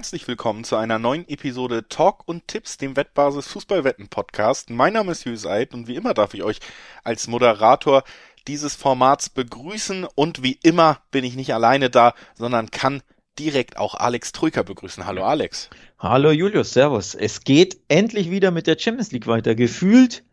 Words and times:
herzlich 0.00 0.26
willkommen 0.26 0.64
zu 0.64 0.76
einer 0.76 0.98
neuen 0.98 1.28
Episode 1.28 1.86
Talk 1.86 2.26
und 2.26 2.48
Tipps, 2.48 2.78
dem 2.78 2.96
Wettbasis 2.96 3.48
Fußballwetten 3.48 4.08
Podcast. 4.08 4.70
Mein 4.70 4.94
Name 4.94 5.12
ist 5.12 5.26
Jus 5.26 5.44
Eid 5.44 5.74
und 5.74 5.88
wie 5.88 5.94
immer 5.94 6.14
darf 6.14 6.32
ich 6.32 6.42
euch 6.42 6.60
als 7.04 7.28
Moderator 7.28 8.04
dieses 8.48 8.74
Formats 8.74 9.28
begrüßen 9.28 10.06
und 10.14 10.42
wie 10.42 10.58
immer 10.62 11.00
bin 11.10 11.22
ich 11.22 11.36
nicht 11.36 11.52
alleine 11.52 11.90
da, 11.90 12.14
sondern 12.34 12.70
kann 12.70 13.02
direkt 13.38 13.76
auch 13.76 13.94
Alex 13.94 14.32
Trüker 14.32 14.64
begrüßen. 14.64 15.04
Hallo 15.04 15.22
Alex. 15.22 15.68
Hallo 15.98 16.30
Julius, 16.30 16.72
Servus. 16.72 17.14
Es 17.14 17.44
geht 17.44 17.78
endlich 17.88 18.30
wieder 18.30 18.50
mit 18.52 18.66
der 18.66 18.78
Champions 18.78 19.12
League 19.12 19.26
weiter. 19.26 19.54
Gefühlt 19.54 20.24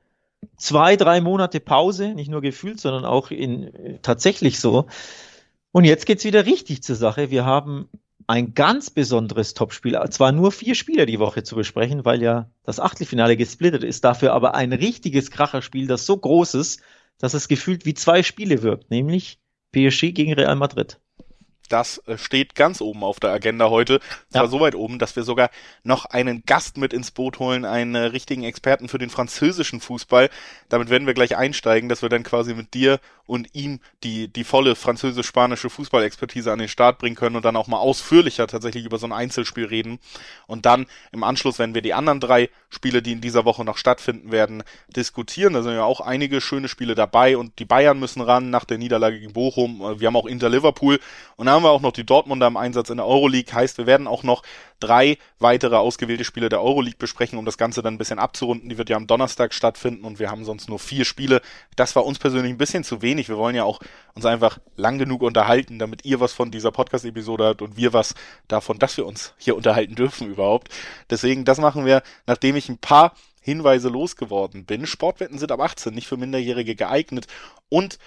zwei, 0.56 0.96
drei 0.96 1.20
Monate 1.20 1.60
Pause, 1.60 2.14
nicht 2.14 2.32
nur 2.32 2.40
gefühlt, 2.40 2.80
sondern 2.80 3.04
auch 3.04 3.32
in 3.32 4.00
tatsächlich 4.02 4.62
so. 4.62 4.88
Und 5.74 5.84
jetzt 5.84 6.06
geht's 6.06 6.24
wieder 6.24 6.46
richtig 6.46 6.84
zur 6.84 6.96
Sache. 6.96 7.32
Wir 7.32 7.44
haben 7.44 7.90
ein 8.28 8.54
ganz 8.54 8.90
besonderes 8.90 9.54
Topspiel. 9.54 9.98
Zwar 10.10 10.34
nur 10.34 10.52
vier 10.52 10.76
Spieler 10.76 11.06
die 11.06 11.20
Woche 11.20 11.44
zu 11.44 11.56
besprechen, 11.56 12.04
weil 12.04 12.22
ja 12.22 12.50
das 12.64 12.80
Achtelfinale 12.80 13.38
gesplittet 13.38 13.84
ist, 13.84 14.04
dafür 14.04 14.34
aber 14.34 14.54
ein 14.54 14.74
richtiges 14.74 15.32
Kracherspiel, 15.32 15.88
das 15.88 16.06
so 16.06 16.18
groß 16.18 16.54
ist, 16.56 16.82
dass 17.18 17.34
es 17.34 17.48
gefühlt 17.48 17.86
wie 17.86 17.94
zwei 17.94 18.24
Spiele 18.24 18.62
wirkt, 18.62 18.92
nämlich 18.92 19.40
PSG 19.72 20.12
gegen 20.14 20.34
Real 20.34 20.56
Madrid. 20.56 21.00
Das 21.70 21.98
äh, 22.06 22.18
steht 22.18 22.56
ganz 22.56 22.82
oben 22.82 23.04
auf 23.04 23.20
der 23.20 23.32
Agenda 23.32 23.70
heute. 23.70 24.00
Zwar 24.30 24.44
ja. 24.44 24.48
so 24.50 24.60
weit 24.60 24.76
oben, 24.76 25.00
dass 25.00 25.16
wir 25.16 25.24
sogar 25.24 25.50
noch 25.84 26.06
einen 26.06 26.44
Gast 26.46 26.78
mit 26.78 26.94
ins 26.94 27.12
Boot 27.12 27.40
holen, 27.40 27.66
einen 27.66 27.96
äh, 27.96 28.00
richtigen 28.00 28.44
Experten 28.44 28.88
für 28.88 28.98
den 28.98 29.10
französischen 29.10 29.82
Fußball. 29.82 30.30
Damit 30.70 30.90
werden 30.90 31.08
wir 31.08 31.14
gleich 31.14 31.36
einsteigen, 31.36 31.90
dass 31.90 32.02
wir 32.02 32.10
dann 32.10 32.24
quasi 32.24 32.54
mit 32.54 32.74
dir 32.74 33.00
und 33.28 33.50
ihm 33.54 33.80
die, 34.04 34.28
die 34.28 34.44
volle 34.44 34.76
französisch-spanische 34.76 35.70
Fußballexpertise 35.70 36.52
an 36.52 36.60
den 36.60 36.68
Start 36.68 36.98
bringen 36.98 37.16
können 37.16 37.36
und 37.36 37.46
dann 37.46 37.56
auch 37.56 37.68
mal 37.68 37.78
ausführlicher 37.78 38.48
tatsächlich 38.48 38.86
über 38.86 38.98
so 38.98 39.06
ein 39.06 39.14
Einzelspiel 39.14 39.66
reden. 39.66 40.00
Und 40.48 40.66
dann 40.66 40.88
im 41.12 41.24
Anschluss 41.24 41.60
werden 41.60 41.76
wir 41.76 41.82
die 41.82 41.94
anderen 41.94 42.20
drei 42.20 42.50
Spiele, 42.70 43.02
die 43.02 43.12
in 43.12 43.22
dieser 43.22 43.46
Woche 43.46 43.64
noch 43.64 43.78
stattfinden 43.78 44.32
werden, 44.32 44.64
diskutieren. 44.88 45.54
Da 45.54 45.62
sind 45.62 45.74
ja 45.74 45.84
auch 45.84 46.02
einige 46.02 46.42
schöne 46.42 46.68
Spiele 46.68 46.96
dabei 46.96 47.38
und 47.38 47.60
die 47.60 47.66
Bayern 47.66 48.00
müssen 48.00 48.22
ran 48.22 48.50
nach 48.50 48.66
der 48.66 48.78
Niederlage 48.78 49.20
gegen 49.20 49.34
Bochum. 49.34 50.00
Wir 50.00 50.08
haben 50.08 50.16
auch 50.16 50.26
Inter 50.26 50.50
Liverpool 50.50 51.00
und 51.36 51.46
dann 51.46 51.56
haben 51.56 51.64
wir 51.64 51.72
auch 51.72 51.82
noch 51.82 51.92
die 51.92 52.06
Dortmunder 52.06 52.48
im 52.48 52.58
Einsatz 52.58 52.90
in 52.90 52.98
der 52.98 53.06
Euroleague. 53.06 53.54
Heißt, 53.54 53.78
wir 53.78 53.86
werden 53.86 54.08
auch 54.08 54.24
noch 54.24 54.44
drei 54.80 55.18
weitere 55.40 55.76
ausgewählte 55.76 56.24
Spiele 56.24 56.50
der 56.50 56.62
Euroleague 56.62 56.98
besprechen, 56.98 57.38
um 57.38 57.46
das 57.46 57.58
Ganze 57.58 57.82
dann 57.82 57.96
ein 57.96 57.98
bisschen 57.98 58.20
abzurunden. 58.20 58.70
Die 58.70 58.78
wird 58.78 58.90
ja 58.90 58.98
am 58.98 59.08
Donnerstag 59.08 59.54
stattfinden 59.54 60.06
und 60.06 60.20
wir 60.20 60.30
haben 60.30 60.46
sonst 60.46 60.70
nur 60.70 60.80
vier 60.80 61.06
Spiele. 61.06 61.42
Das 61.76 61.96
war 61.96 62.06
uns 62.06 62.20
persönlich 62.20 62.52
ein 62.52 62.58
bisschen 62.58 62.84
zu 62.84 63.02
wenig. 63.02 63.30
Wir 63.30 63.38
wollen 63.38 63.56
ja 63.56 63.64
auch 63.64 63.80
uns 64.14 64.26
einfach 64.26 64.60
lang 64.76 64.98
genug 64.98 65.22
unterhalten, 65.22 65.80
damit 65.80 66.06
ihr 66.06 66.20
was 66.20 66.34
von 66.34 66.52
dieser 66.52 66.72
Podcast-Episode 66.72 67.46
habt 67.46 67.62
und 67.62 67.78
wir 67.78 67.94
was 67.94 68.16
davon, 68.48 68.80
dass 68.80 68.98
wir 68.98 69.06
uns 69.06 69.34
hier 69.38 69.56
unterhalten 69.56 69.96
dürfen 69.96 70.30
überhaupt. 70.30 70.70
Deswegen, 71.10 71.46
das 71.46 71.60
machen 71.60 71.86
wir, 71.86 72.04
nachdem 72.26 72.56
ich 72.56 72.70
ein 72.70 72.78
paar 72.78 73.14
Hinweise 73.48 73.88
losgeworden 73.88 74.66
bin. 74.66 74.86
Sportwetten 74.86 75.40
sind 75.40 75.54
ab 75.54 75.62
18 75.62 75.94
nicht 75.94 76.08
für 76.08 76.18
Minderjährige 76.18 76.76
geeignet 76.76 77.28
und 77.70 77.98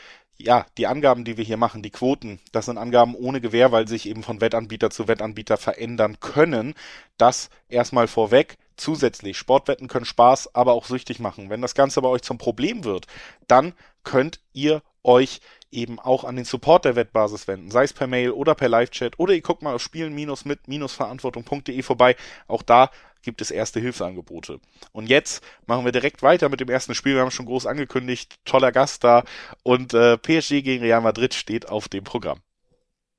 ja, 0.43 0.67
die 0.79 0.87
Angaben, 0.87 1.25
die 1.25 1.37
wir 1.37 1.45
hier 1.45 1.57
machen, 1.57 1.83
die 1.83 1.91
Quoten, 1.91 2.41
das 2.53 2.67
sind 2.67 2.79
Angaben 2.79 3.15
ohne 3.15 3.41
Gewähr, 3.41 3.73
weil 3.73 3.89
sich 3.89 4.07
eben 4.07 4.23
von 4.23 4.41
Wettanbieter 4.41 4.91
zu 4.91 5.09
Wettanbieter 5.09 5.57
verändern 5.57 6.21
können. 6.21 6.75
Das 7.19 7.51
erstmal 7.69 8.09
vorweg. 8.09 8.57
Zusätzlich, 8.77 9.37
Sportwetten 9.37 9.89
können 9.89 10.07
Spaß, 10.07 10.55
aber 10.55 10.73
auch 10.73 10.87
süchtig 10.87 11.21
machen. 11.21 11.51
Wenn 11.51 11.61
das 11.61 11.75
Ganze 11.75 12.01
bei 12.01 12.09
euch 12.09 12.23
zum 12.23 12.39
Problem 12.39 12.85
wird, 12.85 13.07
dann 13.47 13.75
könnt 14.05 14.41
ihr 14.55 14.81
euch 15.03 15.41
eben 15.71 15.99
auch 15.99 16.25
an 16.25 16.37
den 16.37 16.47
Support 16.47 16.85
der 16.85 16.97
Wettbasis 16.97 17.47
wenden, 17.47 17.71
sei 17.71 17.85
es 17.85 17.93
per 17.93 18.07
Mail 18.07 18.31
oder 18.31 18.55
per 18.55 18.69
Live-Chat 18.69 19.19
oder 19.19 19.35
ihr 19.35 19.43
guckt 19.43 19.63
mal 19.63 19.75
auf 19.75 19.83
spielen-mit-verantwortung.de 19.83 21.83
vorbei. 21.83 22.17
Auch 22.49 22.63
da 22.63 22.91
gibt 23.23 23.41
es 23.41 23.51
erste 23.51 23.81
Hilfsangebote. 23.81 24.61
Und 24.93 25.09
jetzt 25.09 25.43
machen 25.67 25.85
wir 25.85 25.93
direkt 25.93 26.23
weiter 26.23 26.49
mit 26.49 26.61
dem 26.61 26.69
ersten 26.69 26.95
Spiel. 26.95 27.15
Wir 27.15 27.23
haben 27.23 27.31
schon 27.31 27.47
groß 27.47 27.67
angekündigt, 27.67 28.39
toller 28.45 28.73
Gast 28.73 29.05
da 29.05 29.25
und 29.63 29.95
äh, 29.95 30.17
PSG 30.19 30.63
gegen 30.63 30.83
Real 30.83 31.01
Madrid 31.01 31.35
steht 31.35 31.69
auf 31.69 31.89
dem 31.89 32.05
Programm. 32.05 32.41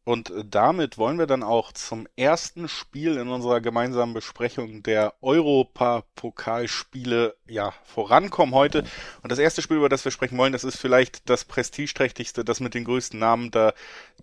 Und 0.04 0.34
damit 0.50 0.98
wollen 0.98 1.20
wir 1.20 1.28
dann 1.28 1.44
auch 1.44 1.72
zum 1.74 2.08
ersten 2.16 2.68
Spiel 2.68 3.18
in 3.18 3.28
unserer 3.28 3.62
gemeinsamen 3.62 4.16
Besprechung 4.16 4.82
der 4.82 5.14
Europapokalspiele 5.22 7.36
ja 7.48 7.72
vorankommen 7.84 8.56
heute. 8.56 8.84
Und 9.22 9.32
das 9.32 9.38
erste 9.38 9.62
Spiel, 9.62 9.78
über 9.78 9.90
das 9.90 10.04
wir 10.04 10.12
sprechen 10.12 10.40
wollen, 10.40 10.54
das 10.54 10.64
ist 10.64 10.78
vielleicht 10.78 11.30
das 11.30 11.46
prestigeträchtigste, 11.46 12.44
das 12.44 12.62
mit 12.62 12.74
den 12.74 12.84
größten 12.84 13.20
Namen. 13.20 13.52
Da 13.52 13.74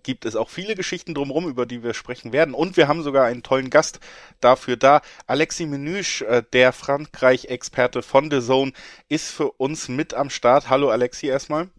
gibt 0.03 0.25
es 0.25 0.35
auch 0.35 0.49
viele 0.49 0.75
Geschichten 0.75 1.13
drumherum, 1.13 1.47
über 1.47 1.65
die 1.65 1.81
wir 1.81 1.93
sprechen 1.93 2.33
werden. 2.33 2.53
Und 2.53 2.75
wir 2.75 2.89
haben 2.89 3.01
sogar 3.01 3.23
einen 3.23 3.43
tollen 3.43 3.69
Gast 3.69 4.01
dafür 4.41 4.75
da. 4.75 4.99
Alexi 5.27 5.65
Menüsch, 5.65 6.23
äh, 6.23 6.43
der 6.51 6.73
Frankreich-Experte 6.73 8.01
von 8.01 8.29
The 8.29 8.41
Zone, 8.41 8.73
ist 9.07 9.31
für 9.31 9.53
uns 9.53 9.87
mit 9.87 10.13
am 10.13 10.29
Start. 10.29 10.69
Hallo 10.69 10.89
Alexi 10.89 11.27
erstmal. 11.27 11.69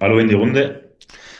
Hallo 0.00 0.18
in 0.18 0.28
die 0.28 0.34
Runde. 0.34 0.87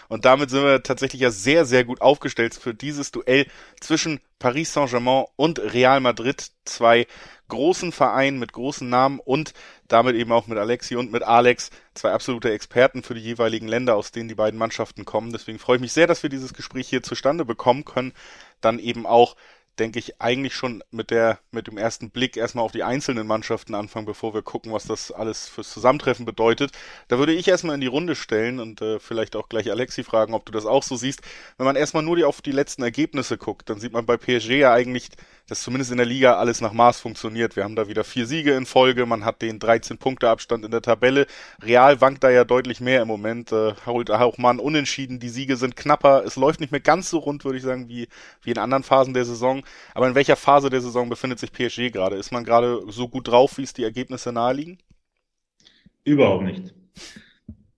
Und 0.09 0.25
damit 0.25 0.51
sind 0.51 0.65
wir 0.65 0.83
tatsächlich 0.83 1.21
ja 1.21 1.31
sehr, 1.31 1.65
sehr 1.65 1.85
gut 1.85 2.01
aufgestellt 2.01 2.55
für 2.55 2.75
dieses 2.75 3.11
Duell 3.11 3.47
zwischen 3.81 4.21
Paris 4.39 4.73
Saint-Germain 4.73 5.27
und 5.37 5.59
Real 5.59 6.01
Madrid. 6.01 6.51
Zwei 6.65 7.07
großen 7.49 7.93
Vereinen 7.93 8.39
mit 8.39 8.53
großen 8.53 8.89
Namen 8.89 9.21
und 9.21 9.53
damit 9.89 10.17
eben 10.17 10.33
auch 10.33 10.47
mit 10.47 10.59
Alexi 10.59 10.97
und 10.97 11.11
mit 11.11 11.23
Alex, 11.23 11.71
zwei 11.95 12.13
absolute 12.13 12.53
Experten 12.53 13.03
für 13.03 13.15
die 13.15 13.23
jeweiligen 13.23 13.69
Länder, 13.69 13.97
aus 13.97 14.13
denen 14.13 14.29
die 14.29 14.35
beiden 14.35 14.59
Mannschaften 14.59 15.05
kommen. 15.05 15.33
Deswegen 15.33 15.59
freue 15.59 15.77
ich 15.77 15.83
mich 15.83 15.93
sehr, 15.93 16.07
dass 16.07 16.23
wir 16.23 16.31
dieses 16.31 16.53
Gespräch 16.53 16.89
hier 16.89 17.03
zustande 17.03 17.45
bekommen 17.45 17.85
können. 17.85 18.13
Dann 18.61 18.79
eben 18.79 19.07
auch 19.07 19.37
denke 19.79 19.99
ich, 19.99 20.21
eigentlich 20.21 20.55
schon 20.55 20.83
mit 20.91 21.11
der, 21.11 21.39
mit 21.51 21.67
dem 21.67 21.79
ersten 21.79 22.11
Blick 22.11 22.37
erstmal 22.37 22.65
auf 22.65 22.73
die 22.73 22.83
einzelnen 22.83 23.27
Mannschaften 23.27 23.75
anfangen, 23.75 24.07
bevor 24.07 24.35
wir 24.35 24.43
gucken, 24.43 24.73
was 24.73 24.85
das 24.85 25.11
alles 25.11 25.49
fürs 25.49 25.73
Zusammentreffen 25.73 26.25
bedeutet. 26.25 26.73
Da 27.09 27.19
würde 27.19 27.33
ich 27.33 27.49
erstmal 27.49 27.75
in 27.75 27.81
die 27.81 27.87
Runde 27.87 28.15
stellen 28.15 28.61
und 28.61 28.81
äh, 28.83 28.99
vielleicht 28.99 29.37
auch 29.37 29.49
gleich 29.49 29.71
Alexi 29.71 30.05
fragen, 30.05 30.35
ob 30.35 30.45
du 30.47 30.53
das 30.53 30.67
auch 30.67 30.83
so 30.83 30.97
siehst. 30.97 31.23
Wenn 31.57 31.67
man 31.67 31.77
erstmal 31.77 32.03
nur 32.03 32.17
die, 32.17 32.25
auf 32.25 32.43
die 32.43 32.53
letzten 32.53 32.83
Ergebnisse 32.83 33.39
guckt, 33.39 33.71
dann 33.71 33.81
sieht 33.81 33.93
man 33.93 34.07
bei 34.07 34.17
PSG 34.17 34.51
ja 34.51 34.73
eigentlich 34.73 35.09
dass 35.49 35.63
zumindest 35.63 35.91
in 35.91 35.97
der 35.97 36.07
Liga 36.07 36.37
alles 36.37 36.61
nach 36.61 36.73
Maß 36.73 37.01
funktioniert. 37.01 37.57
Wir 37.57 37.65
haben 37.65 37.75
da 37.75 37.89
wieder 37.89 38.05
vier 38.05 38.27
Siege 38.27 38.53
in 38.53 38.67
Folge, 38.67 39.07
man 39.07 39.25
hat 39.25 39.43
den 39.43 39.59
13 39.59 39.99
Punkte 39.99 40.29
Abstand 40.29 40.65
in 40.65 40.71
der 40.71 40.83
Tabelle. 40.83 41.27
Real 41.63 42.01
wankt 42.01 42.23
da 42.23 42.31
ja 42.31 42.45
deutlich 42.45 42.81
mehr 42.81 43.03
im 43.03 43.09
Moment, 43.09 43.51
äh, 43.51 43.73
holt 43.87 44.11
auch 44.11 44.39
mal 44.39 44.51
einen 44.51 44.61
Unentschieden, 44.61 45.19
die 45.19 45.31
Siege 45.31 45.57
sind 45.57 45.75
knapper, 45.75 46.23
es 46.25 46.37
läuft 46.37 46.61
nicht 46.61 46.71
mehr 46.71 46.81
ganz 46.81 47.11
so 47.11 47.19
rund, 47.19 47.45
würde 47.45 47.59
ich 47.59 47.65
sagen, 47.65 47.89
wie, 47.89 48.09
wie 48.43 48.51
in 48.51 48.59
anderen 48.59 48.83
Phasen 48.83 49.15
der 49.15 49.25
Saison. 49.25 49.63
Aber 49.95 50.07
in 50.07 50.15
welcher 50.15 50.37
Phase 50.37 50.71
der 50.71 50.83
Saison 50.83 51.09
befindet 51.09 51.39
sich 51.39 51.51
PSG 51.51 51.91
gerade? 51.91 52.17
Ist 52.17 52.31
man 52.31 52.45
gerade 52.45 52.83
so 52.89 53.09
gut 53.09 53.29
drauf, 53.29 53.57
wie 53.57 53.63
es 53.63 53.73
die 53.73 53.85
Ergebnisse 53.85 54.33
naheliegen? 54.33 54.79
Überhaupt 56.05 56.45
nicht. 56.45 56.75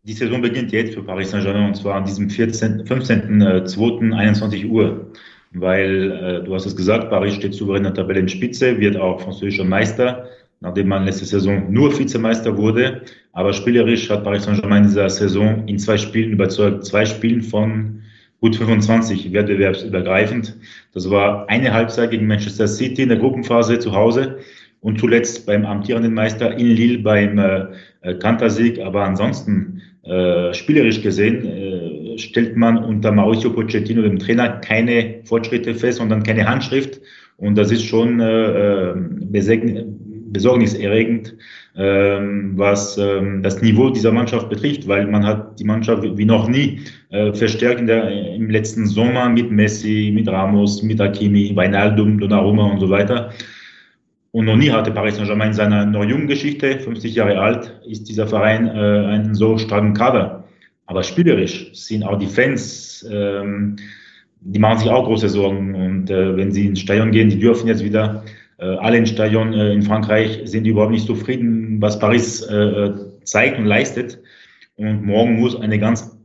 Die 0.03 0.13
Saison 0.15 0.41
beginnt 0.41 0.73
jetzt 0.73 0.95
für 0.95 1.03
Paris 1.03 1.31
Saint-Germain 1.31 1.67
und 1.67 1.75
zwar 1.77 1.97
an 1.97 2.05
diesem 2.05 2.31
14, 2.31 2.85
15.02. 2.85 4.13
21 4.13 4.67
Uhr 4.67 5.13
weil 5.53 6.13
äh, 6.13 6.45
du 6.45 6.55
hast 6.55 6.67
es 6.67 6.77
gesagt, 6.77 7.11
Paris 7.11 7.35
steht 7.35 7.55
souverän 7.55 7.85
in 7.85 7.95
der 7.95 7.95
Tabellenspitze, 7.95 8.79
wird 8.79 8.97
auch 8.97 9.21
französischer 9.21 9.65
Meister, 9.65 10.29
nachdem 10.61 10.89
man 10.89 11.05
letzte 11.05 11.25
Saison 11.25 11.73
nur 11.73 11.97
Vizemeister 11.99 12.57
wurde. 12.57 13.03
Aber 13.33 13.53
spielerisch 13.53 14.09
hat 14.11 14.25
Paris 14.25 14.45
Saint-Germain 14.45 14.85
in 14.85 14.89
dieser 14.89 15.09
Saison 15.09 15.67
in 15.67 15.79
zwei 15.79 15.97
Spielen 15.97 16.33
überzeugt, 16.33 16.85
zwei 16.85 17.05
Spielen 17.05 17.43
von 17.43 18.03
gut 18.41 18.57
25 18.57 19.33
wettbewerbsübergreifend. 19.33 20.57
Das 20.95 21.11
war 21.11 21.49
eine 21.49 21.73
Halbzeit 21.73 22.11
gegen 22.11 22.27
Manchester 22.27 22.67
City 22.67 23.03
in 23.03 23.09
der 23.09 23.19
Gruppenphase 23.19 23.79
zu 23.79 23.93
Hause 23.93 24.39
und 24.81 24.99
zuletzt 24.99 25.47
beim 25.47 25.67
amtierenden 25.67 26.15
Meister 26.15 26.57
in 26.57 26.69
Lille 26.69 26.99
beim 26.99 27.39
äh, 27.39 27.67
äh 28.03 28.15
Kantersieg. 28.15 28.81
Aber 28.81 29.05
ansonsten 29.05 29.83
äh, 30.05 30.55
spielerisch 30.55 31.03
gesehen 31.03 31.45
äh, 31.45 31.80
stellt 32.21 32.57
man 32.57 32.79
unter 32.79 33.13
Mauricio 33.13 33.51
Pochettino, 33.51 34.03
dem 34.03 34.19
Trainer, 34.19 34.49
keine 34.61 35.21
Fortschritte 35.25 35.75
fest, 35.75 35.99
sondern 35.99 36.23
keine 36.23 36.47
Handschrift. 36.47 37.01
Und 37.37 37.57
das 37.57 37.71
ist 37.71 37.85
schon 37.85 38.21
äh, 38.21 38.91
äh 38.91 39.85
besorgniserregend, 40.33 41.37
ähm, 41.77 42.53
was 42.57 42.97
ähm, 42.99 43.43
das 43.43 43.61
Niveau 43.63 43.91
dieser 43.91 44.13
Mannschaft 44.13 44.49
betrifft, 44.49 44.87
weil 44.89 45.07
man 45.07 45.25
hat 45.25 45.59
die 45.59 45.65
Mannschaft 45.65 46.03
wie 46.05 46.25
noch 46.25 46.49
nie 46.49 46.81
äh, 47.11 47.33
verstärkt 47.33 47.81
in 47.81 47.87
der, 47.87 48.11
im 48.35 48.51
letzten 48.51 48.87
Sommer 48.87 49.29
mit 49.29 49.51
Messi, 49.51 50.13
mit 50.15 50.29
Ramos, 50.29 50.83
mit 50.83 51.01
Hakimi, 51.01 51.55
Weinaldum, 51.55 52.19
Donnarumma 52.19 52.65
und 52.65 52.81
so 52.81 52.89
weiter. 52.91 53.31
Und 54.33 54.45
noch 54.45 54.57
nie 54.57 54.71
hatte 54.71 54.93
Paris 54.93 55.17
Saint-Germain 55.17 55.49
in 55.49 55.55
seiner 55.55 55.85
noch 55.85 56.05
jungen 56.05 56.29
Geschichte, 56.29 56.79
50 56.79 57.15
Jahre 57.15 57.41
alt, 57.41 57.81
ist 57.89 58.09
dieser 58.09 58.29
Verein 58.29 58.69
äh, 58.69 58.71
einen 58.71 59.35
so 59.35 59.59
starken 59.59 59.93
Kader. 59.95 60.40
Aber 60.91 61.05
spielerisch 61.05 61.71
sind 61.73 62.03
auch 62.03 62.19
die 62.19 62.27
Fans, 62.27 63.07
ähm, 63.09 63.77
die 64.41 64.59
machen 64.59 64.81
sich 64.81 64.91
auch 64.91 65.05
große 65.05 65.29
Sorgen. 65.29 65.73
Und 65.77 66.11
äh, 66.11 66.37
wenn 66.37 66.51
sie 66.51 66.67
ins 66.67 66.81
Stadion 66.81 67.13
gehen, 67.13 67.31
die 67.31 67.39
dürfen 67.39 67.69
jetzt 67.69 67.85
wieder 67.85 68.25
äh, 68.59 68.65
alle 68.65 68.99
ins 68.99 69.11
Stadion 69.11 69.53
äh, 69.53 69.73
in 69.73 69.83
Frankreich, 69.83 70.41
sind 70.47 70.65
die 70.65 70.71
überhaupt 70.71 70.91
nicht 70.91 71.07
zufrieden, 71.07 71.81
was 71.81 72.01
Paris 72.01 72.43
äh, 72.43 72.91
zeigt 73.23 73.61
und 73.61 73.67
leistet. 73.67 74.19
Und 74.75 75.07
morgen 75.07 75.39
muss 75.39 75.55
eine 75.55 75.79
ganz 75.79 76.19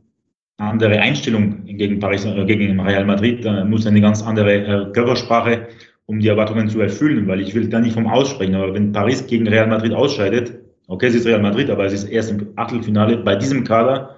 andere 0.56 0.98
Einstellung 0.98 1.64
gegen 1.66 2.00
Paris, 2.00 2.24
äh, 2.24 2.44
gegen 2.44 2.80
Real 2.80 3.04
Madrid, 3.04 3.46
muss 3.66 3.86
eine 3.86 4.00
ganz 4.00 4.20
andere 4.20 4.52
äh, 4.52 4.92
Körpersprache 4.92 5.68
um 6.06 6.18
die 6.18 6.28
Erwartungen 6.28 6.68
zu 6.68 6.80
erfüllen, 6.80 7.28
weil 7.28 7.40
ich 7.40 7.54
will 7.54 7.68
da 7.68 7.78
nicht 7.78 7.94
vom 7.94 8.08
Aussprechen, 8.08 8.56
aber 8.56 8.74
wenn 8.74 8.92
Paris 8.92 9.26
gegen 9.28 9.46
Real 9.46 9.66
Madrid 9.68 9.92
ausscheidet, 9.92 10.52
okay, 10.88 11.06
es 11.06 11.14
ist 11.14 11.26
Real 11.26 11.42
Madrid, 11.42 11.70
aber 11.70 11.84
es 11.84 11.92
ist 11.92 12.04
erst 12.04 12.30
im 12.30 12.48
Achtelfinale 12.56 13.18
bei 13.18 13.36
diesem 13.36 13.64
Kader, 13.64 14.15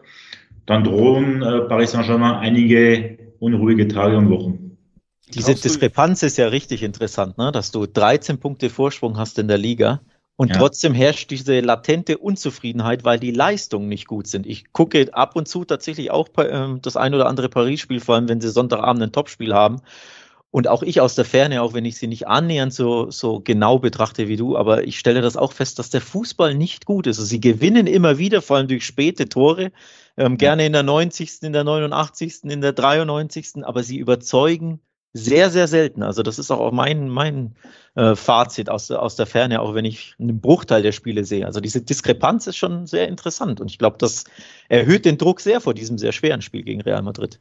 dann 0.69 0.85
drohen 0.85 1.43
äh, 1.43 1.61
Paris 1.63 1.93
Saint-Germain 1.93 2.35
einige 2.37 3.19
unruhige 3.41 3.89
Tage 3.89 4.19
und 4.19 4.31
Wochen. 4.31 4.77
Diese 5.35 5.55
Diskrepanz 5.55 6.23
ist 6.23 6.39
ja 6.39 6.49
richtig 6.49 6.83
interessant, 6.83 7.39
ne? 7.39 7.53
dass 7.53 7.71
du 7.71 7.87
13 7.87 8.39
Punkte 8.39 8.71
Vorsprung 8.71 9.19
hast 9.19 9.39
in 9.39 9.49
der 9.49 9.59
Liga 9.59 10.01
und 10.37 10.51
ja. 10.51 10.57
trotzdem 10.57 10.95
herrscht 10.95 11.31
diese 11.31 11.61
latente 11.61 12.19
Unzufriedenheit, 12.19 13.05
weil 13.05 13.19
die 13.19 13.31
Leistungen 13.31 13.89
nicht 13.89 14.07
gut 14.07 14.27
sind. 14.27 14.47
Ich 14.47 14.73
gucke 14.73 15.13
ab 15.13 15.37
und 15.37 15.49
zu 15.49 15.65
tatsächlich 15.65 16.11
auch 16.11 16.29
äh, 16.37 16.79
das 16.81 16.97
ein 16.97 17.15
oder 17.15 17.27
andere 17.27 17.49
Paris-Spiel, 17.49 18.01
vor 18.01 18.15
allem 18.15 18.29
wenn 18.29 18.41
sie 18.41 18.51
Sonntagabend 18.51 19.03
ein 19.03 19.13
Topspiel 19.13 19.55
haben. 19.55 19.81
Und 20.51 20.67
auch 20.67 20.83
ich 20.83 21.01
aus 21.01 21.15
der 21.15 21.27
Ferne, 21.27 21.63
auch 21.63 21.75
wenn 21.75 21.85
ich 21.85 21.99
sie 21.99 22.07
nicht 22.07 22.27
annähernd 22.27 22.73
so, 22.73 23.11
so 23.11 23.41
genau 23.41 23.79
betrachte 23.79 24.29
wie 24.29 24.37
du, 24.37 24.57
aber 24.57 24.85
ich 24.85 24.99
stelle 24.99 25.21
das 25.21 25.37
auch 25.37 25.53
fest, 25.53 25.79
dass 25.79 25.91
der 25.91 26.01
Fußball 26.01 26.55
nicht 26.55 26.87
gut 26.87 27.07
ist. 27.07 27.19
Also 27.19 27.29
sie 27.29 27.41
gewinnen 27.41 27.87
immer 27.87 28.17
wieder, 28.17 28.41
vor 28.41 28.57
allem 28.57 28.69
durch 28.69 28.87
späte 28.87 29.29
Tore, 29.29 29.73
ähm, 30.17 30.39
gerne 30.39 30.65
in 30.65 30.73
der 30.73 30.83
90., 30.83 31.43
in 31.43 31.53
der 31.53 31.65
89., 31.65 32.45
in 32.45 32.63
der 32.63 32.73
93., 32.73 33.65
aber 33.65 33.83
sie 33.83 33.99
überzeugen 33.99 34.81
sehr, 35.13 35.51
sehr 35.51 35.69
selten. 35.69 36.03
Also 36.03 36.23
das 36.23 36.39
ist 36.39 36.51
auch 36.51 36.73
mein, 36.73 37.09
mein 37.09 37.55
äh, 37.95 38.15
Fazit 38.15 38.71
aus, 38.71 38.91
aus 38.91 39.17
der 39.17 39.27
Ferne, 39.27 39.61
auch 39.61 39.75
wenn 39.75 39.85
ich 39.85 40.15
einen 40.19 40.41
Bruchteil 40.41 40.83
der 40.83 40.93
Spiele 40.93 41.25
sehe. 41.25 41.47
Also 41.47 41.61
diese 41.61 41.83
Diskrepanz 41.83 42.47
ist 42.47 42.57
schon 42.57 42.87
sehr 42.87 43.09
interessant 43.09 43.61
und 43.61 43.71
ich 43.71 43.79
glaube, 43.79 43.97
das 43.99 44.25
erhöht 44.69 45.05
den 45.05 45.19
Druck 45.19 45.41
sehr 45.41 45.61
vor 45.61 45.75
diesem 45.75 45.99
sehr 45.99 46.13
schweren 46.13 46.43
Spiel 46.43 46.63
gegen 46.63 46.81
Real 46.81 47.03
Madrid. 47.03 47.41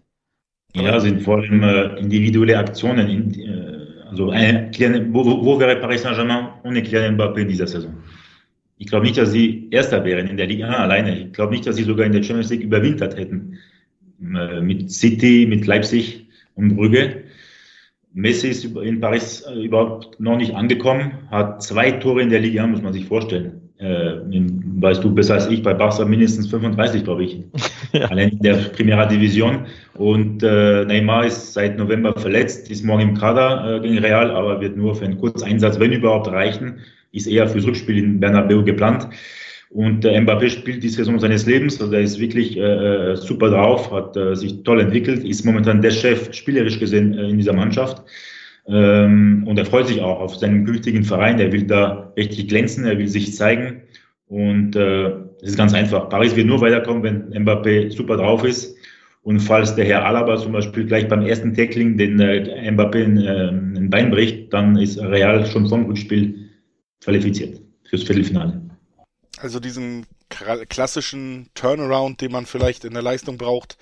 Ja, 0.75 0.99
sind 0.99 1.21
vor 1.21 1.37
allem 1.37 1.63
äh, 1.63 1.99
individuelle 1.99 2.57
Aktionen. 2.57 3.07
In, 3.07 3.39
äh, 3.39 3.77
also 4.09 4.29
eine, 4.29 4.71
wo, 5.11 5.23
wo 5.23 5.59
wäre 5.59 5.75
Paris 5.77 6.03
Saint-Germain 6.03 6.49
ohne 6.63 6.83
Kylian 6.83 7.15
Mbappé 7.17 7.39
in 7.39 7.47
dieser 7.47 7.67
Saison? 7.67 7.93
Ich 8.77 8.87
glaube 8.87 9.05
nicht, 9.05 9.17
dass 9.17 9.31
sie 9.31 9.67
Erster 9.71 10.05
wären 10.05 10.27
in 10.27 10.37
der 10.37 10.47
Liga 10.47 10.67
alleine. 10.67 11.19
Ich 11.19 11.33
glaube 11.33 11.53
nicht, 11.53 11.65
dass 11.65 11.77
sie 11.77 11.83
sogar 11.83 12.05
in 12.05 12.11
der 12.11 12.21
Champions 12.23 12.51
League 12.51 12.63
überwintert 12.63 13.17
hätten. 13.17 13.57
Äh, 14.21 14.61
mit 14.61 14.91
City, 14.91 15.45
mit 15.47 15.65
Leipzig 15.65 16.27
und 16.55 16.75
Brügge. 16.75 17.23
Messi 18.13 18.47
ist 18.47 18.65
in 18.65 18.99
Paris 18.99 19.41
äh, 19.41 19.65
überhaupt 19.65 20.19
noch 20.19 20.37
nicht 20.37 20.55
angekommen, 20.55 21.11
hat 21.29 21.61
zwei 21.61 21.91
Tore 21.91 22.21
in 22.23 22.29
der 22.29 22.39
Liga, 22.39 22.65
muss 22.65 22.81
man 22.81 22.93
sich 22.93 23.05
vorstellen. 23.05 23.66
Äh, 23.79 24.15
weißt 24.79 25.03
du 25.03 25.13
besser 25.13 25.35
als 25.35 25.47
ich, 25.47 25.61
bei 25.61 25.73
Barca 25.73 26.03
mindestens 26.03 26.47
35, 26.47 27.03
glaube 27.03 27.25
ich. 27.25 27.43
ja. 27.93 28.05
Allein 28.05 28.29
in 28.29 28.39
der 28.39 28.55
Primera 28.75 29.05
Division. 29.05 29.65
Und 29.95 30.41
äh, 30.41 30.85
Neymar 30.85 31.25
ist 31.25 31.53
seit 31.53 31.77
November 31.77 32.13
verletzt, 32.13 32.71
ist 32.71 32.83
morgen 32.83 33.09
im 33.09 33.13
Kader 33.17 33.77
äh, 33.77 33.79
gegen 33.81 33.99
Real, 33.99 34.31
aber 34.31 34.59
wird 34.61 34.77
nur 34.77 34.95
für 34.95 35.05
einen 35.05 35.19
Kurzeinsatz, 35.19 35.79
wenn 35.79 35.91
überhaupt, 35.91 36.27
reichen. 36.27 36.79
Ist 37.11 37.27
eher 37.27 37.47
fürs 37.47 37.67
Rückspiel 37.67 37.97
in 37.97 38.19
Bernabeu 38.19 38.63
geplant. 38.63 39.07
Und 39.69 40.05
äh, 40.05 40.19
Mbappé 40.19 40.49
spielt 40.49 40.81
die 40.81 40.89
Saison 40.89 41.19
seines 41.19 41.45
Lebens, 41.45 41.81
also 41.81 41.93
er 41.93 42.01
ist 42.01 42.19
wirklich 42.19 42.57
äh, 42.57 42.61
äh, 42.61 43.15
super 43.15 43.49
drauf, 43.49 43.91
hat 43.91 44.15
äh, 44.15 44.33
sich 44.33 44.63
toll 44.63 44.79
entwickelt, 44.79 45.25
ist 45.25 45.45
momentan 45.45 45.81
der 45.81 45.91
Chef 45.91 46.33
spielerisch 46.33 46.79
gesehen 46.79 47.17
äh, 47.17 47.29
in 47.29 47.37
dieser 47.37 47.53
Mannschaft. 47.53 48.01
Ähm, 48.67 49.45
und 49.47 49.57
er 49.57 49.65
freut 49.65 49.87
sich 49.87 50.01
auch 50.01 50.19
auf 50.19 50.35
seinen 50.35 50.65
künftigen 50.65 51.03
Verein. 51.03 51.39
Er 51.39 51.51
will 51.51 51.63
da 51.63 52.13
richtig 52.17 52.49
glänzen, 52.49 52.85
er 52.85 52.97
will 52.97 53.07
sich 53.07 53.35
zeigen. 53.35 53.83
Und 54.27 54.75
äh, 54.75 55.07
es 55.41 55.51
ist 55.51 55.57
ganz 55.57 55.73
einfach. 55.73 56.09
Paris 56.09 56.35
wird 56.35 56.47
nur 56.47 56.59
weiterkommen, 56.61 57.03
wenn 57.03 57.45
Mbappé 57.45 57.91
super 57.91 58.17
drauf 58.17 58.43
ist. 58.43 58.75
Und 59.23 59.39
falls 59.39 59.75
der 59.75 59.85
Herr 59.85 60.05
Alaba 60.05 60.37
zum 60.37 60.53
Beispiel 60.53 60.85
gleich 60.85 61.07
beim 61.07 61.21
ersten 61.21 61.53
Tackling 61.53 61.97
den 61.97 62.19
äh, 62.19 62.69
Mbappé 62.71 63.03
ein, 63.03 63.17
äh, 63.17 63.49
ein 63.49 63.89
Bein 63.89 64.11
bricht, 64.11 64.53
dann 64.53 64.77
ist 64.77 64.99
Real 64.99 65.45
schon 65.45 65.67
vom 65.67 65.85
Rückspiel 65.85 66.49
qualifiziert 67.01 67.61
fürs 67.89 68.03
Viertelfinale. 68.03 68.61
Also 69.39 69.59
diesen 69.59 70.05
klassischen 70.29 71.49
Turnaround, 71.53 72.21
den 72.21 72.31
man 72.31 72.45
vielleicht 72.45 72.85
in 72.85 72.93
der 72.93 73.03
Leistung 73.03 73.37
braucht, 73.37 73.77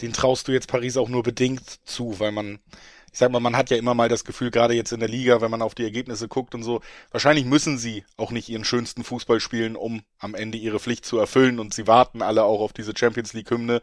den 0.00 0.12
traust 0.12 0.48
du 0.48 0.52
jetzt 0.52 0.68
Paris 0.68 0.96
auch 0.96 1.08
nur 1.08 1.22
bedingt 1.22 1.62
zu, 1.84 2.18
weil 2.18 2.32
man, 2.32 2.58
ich 3.14 3.20
sag 3.20 3.30
mal, 3.30 3.38
man 3.38 3.56
hat 3.56 3.70
ja 3.70 3.76
immer 3.76 3.94
mal 3.94 4.08
das 4.08 4.24
Gefühl, 4.24 4.50
gerade 4.50 4.74
jetzt 4.74 4.92
in 4.92 4.98
der 4.98 5.08
Liga, 5.08 5.40
wenn 5.40 5.50
man 5.50 5.62
auf 5.62 5.76
die 5.76 5.84
Ergebnisse 5.84 6.26
guckt 6.26 6.52
und 6.52 6.64
so, 6.64 6.80
wahrscheinlich 7.12 7.44
müssen 7.44 7.78
sie 7.78 8.04
auch 8.16 8.32
nicht 8.32 8.48
ihren 8.48 8.64
schönsten 8.64 9.04
Fußball 9.04 9.38
spielen, 9.38 9.76
um 9.76 10.02
am 10.18 10.34
Ende 10.34 10.58
ihre 10.58 10.80
Pflicht 10.80 11.04
zu 11.04 11.16
erfüllen 11.16 11.60
und 11.60 11.72
sie 11.72 11.86
warten 11.86 12.22
alle 12.22 12.42
auch 12.42 12.60
auf 12.60 12.72
diese 12.72 12.92
Champions 12.96 13.32
League 13.32 13.48
Hymne, 13.52 13.82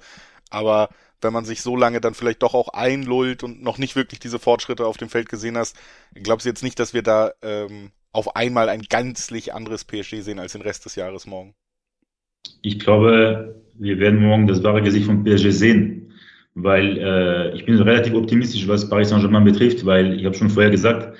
aber 0.50 0.90
wenn 1.22 1.32
man 1.32 1.46
sich 1.46 1.62
so 1.62 1.78
lange 1.78 2.02
dann 2.02 2.14
vielleicht 2.14 2.44
doch 2.44 2.54
auch 2.54 2.68
einlullt 2.74 3.42
und 3.44 3.64
noch 3.64 3.78
nicht 3.78 3.96
wirklich 3.96 4.20
diese 4.20 4.38
Fortschritte 4.38 4.86
auf 4.86 4.98
dem 4.98 5.08
Feld 5.08 5.30
gesehen 5.30 5.58
hast, 5.58 5.78
glaubst 6.14 6.46
du 6.46 6.50
jetzt 6.50 6.64
nicht, 6.64 6.78
dass 6.78 6.94
wir 6.94 7.02
da 7.02 7.32
ähm, 7.42 7.92
auf 8.12 8.36
einmal 8.36 8.68
ein 8.68 8.82
ganzlich 8.82 9.54
anderes 9.54 9.86
PSG 9.86 10.20
sehen 10.20 10.40
als 10.40 10.52
den 10.52 10.62
Rest 10.62 10.84
des 10.84 10.96
Jahres 10.96 11.26
morgen? 11.26 11.54
Ich 12.62 12.80
glaube, 12.80 13.64
wir 13.76 13.98
werden 13.98 14.22
morgen 14.22 14.48
das 14.48 14.62
wahre 14.62 14.82
Gesicht 14.82 15.06
von 15.06 15.24
PSG 15.24 15.52
sehen, 15.52 16.11
weil 16.56 16.98
äh, 16.98 17.56
ich 17.56 17.66
bin 17.66 17.76
relativ 17.82 18.14
optimistisch, 18.14 18.68
was 18.68 18.90
Paris 18.90 19.10
Saint-Germain 19.10 19.44
betrifft, 19.44 19.86
weil 19.86 20.14
ich 20.14 20.26
habe 20.26 20.36
schon 20.36 20.50
vorher 20.50 20.72
gesagt, 20.72 21.16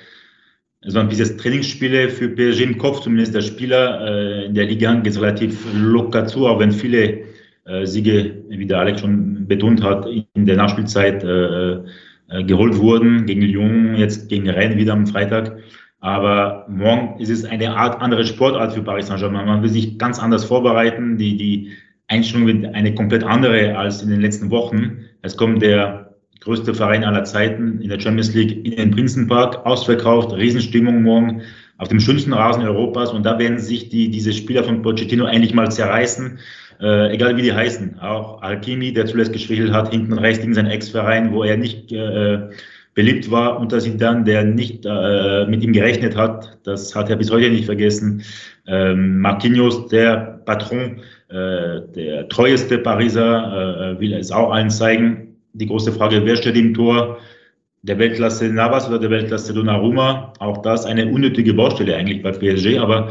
es 0.84 0.94
waren 0.94 1.08
bis 1.08 1.20
jetzt 1.20 1.38
Trainingsspiele 1.38 2.08
für 2.08 2.28
PSG 2.28 2.62
im 2.62 2.78
Kopf, 2.78 3.00
zumindest 3.00 3.34
der 3.34 3.42
Spieler. 3.42 4.00
Äh, 4.06 4.46
in 4.46 4.54
der 4.54 4.66
Liga 4.66 4.92
geht 4.94 5.12
es 5.12 5.20
relativ 5.20 5.64
locker 5.74 6.26
zu, 6.26 6.46
auch 6.46 6.58
wenn 6.58 6.72
viele 6.72 7.20
äh, 7.64 7.86
Siege, 7.86 8.42
wie 8.48 8.66
der 8.66 8.80
Alex 8.80 9.00
schon 9.00 9.46
betont 9.46 9.82
hat, 9.82 10.06
in 10.06 10.46
der 10.46 10.56
Nachspielzeit 10.56 11.22
äh, 11.22 11.74
äh, 11.74 12.44
geholt 12.44 12.76
wurden, 12.78 13.26
gegen 13.26 13.42
Lyon, 13.42 13.94
jetzt 13.94 14.28
gegen 14.28 14.48
Rennes 14.48 14.76
wieder 14.76 14.94
am 14.94 15.06
Freitag. 15.06 15.58
Aber 16.00 16.66
morgen 16.68 17.20
ist 17.20 17.30
es 17.30 17.44
eine 17.44 17.76
Art 17.76 18.00
andere 18.02 18.24
Sportart 18.24 18.72
für 18.72 18.82
Paris 18.82 19.06
Saint-Germain. 19.06 19.46
Man 19.46 19.62
will 19.62 19.68
sich 19.70 19.98
ganz 19.98 20.18
anders 20.18 20.44
vorbereiten. 20.44 21.16
Die, 21.16 21.36
die 21.36 21.70
Einstellung 22.08 22.48
wird 22.48 22.74
eine 22.74 22.92
komplett 22.94 23.22
andere 23.22 23.78
als 23.78 24.02
in 24.02 24.10
den 24.10 24.20
letzten 24.20 24.50
Wochen. 24.50 25.04
Es 25.22 25.36
kommt 25.36 25.62
der 25.62 26.14
größte 26.40 26.74
Verein 26.74 27.04
aller 27.04 27.24
Zeiten 27.24 27.80
in 27.80 27.88
der 27.88 28.00
Champions 28.00 28.34
League 28.34 28.64
in 28.66 28.76
den 28.76 28.90
Prinzenpark, 28.90 29.64
ausverkauft, 29.64 30.32
Riesenstimmung 30.32 31.02
morgen 31.02 31.42
auf 31.78 31.88
dem 31.88 32.00
schönsten 32.00 32.32
Rasen 32.32 32.64
Europas. 32.64 33.12
Und 33.12 33.24
da 33.24 33.38
werden 33.38 33.58
sich 33.58 33.88
die, 33.88 34.10
diese 34.10 34.32
Spieler 34.32 34.64
von 34.64 34.82
Pochettino 34.82 35.24
endlich 35.26 35.54
mal 35.54 35.70
zerreißen, 35.70 36.38
äh, 36.80 37.14
egal 37.14 37.36
wie 37.36 37.42
die 37.42 37.52
heißen. 37.52 38.00
Auch 38.00 38.42
Alkimi, 38.42 38.92
der 38.92 39.06
zuletzt 39.06 39.32
geschwächelt 39.32 39.72
hat, 39.72 39.90
hinten 39.90 40.12
rechts 40.14 40.40
gegen 40.40 40.54
seinen 40.54 40.70
Ex-Verein, 40.70 41.32
wo 41.32 41.44
er 41.44 41.56
nicht 41.56 41.92
äh, 41.92 42.50
beliebt 42.94 43.30
war 43.30 43.58
unter 43.58 43.78
Zidane, 43.78 44.24
der 44.24 44.44
nicht 44.44 44.84
äh, 44.84 45.46
mit 45.46 45.62
ihm 45.62 45.72
gerechnet 45.72 46.16
hat. 46.16 46.58
Das 46.64 46.94
hat 46.94 47.08
er 47.08 47.16
bis 47.16 47.30
heute 47.30 47.50
nicht 47.50 47.64
vergessen. 47.64 48.22
Ähm, 48.66 49.20
Marquinhos, 49.20 49.88
der 49.88 50.40
Patron, 50.44 51.00
der 51.32 52.28
treueste 52.28 52.78
Pariser, 52.78 53.94
äh, 53.96 54.00
will 54.00 54.12
es 54.12 54.30
auch 54.30 54.50
allen 54.52 54.70
zeigen. 54.70 55.36
Die 55.54 55.66
große 55.66 55.92
Frage, 55.92 56.24
wer 56.24 56.36
steht 56.36 56.56
im 56.56 56.74
Tor? 56.74 57.18
Der 57.82 57.98
Weltklasse 57.98 58.48
Navas 58.48 58.88
oder 58.88 58.98
der 58.98 59.10
Weltklasse 59.10 59.52
Donnarumma? 59.52 60.32
Auch 60.38 60.58
das 60.62 60.86
eine 60.86 61.06
unnötige 61.06 61.54
Baustelle 61.54 61.96
eigentlich 61.96 62.22
bei 62.22 62.30
PSG, 62.30 62.78
aber 62.78 63.10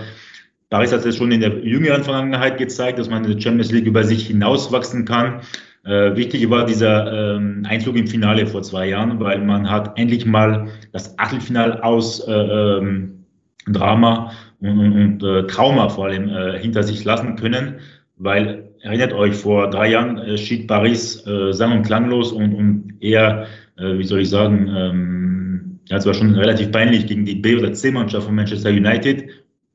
Paris 0.69 0.93
hat 0.93 1.05
es 1.05 1.17
schon 1.17 1.33
in 1.33 1.41
der 1.41 1.65
jüngeren 1.65 2.03
Vergangenheit 2.03 2.57
gezeigt, 2.57 2.97
dass 2.97 3.09
man 3.09 3.25
in 3.25 3.31
der 3.31 3.41
Champions 3.41 3.71
League 3.71 3.85
über 3.85 4.05
sich 4.05 4.27
hinauswachsen 4.27 5.03
kann. 5.03 5.41
Äh, 5.83 6.15
wichtig 6.15 6.49
war 6.49 6.65
dieser 6.65 7.35
ähm, 7.35 7.65
Einzug 7.67 7.97
im 7.97 8.07
Finale 8.07 8.47
vor 8.47 8.61
zwei 8.61 8.87
Jahren, 8.87 9.19
weil 9.19 9.39
man 9.39 9.69
hat 9.69 9.97
endlich 9.97 10.25
mal 10.25 10.69
das 10.93 11.17
Achtelfinal 11.19 11.81
aus 11.81 12.25
äh, 12.25 12.31
ähm, 12.31 13.25
Drama 13.67 14.31
und, 14.61 14.79
und, 14.79 14.93
und 14.93 15.23
äh, 15.23 15.47
Trauma 15.47 15.89
vor 15.89 16.05
allem 16.05 16.29
äh, 16.29 16.57
hinter 16.59 16.83
sich 16.83 17.03
lassen 17.03 17.35
können, 17.35 17.79
weil 18.21 18.69
erinnert 18.81 19.13
euch, 19.13 19.35
vor 19.35 19.69
drei 19.69 19.91
Jahren 19.91 20.17
äh, 20.19 20.37
schied 20.37 20.67
Paris 20.67 21.25
äh, 21.25 21.51
sang- 21.51 21.77
und 21.77 21.83
klanglos 21.83 22.31
und, 22.31 22.53
und 22.53 22.93
eher, 22.99 23.47
äh, 23.77 23.97
wie 23.97 24.03
soll 24.03 24.21
ich 24.21 24.29
sagen, 24.29 24.71
ähm, 24.75 25.79
ja, 25.87 25.97
es 25.97 26.05
war 26.05 26.13
schon 26.13 26.35
relativ 26.35 26.71
peinlich 26.71 27.07
gegen 27.07 27.25
die 27.25 27.35
B- 27.35 27.55
oder 27.55 27.73
C-Mannschaft 27.73 28.25
von 28.25 28.35
Manchester 28.35 28.69
United, 28.69 29.29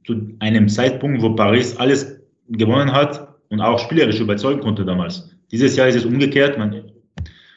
zu 0.04 0.36
einem 0.38 0.68
Zeitpunkt, 0.68 1.20
wo 1.22 1.34
Paris 1.34 1.76
alles 1.76 2.20
gewonnen 2.48 2.92
hat 2.92 3.28
und 3.48 3.60
auch 3.60 3.78
spielerisch 3.78 4.20
überzeugen 4.20 4.60
konnte 4.60 4.84
damals. 4.84 5.28
Dieses 5.50 5.76
Jahr 5.76 5.88
ist 5.88 5.96
es 5.96 6.04
umgekehrt. 6.04 6.58
Man 6.58 6.92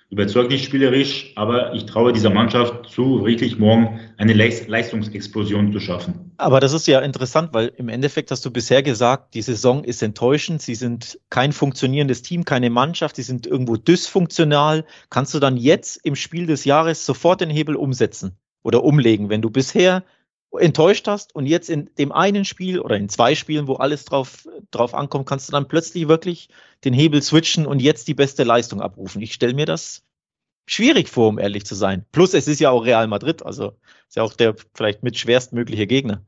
überzeugt 0.09 0.49
nicht 0.49 0.65
spielerisch, 0.65 1.31
aber 1.35 1.73
ich 1.73 1.85
traue 1.85 2.11
dieser 2.11 2.31
Mannschaft 2.31 2.89
zu, 2.89 3.25
wirklich 3.25 3.59
morgen 3.59 3.99
eine 4.17 4.33
Leistungsexplosion 4.33 5.71
zu 5.71 5.79
schaffen. 5.79 6.31
Aber 6.37 6.59
das 6.59 6.73
ist 6.73 6.87
ja 6.87 6.99
interessant, 6.99 7.49
weil 7.53 7.71
im 7.77 7.89
Endeffekt 7.89 8.31
hast 8.31 8.43
du 8.43 8.51
bisher 8.51 8.81
gesagt, 8.81 9.35
die 9.35 9.43
Saison 9.43 9.83
ist 9.83 10.01
enttäuschend. 10.01 10.63
Sie 10.63 10.75
sind 10.75 11.19
kein 11.29 11.51
funktionierendes 11.51 12.23
Team, 12.23 12.43
keine 12.43 12.71
Mannschaft. 12.71 13.17
Sie 13.17 13.23
sind 13.23 13.45
irgendwo 13.45 13.75
dysfunktional. 13.75 14.85
Kannst 15.11 15.33
du 15.35 15.39
dann 15.39 15.57
jetzt 15.57 15.97
im 16.03 16.15
Spiel 16.15 16.47
des 16.47 16.65
Jahres 16.65 17.05
sofort 17.05 17.41
den 17.41 17.51
Hebel 17.51 17.75
umsetzen 17.75 18.35
oder 18.63 18.83
umlegen, 18.83 19.29
wenn 19.29 19.41
du 19.41 19.51
bisher 19.51 20.03
enttäuscht 20.57 21.07
hast 21.07 21.35
und 21.35 21.45
jetzt 21.45 21.69
in 21.69 21.89
dem 21.97 22.11
einen 22.11 22.45
Spiel 22.45 22.79
oder 22.79 22.97
in 22.97 23.09
zwei 23.09 23.35
Spielen, 23.35 23.67
wo 23.67 23.75
alles 23.75 24.05
drauf, 24.05 24.47
drauf 24.71 24.95
ankommt, 24.95 25.27
kannst 25.27 25.47
du 25.47 25.51
dann 25.51 25.67
plötzlich 25.67 26.07
wirklich 26.07 26.49
den 26.83 26.93
Hebel 26.93 27.21
switchen 27.21 27.65
und 27.65 27.81
jetzt 27.81 28.07
die 28.07 28.13
beste 28.13 28.43
Leistung 28.43 28.81
abrufen. 28.81 29.21
Ich 29.21 29.33
stelle 29.33 29.53
mir 29.53 29.65
das 29.65 30.03
schwierig 30.65 31.09
vor, 31.09 31.29
um 31.29 31.39
ehrlich 31.39 31.65
zu 31.65 31.75
sein. 31.75 32.05
Plus 32.11 32.33
es 32.33 32.47
ist 32.47 32.59
ja 32.59 32.69
auch 32.69 32.85
Real 32.85 33.07
Madrid, 33.07 33.45
also 33.45 33.73
ist 34.07 34.15
ja 34.15 34.23
auch 34.23 34.33
der 34.33 34.55
vielleicht 34.73 35.03
mit 35.03 35.17
schwerstmögliche 35.17 35.87
Gegner. 35.87 36.23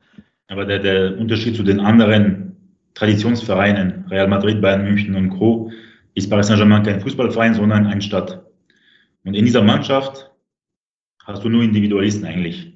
Aber 0.47 0.65
der, 0.65 0.79
der 0.79 1.17
Unterschied 1.17 1.55
zu 1.55 1.63
den 1.63 1.79
anderen 1.79 2.75
Traditionsvereinen, 2.93 4.05
Real 4.09 4.27
Madrid, 4.27 4.61
Bayern 4.61 4.83
München 4.83 5.15
und 5.15 5.29
Co., 5.29 5.71
ist 6.13 6.29
Paris 6.29 6.47
Saint-Germain 6.47 6.83
kein 6.83 6.99
Fußballverein, 6.99 7.53
sondern 7.53 7.87
eine 7.87 8.01
Stadt. 8.01 8.43
Und 9.23 9.33
in 9.33 9.45
dieser 9.45 9.63
Mannschaft 9.63 10.29
hast 11.23 11.43
du 11.43 11.49
nur 11.49 11.63
Individualisten 11.63 12.25
eigentlich. 12.25 12.70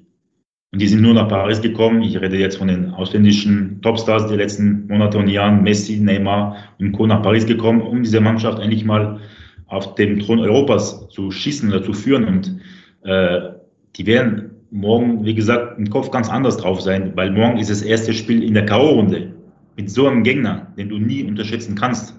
Und 0.72 0.82
die 0.82 0.88
sind 0.88 1.00
nur 1.00 1.14
nach 1.14 1.28
Paris 1.28 1.60
gekommen. 1.60 2.02
Ich 2.02 2.20
rede 2.20 2.36
jetzt 2.36 2.58
von 2.58 2.68
den 2.68 2.90
ausländischen 2.90 3.80
Topstars 3.82 4.26
der 4.26 4.36
letzten 4.36 4.86
Monate 4.88 5.18
und 5.18 5.28
Jahren, 5.28 5.62
Messi, 5.62 5.98
Neymar 5.98 6.56
und 6.78 6.92
Co. 6.92 7.06
nach 7.06 7.22
Paris 7.22 7.46
gekommen, 7.46 7.80
um 7.80 8.02
diese 8.02 8.20
Mannschaft 8.20 8.58
endlich 8.58 8.84
mal 8.84 9.20
auf 9.68 9.94
dem 9.94 10.18
Thron 10.18 10.40
Europas 10.40 11.08
zu 11.08 11.30
schießen 11.30 11.68
oder 11.68 11.82
zu 11.82 11.92
führen. 11.92 12.24
Und 12.24 12.60
äh, 13.04 13.52
die 13.96 14.06
werden 14.06 14.50
morgen, 14.70 15.24
wie 15.24 15.34
gesagt, 15.34 15.78
im 15.78 15.88
Kopf 15.88 16.10
ganz 16.10 16.28
anders 16.28 16.56
drauf 16.56 16.80
sein, 16.80 17.12
weil 17.14 17.30
morgen 17.30 17.58
ist 17.58 17.70
das 17.70 17.82
erste 17.82 18.12
Spiel 18.12 18.42
in 18.42 18.54
der 18.54 18.66
K.O.-Runde 18.66 19.28
mit 19.76 19.90
so 19.90 20.06
einem 20.06 20.22
Gegner, 20.22 20.72
den 20.76 20.88
du 20.88 20.98
nie 20.98 21.22
unterschätzen 21.22 21.74
kannst. 21.76 22.14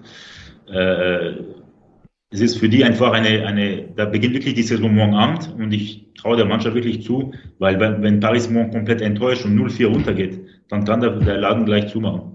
Äh, 0.66 1.32
es 2.30 2.40
ist 2.40 2.58
für 2.58 2.68
die 2.68 2.84
einfach 2.84 3.12
eine, 3.12 3.46
eine, 3.46 3.84
da 3.96 4.04
beginnt 4.04 4.34
wirklich 4.34 4.54
die 4.54 4.62
Saison 4.62 4.94
morgen 4.94 5.14
Abend 5.14 5.54
und 5.58 5.72
ich 5.72 6.12
traue 6.14 6.36
der 6.36 6.44
Mannschaft 6.44 6.74
wirklich 6.74 7.02
zu, 7.02 7.32
weil 7.58 7.80
wenn, 7.80 8.02
wenn 8.02 8.20
Paris 8.20 8.50
morgen 8.50 8.70
komplett 8.70 9.00
enttäuscht 9.00 9.46
und 9.46 9.58
0-4 9.58 9.86
runtergeht, 9.86 10.40
dann 10.68 10.84
kann 10.84 11.00
der, 11.00 11.10
der 11.10 11.38
Laden 11.38 11.64
gleich 11.64 11.90
zumachen. 11.90 12.34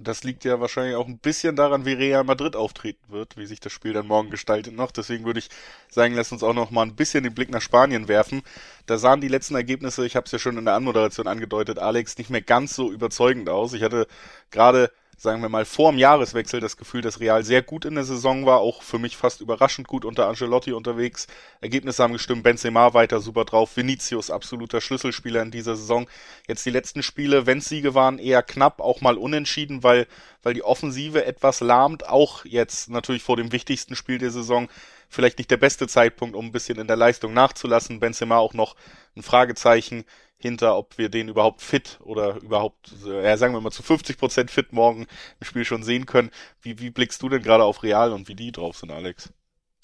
Das 0.00 0.22
liegt 0.22 0.44
ja 0.44 0.60
wahrscheinlich 0.60 0.94
auch 0.94 1.08
ein 1.08 1.18
bisschen 1.18 1.56
daran, 1.56 1.84
wie 1.84 1.92
Real 1.92 2.22
Madrid 2.22 2.54
auftreten 2.54 3.02
wird, 3.08 3.36
wie 3.36 3.46
sich 3.46 3.58
das 3.58 3.72
Spiel 3.72 3.92
dann 3.92 4.06
morgen 4.06 4.30
gestaltet 4.30 4.74
noch. 4.74 4.92
Deswegen 4.92 5.24
würde 5.24 5.40
ich 5.40 5.48
sagen, 5.88 6.14
lass 6.14 6.30
uns 6.30 6.44
auch 6.44 6.54
noch 6.54 6.70
mal 6.70 6.82
ein 6.82 6.94
bisschen 6.94 7.24
den 7.24 7.34
Blick 7.34 7.50
nach 7.50 7.60
Spanien 7.60 8.06
werfen. 8.06 8.42
Da 8.86 8.96
sahen 8.96 9.20
die 9.20 9.28
letzten 9.28 9.56
Ergebnisse, 9.56 10.06
ich 10.06 10.14
habe 10.14 10.26
es 10.26 10.32
ja 10.32 10.38
schon 10.38 10.56
in 10.56 10.64
der 10.64 10.74
Anmoderation 10.74 11.26
angedeutet, 11.26 11.80
Alex, 11.80 12.16
nicht 12.16 12.30
mehr 12.30 12.42
ganz 12.42 12.76
so 12.76 12.92
überzeugend 12.92 13.48
aus. 13.48 13.72
Ich 13.72 13.82
hatte 13.82 14.06
gerade 14.52 14.92
sagen 15.20 15.42
wir 15.42 15.48
mal, 15.48 15.64
vor 15.64 15.90
dem 15.90 15.98
Jahreswechsel 15.98 16.60
das 16.60 16.76
Gefühl, 16.76 17.02
dass 17.02 17.18
Real 17.18 17.42
sehr 17.42 17.60
gut 17.60 17.84
in 17.84 17.96
der 17.96 18.04
Saison 18.04 18.46
war, 18.46 18.60
auch 18.60 18.82
für 18.82 19.00
mich 19.00 19.16
fast 19.16 19.40
überraschend 19.40 19.88
gut 19.88 20.04
unter 20.04 20.28
Angelotti 20.28 20.72
unterwegs. 20.72 21.26
Ergebnisse 21.60 22.04
haben 22.04 22.12
gestimmt, 22.12 22.44
Benzema 22.44 22.94
weiter 22.94 23.20
super 23.20 23.44
drauf, 23.44 23.76
Vinicius 23.76 24.30
absoluter 24.30 24.80
Schlüsselspieler 24.80 25.42
in 25.42 25.50
dieser 25.50 25.74
Saison. 25.74 26.08
Jetzt 26.46 26.64
die 26.64 26.70
letzten 26.70 27.02
Spiele, 27.02 27.46
wenn 27.46 27.60
Siege 27.60 27.94
waren, 27.94 28.20
eher 28.20 28.44
knapp, 28.44 28.80
auch 28.80 29.00
mal 29.00 29.18
unentschieden, 29.18 29.82
weil, 29.82 30.06
weil 30.44 30.54
die 30.54 30.62
Offensive 30.62 31.24
etwas 31.24 31.58
lahmt, 31.58 32.08
auch 32.08 32.44
jetzt 32.44 32.88
natürlich 32.88 33.24
vor 33.24 33.36
dem 33.36 33.50
wichtigsten 33.50 33.96
Spiel 33.96 34.18
der 34.18 34.30
Saison 34.30 34.68
vielleicht 35.08 35.38
nicht 35.38 35.50
der 35.50 35.56
beste 35.56 35.88
Zeitpunkt, 35.88 36.36
um 36.36 36.46
ein 36.46 36.52
bisschen 36.52 36.78
in 36.78 36.86
der 36.86 36.96
Leistung 36.96 37.32
nachzulassen. 37.32 37.98
Benzema 37.98 38.36
auch 38.36 38.54
noch 38.54 38.76
ein 39.16 39.22
Fragezeichen 39.22 40.04
hinter, 40.38 40.76
ob 40.76 40.96
wir 40.98 41.08
den 41.08 41.28
überhaupt 41.28 41.62
fit 41.62 41.98
oder 42.00 42.36
überhaupt, 42.36 42.92
ja, 43.04 43.36
sagen 43.36 43.54
wir 43.54 43.60
mal 43.60 43.70
zu 43.70 43.82
50 43.82 44.16
Prozent 44.18 44.50
fit 44.50 44.72
morgen 44.72 45.06
im 45.40 45.46
Spiel 45.46 45.64
schon 45.64 45.82
sehen 45.82 46.06
können. 46.06 46.30
Wie, 46.62 46.78
wie 46.80 46.90
blickst 46.90 47.22
du 47.22 47.28
denn 47.28 47.42
gerade 47.42 47.64
auf 47.64 47.82
Real 47.82 48.12
und 48.12 48.28
wie 48.28 48.36
die 48.36 48.52
drauf 48.52 48.76
sind, 48.76 48.90
Alex? 48.90 49.32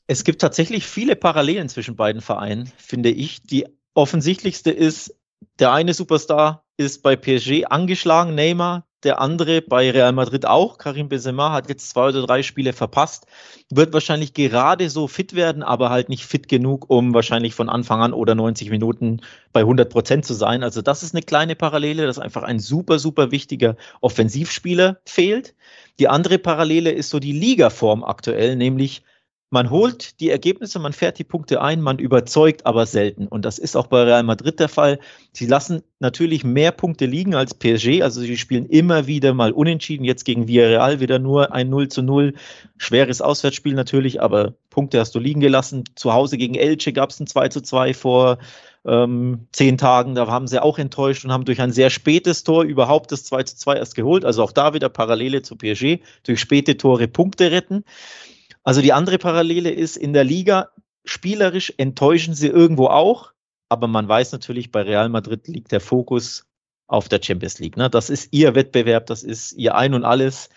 Es 0.06 0.22
gibt 0.22 0.40
tatsächlich 0.40 0.86
viele 0.86 1.16
Parallelen 1.16 1.68
zwischen 1.68 1.96
beiden 1.96 2.20
Vereinen, 2.20 2.70
finde 2.76 3.10
ich. 3.10 3.42
Die 3.42 3.66
offensichtlichste 3.94 4.70
ist, 4.70 5.14
der 5.58 5.72
eine 5.72 5.94
Superstar 5.94 6.64
ist 6.76 7.02
bei 7.02 7.16
PSG 7.16 7.64
angeschlagen, 7.66 8.34
Neymar, 8.34 8.86
der 9.04 9.20
andere 9.20 9.62
bei 9.62 9.90
Real 9.90 10.12
Madrid 10.12 10.46
auch. 10.46 10.78
Karim 10.78 11.08
Benzema 11.08 11.52
hat 11.52 11.68
jetzt 11.68 11.90
zwei 11.90 12.08
oder 12.08 12.26
drei 12.26 12.42
Spiele 12.42 12.72
verpasst, 12.72 13.26
wird 13.70 13.92
wahrscheinlich 13.92 14.34
gerade 14.34 14.90
so 14.90 15.06
fit 15.08 15.34
werden, 15.34 15.62
aber 15.62 15.90
halt 15.90 16.08
nicht 16.08 16.24
fit 16.24 16.48
genug, 16.48 16.90
um 16.90 17.14
wahrscheinlich 17.14 17.54
von 17.54 17.68
Anfang 17.68 18.00
an 18.00 18.12
oder 18.12 18.34
90 18.34 18.70
Minuten 18.70 19.20
bei 19.52 19.60
100 19.60 19.90
Prozent 19.90 20.24
zu 20.24 20.34
sein. 20.34 20.62
Also 20.62 20.82
das 20.82 21.02
ist 21.02 21.14
eine 21.14 21.22
kleine 21.22 21.54
Parallele, 21.54 22.06
dass 22.06 22.18
einfach 22.18 22.42
ein 22.42 22.58
super, 22.58 22.98
super 22.98 23.30
wichtiger 23.30 23.76
Offensivspieler 24.00 24.98
fehlt. 25.04 25.54
Die 25.98 26.08
andere 26.08 26.38
Parallele 26.38 26.90
ist 26.90 27.10
so 27.10 27.20
die 27.20 27.32
Ligaform 27.32 28.02
aktuell, 28.02 28.56
nämlich 28.56 29.02
man 29.50 29.70
holt 29.70 30.18
die 30.20 30.30
Ergebnisse, 30.30 30.78
man 30.78 30.92
fährt 30.92 31.18
die 31.18 31.24
Punkte 31.24 31.62
ein, 31.62 31.80
man 31.80 31.98
überzeugt 31.98 32.66
aber 32.66 32.86
selten. 32.86 33.28
Und 33.28 33.44
das 33.44 33.58
ist 33.58 33.76
auch 33.76 33.86
bei 33.86 34.02
Real 34.02 34.24
Madrid 34.24 34.58
der 34.58 34.68
Fall. 34.68 34.98
Sie 35.32 35.46
lassen 35.46 35.82
natürlich 36.00 36.42
mehr 36.42 36.72
Punkte 36.72 37.06
liegen 37.06 37.34
als 37.34 37.54
PSG. 37.54 38.02
Also 38.02 38.20
sie 38.20 38.36
spielen 38.36 38.66
immer 38.66 39.06
wieder 39.06 39.32
mal 39.32 39.52
unentschieden. 39.52 40.04
Jetzt 40.04 40.24
gegen 40.24 40.48
Villarreal 40.48 40.98
wieder 40.98 41.18
nur 41.20 41.52
ein 41.52 41.70
0 41.70 41.88
zu 41.88 42.02
0. 42.02 42.34
Schweres 42.78 43.20
Auswärtsspiel 43.20 43.74
natürlich, 43.74 44.20
aber 44.20 44.54
Punkte 44.70 44.98
hast 44.98 45.14
du 45.14 45.20
liegen 45.20 45.40
gelassen. 45.40 45.84
Zu 45.94 46.12
Hause 46.12 46.36
gegen 46.36 46.56
Elche 46.56 46.92
gab 46.92 47.10
es 47.10 47.20
ein 47.20 47.26
2 47.28 47.48
zu 47.48 47.60
2 47.60 47.94
vor 47.94 48.38
ähm, 48.84 49.46
zehn 49.52 49.78
Tagen. 49.78 50.14
Da 50.14 50.26
haben 50.26 50.46
sie 50.46 50.62
auch 50.62 50.78
enttäuscht 50.78 51.24
und 51.24 51.32
haben 51.32 51.44
durch 51.44 51.60
ein 51.60 51.72
sehr 51.72 51.90
spätes 51.90 52.44
Tor 52.44 52.64
überhaupt 52.64 53.12
das 53.12 53.24
2 53.24 53.44
zu 53.44 53.56
2 53.56 53.76
erst 53.76 53.94
geholt. 53.94 54.24
Also 54.24 54.42
auch 54.42 54.52
da 54.52 54.74
wieder 54.74 54.88
Parallele 54.88 55.42
zu 55.42 55.56
PSG. 55.56 56.00
Durch 56.24 56.40
späte 56.40 56.76
Tore 56.76 57.08
Punkte 57.08 57.50
retten. 57.50 57.84
Also 58.64 58.80
die 58.80 58.92
andere 58.92 59.18
Parallele 59.18 59.70
ist, 59.70 59.96
in 59.96 60.12
der 60.12 60.24
Liga 60.24 60.70
spielerisch 61.04 61.72
enttäuschen 61.76 62.34
sie 62.34 62.48
irgendwo 62.48 62.86
auch, 62.86 63.32
aber 63.68 63.86
man 63.86 64.08
weiß 64.08 64.32
natürlich, 64.32 64.70
bei 64.70 64.82
Real 64.82 65.10
Madrid 65.10 65.46
liegt 65.48 65.70
der 65.70 65.80
Fokus 65.80 66.46
auf 66.86 67.08
der 67.08 67.20
Champions 67.22 67.58
League. 67.58 67.76
Ne? 67.76 67.88
Das 67.90 68.10
ist 68.10 68.28
ihr 68.32 68.54
Wettbewerb, 68.54 69.06
das 69.06 69.22
ist 69.22 69.52
ihr 69.52 69.74
Ein 69.74 69.94
und 69.94 70.04
alles. 70.04 70.50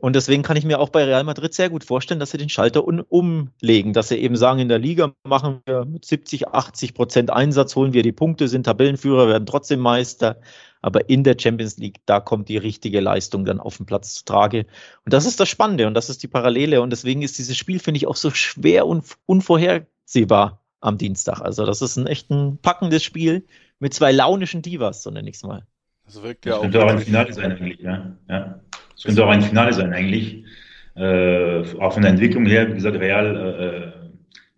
Und 0.00 0.14
deswegen 0.14 0.42
kann 0.42 0.56
ich 0.56 0.64
mir 0.64 0.78
auch 0.78 0.90
bei 0.90 1.04
Real 1.04 1.24
Madrid 1.24 1.52
sehr 1.52 1.68
gut 1.68 1.82
vorstellen, 1.82 2.20
dass 2.20 2.30
sie 2.30 2.38
den 2.38 2.48
Schalter 2.48 2.84
umlegen, 2.84 3.92
dass 3.92 4.08
sie 4.08 4.18
eben 4.18 4.36
sagen, 4.36 4.60
in 4.60 4.68
der 4.68 4.78
Liga 4.78 5.12
machen 5.24 5.62
wir 5.66 5.84
mit 5.84 6.04
70, 6.04 6.48
80 6.48 6.94
Prozent 6.94 7.30
Einsatz, 7.30 7.74
holen 7.74 7.92
wir 7.92 8.04
die 8.04 8.12
Punkte, 8.12 8.46
sind 8.46 8.64
Tabellenführer, 8.64 9.26
werden 9.26 9.46
trotzdem 9.46 9.80
Meister. 9.80 10.40
Aber 10.80 11.10
in 11.10 11.24
der 11.24 11.36
Champions 11.38 11.76
League, 11.76 12.00
da 12.06 12.20
kommt 12.20 12.48
die 12.48 12.56
richtige 12.56 13.00
Leistung 13.00 13.44
dann 13.44 13.60
auf 13.60 13.76
den 13.76 13.86
Platz 13.86 14.14
zu 14.14 14.24
Trage. 14.24 14.66
Und 15.04 15.12
das 15.12 15.26
ist 15.26 15.40
das 15.40 15.48
Spannende 15.48 15.86
und 15.86 15.94
das 15.94 16.08
ist 16.08 16.22
die 16.22 16.28
Parallele. 16.28 16.80
Und 16.80 16.90
deswegen 16.90 17.22
ist 17.22 17.36
dieses 17.38 17.56
Spiel, 17.56 17.80
finde 17.80 17.98
ich, 17.98 18.06
auch 18.06 18.16
so 18.16 18.30
schwer 18.30 18.86
und 18.86 19.04
unvorhersehbar 19.26 20.62
am 20.80 20.96
Dienstag. 20.96 21.40
Also 21.40 21.66
das 21.66 21.82
ist 21.82 21.96
ein 21.96 22.06
echt 22.06 22.30
ein 22.30 22.58
packendes 22.58 23.02
Spiel 23.02 23.46
mit 23.78 23.92
zwei 23.92 24.12
launischen 24.12 24.62
Divas, 24.62 25.02
so 25.02 25.10
nenne 25.10 25.28
ich 25.28 25.36
es 25.36 25.42
mal. 25.42 25.66
Das 26.12 26.22
wirkt 26.24 26.44
ja 26.44 26.52
das 26.52 26.62
könnte 26.62 26.84
auch 26.84 26.90
ein 26.90 26.98
Finale 26.98 27.32
sein 27.32 27.52
eigentlich, 27.52 27.78
ja. 27.80 28.16
ja. 28.28 28.60
Das 28.94 29.04
könnte 29.04 29.24
auch 29.24 29.30
ein 29.30 29.42
Finale 29.42 29.72
sein 29.72 29.92
eigentlich. 29.92 30.44
Äh, 30.96 31.62
auch 31.78 31.92
von 31.92 32.02
der 32.02 32.10
Entwicklung 32.10 32.46
her, 32.46 32.68
wie 32.68 32.74
gesagt, 32.74 32.98
Real 32.98 33.94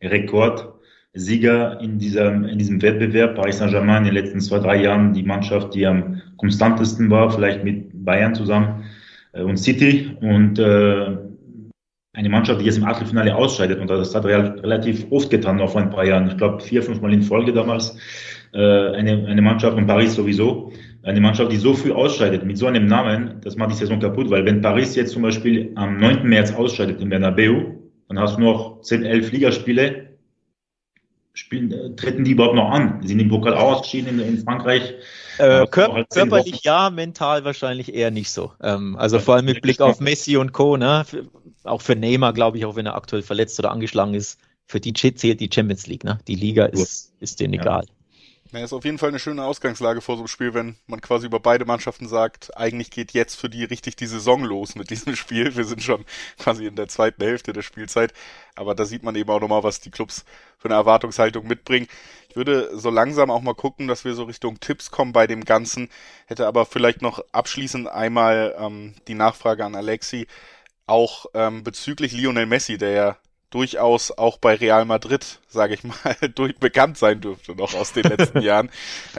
äh, 0.01 0.07
Rekord 0.07 0.73
Sieger 1.13 1.79
in, 1.81 1.99
dieser, 1.99 2.33
in 2.33 2.59
diesem 2.59 2.81
Wettbewerb. 2.81 3.35
Paris 3.35 3.59
Saint-Germain 3.59 3.99
in 3.99 4.15
den 4.15 4.15
letzten 4.15 4.41
zwei, 4.41 4.61
drei 4.61 4.83
Jahren 4.83 5.13
die 5.13 5.23
Mannschaft, 5.23 5.75
die 5.75 5.87
am 5.87 6.23
konstantesten 6.39 7.11
war, 7.11 7.31
vielleicht 7.31 7.63
mit 7.65 7.91
Bayern 8.03 8.35
zusammen 8.35 8.85
äh, 9.33 9.43
und 9.43 9.59
City. 9.59 10.17
Und 10.23 10.59
äh, 10.59 11.19
eine 12.15 12.29
Mannschaft, 12.31 12.63
die 12.63 12.65
jetzt 12.65 12.79
im 12.79 12.85
Achtelfinale 12.85 13.37
ausscheidet. 13.37 13.79
Und 13.79 13.91
das 13.91 14.15
hat 14.15 14.25
Real 14.25 14.59
relativ 14.61 15.07
oft 15.11 15.29
getan, 15.29 15.57
noch 15.57 15.73
vor 15.73 15.83
ein 15.83 15.91
paar 15.91 16.07
Jahren. 16.07 16.29
Ich 16.29 16.39
glaube, 16.39 16.63
vier, 16.63 16.83
fünf 16.83 17.03
Mal 17.03 17.13
in 17.13 17.23
Folge 17.23 17.53
damals. 17.53 17.95
Äh, 18.55 18.59
eine, 18.59 19.27
eine 19.27 19.43
Mannschaft 19.43 19.77
und 19.77 19.87
Paris 19.87 20.15
sowieso. 20.15 20.73
Eine 21.03 21.21
Mannschaft, 21.21 21.51
die 21.51 21.57
so 21.57 21.75
früh 21.75 21.93
ausscheidet, 21.93 22.45
mit 22.45 22.59
so 22.59 22.67
einem 22.67 22.87
Namen, 22.87 23.41
das 23.43 23.57
macht 23.57 23.73
die 23.73 23.77
Saison 23.77 23.99
kaputt. 23.99 24.31
Weil 24.31 24.45
wenn 24.45 24.61
Paris 24.61 24.95
jetzt 24.95 25.13
zum 25.13 25.23
Beispiel 25.23 25.73
am 25.75 25.99
9. 25.99 26.29
März 26.29 26.53
ausscheidet 26.53 27.01
in 27.01 27.09
Bernabeu, 27.09 27.65
dann 28.09 28.19
hast 28.19 28.37
du 28.37 28.43
noch 28.43 28.83
10, 28.83 29.05
11 29.05 29.33
Ligaspiele 29.33 30.13
spielen, 31.35 31.73
äh, 31.73 31.97
treten 31.97 32.25
die 32.25 32.33
überhaupt 32.33 32.55
noch 32.55 32.71
an? 32.71 33.01
Sind 33.03 33.19
im 33.19 33.29
Pokal 33.29 33.55
auch 33.55 33.79
ausgeschieden 33.79 34.21
in, 34.21 34.29
in 34.29 34.45
Frankreich. 34.45 34.95
Äh, 35.39 35.67
kör 35.67 35.93
halt 35.93 36.11
körperlich 36.11 36.63
ja, 36.63 36.91
mental 36.91 37.45
wahrscheinlich 37.45 37.95
eher 37.95 38.11
nicht 38.11 38.31
so. 38.31 38.53
Ähm, 38.63 38.97
also 38.97 39.19
vor 39.19 39.37
allem 39.37 39.47
mit 39.47 39.63
Blick 39.63 39.81
auf 39.81 40.01
Messi 40.01 40.37
und 40.37 40.53
Co. 40.53 40.77
Ne? 40.77 41.05
Für, 41.07 41.25
auch 41.65 41.81
für 41.81 41.97
Neymar, 41.97 42.33
glaube 42.33 42.59
ich, 42.59 42.65
auch 42.65 42.77
wenn 42.77 42.87
er 42.87 42.95
aktuell 42.95 43.23
verletzt 43.23 43.59
oder 43.59 43.71
angeschlagen 43.71 44.15
ist, 44.15 44.39
für 44.67 44.81
die 44.81 44.93
zählt 44.93 45.41
die 45.41 45.51
Champions 45.53 45.87
League. 45.87 46.05
Ne? 46.05 46.19
Die 46.29 46.35
Liga 46.35 46.67
ist, 46.67 47.13
ist 47.21 47.41
denen 47.41 47.55
ja. 47.55 47.63
egal. 47.63 47.85
Ja, 48.53 48.63
ist 48.63 48.75
auf 48.75 48.85
jeden 48.85 48.99
Fall 48.99 49.09
eine 49.09 49.19
schöne 49.19 49.45
Ausgangslage 49.45 50.03
vor 50.03 50.17
so 50.17 50.23
einem 50.23 50.29
Spiel, 50.29 50.53
wenn 50.53 50.77
man 50.87 51.01
quasi 51.01 51.25
über 51.25 51.41
beide 51.41 51.65
Mannschaften 51.65 52.07
sagt, 52.07 52.55
eigentlich 52.55 52.91
geht 52.91 53.13
jetzt 53.13 53.35
für 53.35 53.49
die 53.49 53.65
richtig 53.65 53.97
die 53.97 54.07
Saison 54.07 54.45
los 54.45 54.75
mit 54.75 54.91
diesem 54.91 55.17
Spiel. 55.17 55.57
Wir 55.57 55.65
sind 55.65 55.83
schon 55.83 56.05
quasi 56.39 56.67
in 56.67 56.77
der 56.77 56.87
zweiten 56.89 57.25
Hälfte 57.25 57.55
der 57.55 57.63
Spielzeit. 57.63 58.13
Aber 58.55 58.75
da 58.75 58.85
sieht 58.85 59.05
man 59.05 59.17
eben 59.17 59.31
auch 59.31 59.41
nochmal, 59.41 59.63
was 59.63 59.81
die 59.81 59.91
Clubs 59.91 60.27
für 60.59 60.69
eine 60.69 60.75
Erwartungshaltung 60.75 61.47
mitbringen. 61.47 61.89
Ich 62.29 62.37
würde 62.37 62.77
so 62.79 62.91
langsam 62.91 63.31
auch 63.31 63.41
mal 63.41 63.55
gucken, 63.55 63.89
dass 63.89 64.05
wir 64.05 64.15
so 64.15 64.25
Richtung 64.25 64.61
Tipps 64.61 64.91
kommen 64.91 65.15
bei 65.15 65.27
dem 65.27 65.47
Ganzen. 65.47 65.89
Hätte 66.27 66.47
aber 66.47 66.67
vielleicht 66.67 67.01
noch 67.01 67.25
abschließend 67.33 67.89
einmal 67.89 68.55
ähm, 68.59 68.95
die 69.09 69.15
Nachfrage 69.15 69.65
an 69.65 69.75
Alexi, 69.75 70.27
auch 70.87 71.25
ähm, 71.33 71.65
bezüglich 71.65 72.13
Lionel 72.13 72.45
Messi, 72.45 72.77
der 72.77 72.91
ja 72.91 73.17
durchaus 73.53 74.11
auch 74.11 74.39
bei 74.39 74.55
Real 74.55 74.85
Madrid, 74.85 75.39
sage 75.47 75.75
ich 75.75 75.85
mal, 75.85 75.95
durch 76.35 76.57
bekannt 76.57 76.99
sein 76.99 77.21
dürfte 77.21 77.55
noch 77.55 77.75
aus 77.75 77.93
den 77.93 78.05
letzten 78.05 78.41
Jahren. 78.43 78.71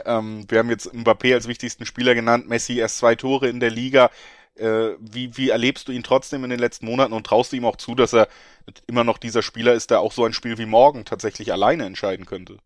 Ähm, 0.04 0.44
wir 0.48 0.58
haben 0.58 0.70
jetzt 0.70 0.92
Mbappé 0.92 1.34
als 1.34 1.48
wichtigsten 1.48 1.86
Spieler 1.86 2.14
genannt, 2.14 2.48
Messi 2.48 2.78
erst 2.78 2.98
zwei 2.98 3.14
Tore 3.14 3.48
in 3.48 3.60
der 3.60 3.70
Liga. 3.70 4.10
Äh, 4.56 4.90
wie, 5.00 5.36
wie 5.36 5.48
erlebst 5.48 5.88
du 5.88 5.92
ihn 5.92 6.04
trotzdem 6.04 6.44
in 6.44 6.50
den 6.50 6.60
letzten 6.60 6.86
Monaten 6.86 7.12
und 7.12 7.26
traust 7.26 7.52
du 7.52 7.56
ihm 7.56 7.64
auch 7.64 7.76
zu, 7.76 7.94
dass 7.94 8.12
er 8.12 8.28
immer 8.86 9.02
noch 9.02 9.18
dieser 9.18 9.42
Spieler 9.42 9.74
ist, 9.74 9.90
der 9.90 10.00
auch 10.00 10.12
so 10.12 10.24
ein 10.24 10.32
Spiel 10.32 10.58
wie 10.58 10.66
morgen 10.66 11.04
tatsächlich 11.04 11.52
alleine 11.52 11.84
entscheiden 11.84 12.24
könnte? 12.24 12.58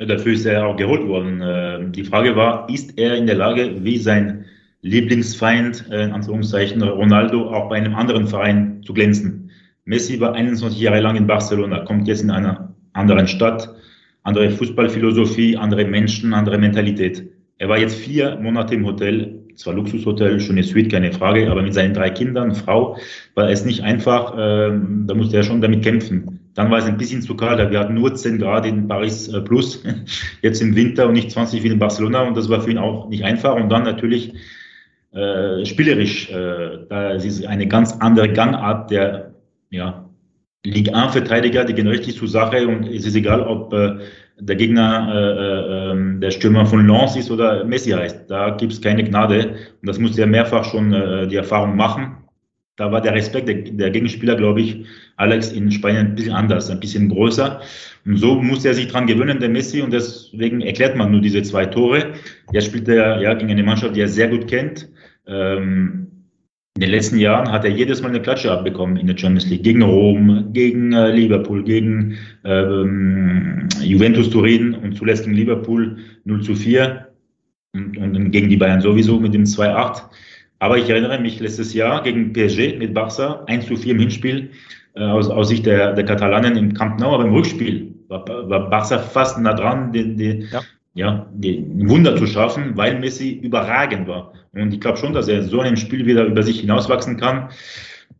Ja, 0.00 0.06
dafür 0.06 0.32
ist 0.32 0.46
er 0.46 0.66
auch 0.66 0.76
geholt 0.76 1.06
worden. 1.06 1.42
Äh, 1.42 1.90
die 1.90 2.04
Frage 2.04 2.34
war, 2.34 2.68
ist 2.70 2.98
er 2.98 3.16
in 3.16 3.26
der 3.26 3.36
Lage, 3.36 3.84
wie 3.84 3.98
sein 3.98 4.46
Lieblingsfeind, 4.82 5.90
äh, 5.90 6.04
in 6.04 6.12
Anführungszeichen 6.12 6.82
Ronaldo, 6.82 7.52
auch 7.52 7.68
bei 7.68 7.76
einem 7.76 7.94
anderen 7.94 8.26
Verein 8.26 8.82
zu 8.82 8.94
glänzen? 8.94 9.49
Messi 9.90 10.20
war 10.20 10.34
21 10.34 10.80
Jahre 10.80 11.00
lang 11.00 11.16
in 11.16 11.26
Barcelona, 11.26 11.80
kommt 11.80 12.06
jetzt 12.06 12.22
in 12.22 12.30
einer 12.30 12.72
anderen 12.92 13.26
Stadt, 13.26 13.74
andere 14.22 14.48
Fußballphilosophie, 14.50 15.56
andere 15.56 15.84
Menschen, 15.84 16.32
andere 16.32 16.58
Mentalität. 16.58 17.28
Er 17.58 17.68
war 17.68 17.76
jetzt 17.76 17.96
vier 17.96 18.36
Monate 18.36 18.76
im 18.76 18.86
Hotel, 18.86 19.40
zwar 19.56 19.74
Luxushotel, 19.74 20.38
schöne 20.38 20.62
Suite, 20.62 20.92
keine 20.92 21.12
Frage, 21.12 21.50
aber 21.50 21.62
mit 21.62 21.74
seinen 21.74 21.92
drei 21.92 22.08
Kindern, 22.10 22.54
Frau, 22.54 22.98
war 23.34 23.50
es 23.50 23.64
nicht 23.64 23.82
einfach, 23.82 24.32
äh, 24.34 24.70
da 25.06 25.14
musste 25.14 25.38
er 25.38 25.42
schon 25.42 25.60
damit 25.60 25.82
kämpfen. 25.82 26.38
Dann 26.54 26.70
war 26.70 26.78
es 26.78 26.84
ein 26.84 26.96
bisschen 26.96 27.20
zu 27.20 27.34
kalt, 27.34 27.72
wir 27.72 27.80
hatten 27.80 27.94
nur 27.94 28.14
10 28.14 28.38
Grad 28.38 28.66
in 28.66 28.86
Paris 28.86 29.26
äh, 29.26 29.40
plus, 29.40 29.82
jetzt 30.42 30.62
im 30.62 30.76
Winter 30.76 31.08
und 31.08 31.14
nicht 31.14 31.32
20 31.32 31.64
wie 31.64 31.68
in 31.68 31.80
Barcelona 31.80 32.22
und 32.22 32.36
das 32.36 32.48
war 32.48 32.60
für 32.60 32.70
ihn 32.70 32.78
auch 32.78 33.08
nicht 33.08 33.24
einfach 33.24 33.56
und 33.56 33.68
dann 33.70 33.82
natürlich 33.82 34.34
äh, 35.12 35.64
spielerisch, 35.64 36.30
äh, 36.30 36.86
da 36.88 37.10
ist 37.10 37.44
eine 37.44 37.66
ganz 37.66 37.96
andere 37.98 38.32
Gangart 38.32 38.92
der 38.92 39.29
ja, 39.70 40.10
Ligue 40.64 40.94
1 40.94 41.12
Verteidiger, 41.12 41.64
die 41.64 41.72
gehen 41.72 41.86
richtig 41.86 42.16
zur 42.16 42.28
Sache 42.28 42.68
und 42.68 42.86
es 42.86 43.06
ist 43.06 43.14
egal, 43.14 43.40
ob 43.40 43.72
äh, 43.72 43.96
der 44.38 44.56
Gegner 44.56 45.10
äh, 45.12 45.92
äh, 45.92 46.20
der 46.20 46.30
Stürmer 46.30 46.66
von 46.66 46.86
Lens 46.86 47.16
ist 47.16 47.30
oder 47.30 47.64
Messi 47.64 47.90
heißt. 47.90 48.30
Da 48.30 48.50
gibt 48.50 48.72
es 48.72 48.80
keine 48.80 49.04
Gnade. 49.04 49.56
Und 49.80 49.88
das 49.88 49.98
musste 49.98 50.22
er 50.22 50.26
mehrfach 50.26 50.64
schon 50.64 50.92
äh, 50.92 51.26
die 51.26 51.36
Erfahrung 51.36 51.76
machen. 51.76 52.16
Da 52.76 52.90
war 52.90 53.00
der 53.00 53.14
Respekt 53.14 53.48
der, 53.48 53.56
der 53.56 53.90
Gegenspieler, 53.90 54.36
glaube 54.36 54.62
ich, 54.62 54.86
Alex 55.16 55.52
in 55.52 55.70
Spanien 55.70 56.08
ein 56.08 56.14
bisschen 56.14 56.32
anders, 56.32 56.70
ein 56.70 56.80
bisschen 56.80 57.10
größer. 57.10 57.60
Und 58.06 58.16
so 58.16 58.40
musste 58.40 58.68
er 58.68 58.74
sich 58.74 58.88
dran 58.88 59.06
gewöhnen, 59.06 59.38
der 59.38 59.50
Messi, 59.50 59.82
und 59.82 59.92
deswegen 59.92 60.62
erklärt 60.62 60.96
man 60.96 61.10
nur 61.10 61.20
diese 61.20 61.42
zwei 61.42 61.66
Tore. 61.66 62.14
Jetzt 62.52 62.66
spielt 62.66 62.88
er 62.88 63.20
ja 63.20 63.34
gegen 63.34 63.50
eine 63.50 63.62
Mannschaft, 63.62 63.96
die 63.96 64.00
er 64.00 64.08
sehr 64.08 64.28
gut 64.28 64.46
kennt. 64.46 64.88
Ähm, 65.26 66.06
in 66.80 66.86
den 66.86 66.92
letzten 66.92 67.18
Jahren 67.18 67.52
hat 67.52 67.62
er 67.64 67.70
jedes 67.70 68.00
Mal 68.00 68.08
eine 68.08 68.22
Klatsche 68.22 68.50
abbekommen 68.50 68.96
in 68.96 69.06
der 69.06 69.14
Champions 69.14 69.50
League. 69.50 69.64
Gegen 69.64 69.82
Rom, 69.82 70.46
gegen 70.54 70.94
äh, 70.94 71.12
Liverpool, 71.12 71.62
gegen 71.62 72.16
ähm, 72.42 73.68
Juventus 73.82 74.30
Turin 74.30 74.72
und 74.72 74.96
zuletzt 74.96 75.24
gegen 75.24 75.36
Liverpool 75.36 75.98
0 76.24 76.40
zu 76.42 76.54
4 76.54 77.06
und, 77.74 77.98
und 77.98 78.30
gegen 78.30 78.48
die 78.48 78.56
Bayern 78.56 78.80
sowieso 78.80 79.20
mit 79.20 79.34
dem 79.34 79.44
2-8. 79.44 80.04
Aber 80.60 80.78
ich 80.78 80.88
erinnere 80.88 81.20
mich 81.20 81.38
letztes 81.38 81.74
Jahr 81.74 82.02
gegen 82.02 82.32
PSG 82.32 82.78
mit 82.78 82.94
Barca 82.94 83.44
1 83.46 83.66
zu 83.66 83.76
4 83.76 83.92
im 83.92 84.00
Hinspiel 84.00 84.50
äh, 84.94 85.04
aus, 85.04 85.28
aus 85.28 85.50
Sicht 85.50 85.66
der, 85.66 85.92
der 85.92 86.06
Katalanen 86.06 86.56
im 86.56 86.72
Camp 86.72 86.98
Nou, 86.98 87.12
aber 87.12 87.26
im 87.26 87.34
Rückspiel 87.34 87.94
war, 88.08 88.26
war 88.26 88.70
Barca 88.70 88.98
fast 88.98 89.38
nah 89.38 89.52
dran, 89.52 89.92
den, 89.92 90.16
den, 90.16 90.48
ja 90.50 90.62
ja, 90.94 91.26
ein 91.32 91.88
Wunder 91.88 92.16
zu 92.16 92.26
schaffen, 92.26 92.76
weil 92.76 92.98
Messi 92.98 93.30
überragend 93.30 94.08
war. 94.08 94.32
Und 94.52 94.74
ich 94.74 94.80
glaube 94.80 94.98
schon, 94.98 95.12
dass 95.12 95.28
er 95.28 95.42
so 95.44 95.60
einem 95.60 95.76
Spiel 95.76 96.06
wieder 96.06 96.24
über 96.24 96.42
sich 96.42 96.60
hinauswachsen 96.60 97.16
kann. 97.16 97.50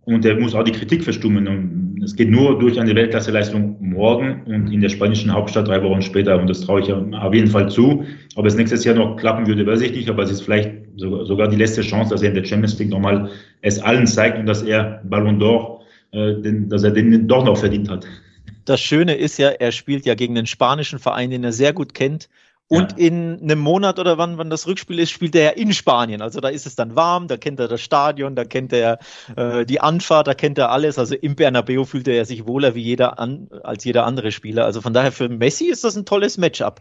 Und 0.04 0.24
er 0.24 0.38
muss 0.38 0.54
auch 0.54 0.62
die 0.62 0.72
Kritik 0.72 1.04
verstummen. 1.04 1.48
Und 1.48 2.02
es 2.02 2.14
geht 2.14 2.30
nur 2.30 2.58
durch 2.58 2.80
eine 2.80 2.94
Weltklasseleistung 2.94 3.76
morgen 3.80 4.42
und 4.44 4.72
in 4.72 4.80
der 4.80 4.88
spanischen 4.88 5.32
Hauptstadt 5.32 5.68
drei 5.68 5.82
Wochen 5.82 6.00
später. 6.00 6.40
Und 6.40 6.48
das 6.48 6.60
traue 6.60 6.80
ich 6.80 6.92
auf 6.92 7.34
jeden 7.34 7.48
Fall 7.48 7.68
zu. 7.70 8.04
Ob 8.36 8.46
es 8.46 8.54
nächstes 8.54 8.84
Jahr 8.84 8.94
noch 8.94 9.16
klappen 9.16 9.46
würde, 9.46 9.66
weiß 9.66 9.80
ich 9.82 9.92
nicht. 9.92 10.08
Aber 10.08 10.22
es 10.22 10.30
ist 10.30 10.42
vielleicht 10.42 10.70
sogar 10.96 11.48
die 11.48 11.56
letzte 11.56 11.82
Chance, 11.82 12.10
dass 12.10 12.22
er 12.22 12.28
in 12.28 12.34
der 12.36 12.44
Champions 12.44 12.78
League 12.78 12.90
nochmal 12.90 13.30
es 13.62 13.80
allen 13.80 14.06
zeigt 14.06 14.38
und 14.38 14.46
dass 14.46 14.62
er 14.62 15.02
Ballon 15.04 15.40
d'Or, 15.40 15.80
äh, 16.12 16.34
dass 16.68 16.84
er 16.84 16.92
den 16.92 17.26
doch 17.26 17.44
noch 17.44 17.58
verdient 17.58 17.90
hat. 17.90 18.06
Das 18.64 18.80
Schöne 18.80 19.14
ist 19.16 19.38
ja, 19.38 19.48
er 19.48 19.72
spielt 19.72 20.06
ja 20.06 20.14
gegen 20.14 20.36
einen 20.38 20.46
spanischen 20.46 20.98
Verein, 20.98 21.30
den 21.30 21.42
er 21.42 21.52
sehr 21.52 21.72
gut 21.72 21.94
kennt 21.94 22.28
und 22.72 22.92
ja. 22.92 23.08
in 23.08 23.40
einem 23.42 23.58
Monat 23.58 23.98
oder 23.98 24.16
wann, 24.16 24.38
wann 24.38 24.48
das 24.48 24.68
Rückspiel 24.68 25.00
ist, 25.00 25.10
spielt 25.10 25.34
er 25.34 25.42
ja 25.42 25.50
in 25.50 25.72
Spanien. 25.72 26.22
Also 26.22 26.40
da 26.40 26.48
ist 26.48 26.66
es 26.66 26.76
dann 26.76 26.94
warm, 26.94 27.26
da 27.26 27.36
kennt 27.36 27.58
er 27.58 27.66
das 27.66 27.80
Stadion, 27.80 28.36
da 28.36 28.44
kennt 28.44 28.72
er 28.72 29.00
äh, 29.34 29.66
die 29.66 29.80
Anfahrt, 29.80 30.28
da 30.28 30.34
kennt 30.34 30.56
er 30.56 30.70
alles. 30.70 30.96
Also 30.96 31.16
im 31.16 31.34
Bernabeu 31.34 31.84
fühlt 31.84 32.06
er 32.06 32.24
sich 32.24 32.46
wohler 32.46 32.76
wie 32.76 32.82
jeder 32.82 33.18
an, 33.18 33.48
als 33.64 33.82
jeder 33.82 34.06
andere 34.06 34.30
Spieler. 34.30 34.66
Also 34.66 34.80
von 34.80 34.94
daher 34.94 35.10
für 35.10 35.28
Messi 35.28 35.64
ist 35.64 35.82
das 35.82 35.96
ein 35.96 36.04
tolles 36.04 36.38
Matchup 36.38 36.80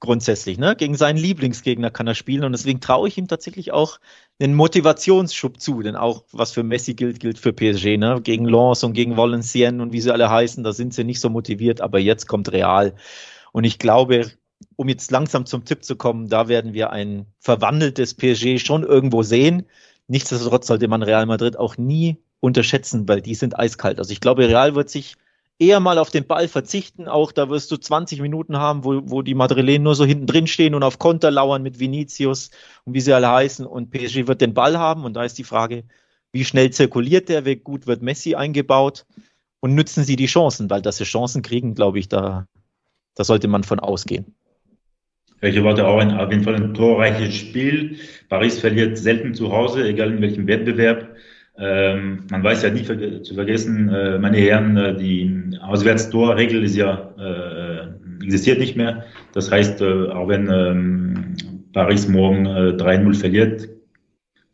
grundsätzlich. 0.00 0.58
Ne? 0.58 0.76
Gegen 0.76 0.96
seinen 0.96 1.16
Lieblingsgegner 1.16 1.90
kann 1.90 2.06
er 2.06 2.14
spielen 2.14 2.44
und 2.44 2.52
deswegen 2.52 2.80
traue 2.80 3.08
ich 3.08 3.16
ihm 3.16 3.26
tatsächlich 3.26 3.72
auch 3.72 4.00
einen 4.38 4.52
Motivationsschub 4.54 5.58
zu. 5.58 5.80
Denn 5.80 5.96
auch 5.96 6.24
was 6.32 6.52
für 6.52 6.62
Messi 6.62 6.92
gilt, 6.92 7.20
gilt 7.20 7.38
für 7.38 7.54
PSG. 7.54 7.96
Ne? 7.96 8.20
Gegen 8.22 8.44
Lens 8.44 8.84
und 8.84 8.92
gegen 8.92 9.16
Valenciennes 9.16 9.80
und 9.80 9.94
wie 9.94 10.00
sie 10.02 10.12
alle 10.12 10.28
heißen, 10.28 10.62
da 10.62 10.74
sind 10.74 10.92
sie 10.92 11.04
nicht 11.04 11.20
so 11.20 11.30
motiviert, 11.30 11.80
aber 11.80 12.00
jetzt 12.00 12.26
kommt 12.28 12.52
Real. 12.52 12.94
Und 13.52 13.64
ich 13.64 13.78
glaube, 13.78 14.30
um 14.76 14.88
jetzt 14.88 15.10
langsam 15.10 15.46
zum 15.46 15.64
Tipp 15.64 15.84
zu 15.84 15.96
kommen, 15.96 16.28
da 16.28 16.48
werden 16.48 16.74
wir 16.74 16.90
ein 16.90 17.26
verwandeltes 17.38 18.14
PSG 18.14 18.58
schon 18.58 18.82
irgendwo 18.82 19.22
sehen. 19.22 19.66
Nichtsdestotrotz 20.08 20.66
sollte 20.66 20.88
man 20.88 21.02
Real 21.02 21.26
Madrid 21.26 21.58
auch 21.58 21.76
nie 21.76 22.18
unterschätzen, 22.40 23.08
weil 23.08 23.22
die 23.22 23.34
sind 23.34 23.58
eiskalt. 23.58 23.98
Also 23.98 24.12
ich 24.12 24.20
glaube, 24.20 24.48
Real 24.48 24.74
wird 24.74 24.90
sich 24.90 25.16
eher 25.58 25.80
mal 25.80 25.98
auf 25.98 26.10
den 26.10 26.26
Ball 26.26 26.48
verzichten. 26.48 27.08
Auch 27.08 27.32
da 27.32 27.48
wirst 27.48 27.70
du 27.70 27.76
20 27.76 28.20
Minuten 28.20 28.56
haben, 28.56 28.84
wo, 28.84 29.00
wo 29.04 29.22
die 29.22 29.34
Madrilenen 29.34 29.84
nur 29.84 29.94
so 29.94 30.04
hinten 30.04 30.26
drin 30.26 30.46
stehen 30.46 30.74
und 30.74 30.82
auf 30.82 30.98
Konter 30.98 31.30
lauern 31.30 31.62
mit 31.62 31.78
Vinicius 31.78 32.50
und 32.84 32.94
wie 32.94 33.00
sie 33.00 33.12
alle 33.12 33.30
heißen. 33.30 33.64
Und 33.64 33.90
PSG 33.90 34.26
wird 34.26 34.40
den 34.40 34.54
Ball 34.54 34.78
haben. 34.78 35.04
Und 35.04 35.14
da 35.14 35.24
ist 35.24 35.38
die 35.38 35.44
Frage, 35.44 35.84
wie 36.32 36.44
schnell 36.44 36.70
zirkuliert 36.70 37.28
der, 37.28 37.44
wie 37.44 37.56
gut 37.56 37.86
wird 37.86 38.02
Messi 38.02 38.34
eingebaut 38.34 39.06
und 39.60 39.74
nützen 39.74 40.02
sie 40.04 40.16
die 40.16 40.26
Chancen, 40.26 40.68
weil 40.68 40.82
dass 40.82 40.96
sie 40.96 41.04
Chancen 41.04 41.42
kriegen, 41.42 41.74
glaube 41.74 41.98
ich, 41.98 42.08
da, 42.08 42.48
da 43.14 43.24
sollte 43.24 43.46
man 43.46 43.62
von 43.62 43.78
ausgehen. 43.78 44.34
Ich 45.42 45.56
erwarte 45.56 45.86
auch 45.86 45.98
ein, 45.98 46.12
auf 46.12 46.30
jeden 46.30 46.44
Fall 46.44 46.54
ein 46.54 46.72
torreiches 46.72 47.34
Spiel. 47.34 47.96
Paris 48.28 48.60
verliert 48.60 48.96
selten 48.96 49.34
zu 49.34 49.50
Hause, 49.50 49.86
egal 49.88 50.12
in 50.12 50.22
welchem 50.22 50.46
Wettbewerb. 50.46 51.16
Ähm, 51.58 52.24
man 52.30 52.44
weiß 52.44 52.62
ja 52.62 52.70
nie 52.70 52.84
ver 52.84 53.22
zu 53.22 53.34
vergessen, 53.34 53.88
äh, 53.88 54.18
meine 54.18 54.38
Herren, 54.38 54.76
äh, 54.76 54.96
die 54.96 55.58
Auswärtstorregel 55.60 56.62
ist 56.62 56.76
ja 56.76 57.12
äh, 57.18 58.24
existiert 58.24 58.58
nicht 58.58 58.76
mehr. 58.76 59.04
Das 59.32 59.50
heißt, 59.50 59.80
äh, 59.80 60.08
auch 60.10 60.28
wenn 60.28 60.48
ähm, 60.48 61.36
Paris 61.72 62.08
morgen 62.08 62.46
äh, 62.46 62.76
3-0 62.76 63.14
verliert, 63.14 63.68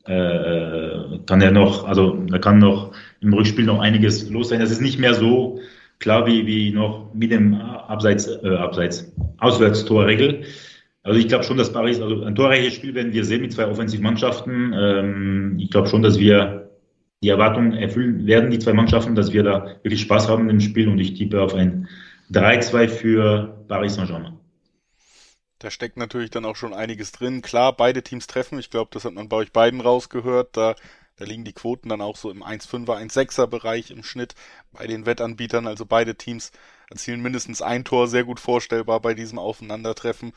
äh, 0.07 1.19
kann 1.27 1.43
er 1.43 1.51
noch, 1.51 1.87
also 1.87 2.17
da 2.29 2.39
kann 2.39 2.59
noch 2.59 2.93
im 3.21 3.35
Rückspiel 3.35 3.67
noch 3.67 3.81
einiges 3.81 4.29
los 4.31 4.49
sein. 4.49 4.61
Das 4.61 4.71
ist 4.71 4.81
nicht 4.81 4.99
mehr 4.99 5.15
so 5.15 5.61
klar 5.99 6.27
wie, 6.27 6.47
wie 6.47 6.73
noch 6.73 7.13
mit 7.15 7.31
dem 7.31 7.55
Abseits, 7.55 8.27
äh, 8.27 8.57
Abseits 8.57 9.13
Auswärtstorregel. 9.39 10.45
Also 11.09 11.21
ich 11.21 11.29
glaube 11.29 11.45
schon, 11.45 11.57
dass 11.57 11.73
Paris, 11.73 12.03
also 12.03 12.23
ein 12.23 12.35
torreiches 12.35 12.75
Spiel 12.75 12.95
werden 12.95 13.15
wir 13.15 13.25
sehen 13.25 13.41
mit 13.41 13.55
zwei 13.55 13.67
Offensivmannschaften. 13.67 14.75
Ähm, 14.75 15.57
ich 15.59 15.71
glaube 15.71 15.89
schon, 15.89 16.03
dass 16.03 16.19
wir 16.19 16.71
die 17.23 17.31
Erwartungen 17.31 17.73
erfüllen 17.73 18.27
werden, 18.27 18.51
die 18.51 18.59
zwei 18.59 18.75
Mannschaften, 18.75 19.15
dass 19.15 19.33
wir 19.33 19.43
da 19.43 19.79
wirklich 19.83 20.03
Spaß 20.03 20.29
haben 20.29 20.51
im 20.51 20.61
Spiel 20.61 20.87
und 20.87 20.99
ich 20.99 21.15
tippe 21.15 21.41
auf 21.41 21.55
ein 21.55 21.89
3-2 22.31 22.89
für 22.89 23.65
Paris 23.69 23.95
Saint-Germain. 23.95 24.39
Da 25.59 25.71
steckt 25.71 25.97
natürlich 25.97 26.29
dann 26.29 26.45
auch 26.45 26.57
schon 26.57 26.75
einiges 26.75 27.11
drin. 27.11 27.41
Klar, 27.41 27.75
beide 27.75 28.03
Teams 28.03 28.27
treffen. 28.27 28.59
Ich 28.59 28.69
glaube, 28.69 28.91
das 28.93 29.07
hat 29.07 29.15
man 29.15 29.31
bei 29.31 29.39
euch 29.39 29.51
beiden 29.51 29.81
rausgehört. 29.81 30.59
Da, 30.59 30.75
da 31.17 31.25
liegen 31.25 31.45
die 31.45 31.55
Quoten 31.55 31.89
dann 31.89 32.03
auch 32.03 32.17
so 32.17 32.31
im 32.31 32.45
1-5er, 32.45 33.01
1-6er 33.03 33.47
Bereich 33.47 33.91
im 33.91 34.05
Schnitt 34.05 34.35
bei 34.73 34.87
den 34.87 35.07
Wettanbietern. 35.07 35.67
Also 35.67 35.87
beide 35.87 36.17
Teams 36.17 36.53
erzielen 36.91 37.23
mindestens 37.23 37.63
ein 37.63 37.85
Tor, 37.85 38.09
sehr 38.09 38.25
gut 38.25 38.41
vorstellbar 38.41 39.01
bei 39.01 39.15
diesem 39.15 39.39
Aufeinandertreffen 39.39 40.33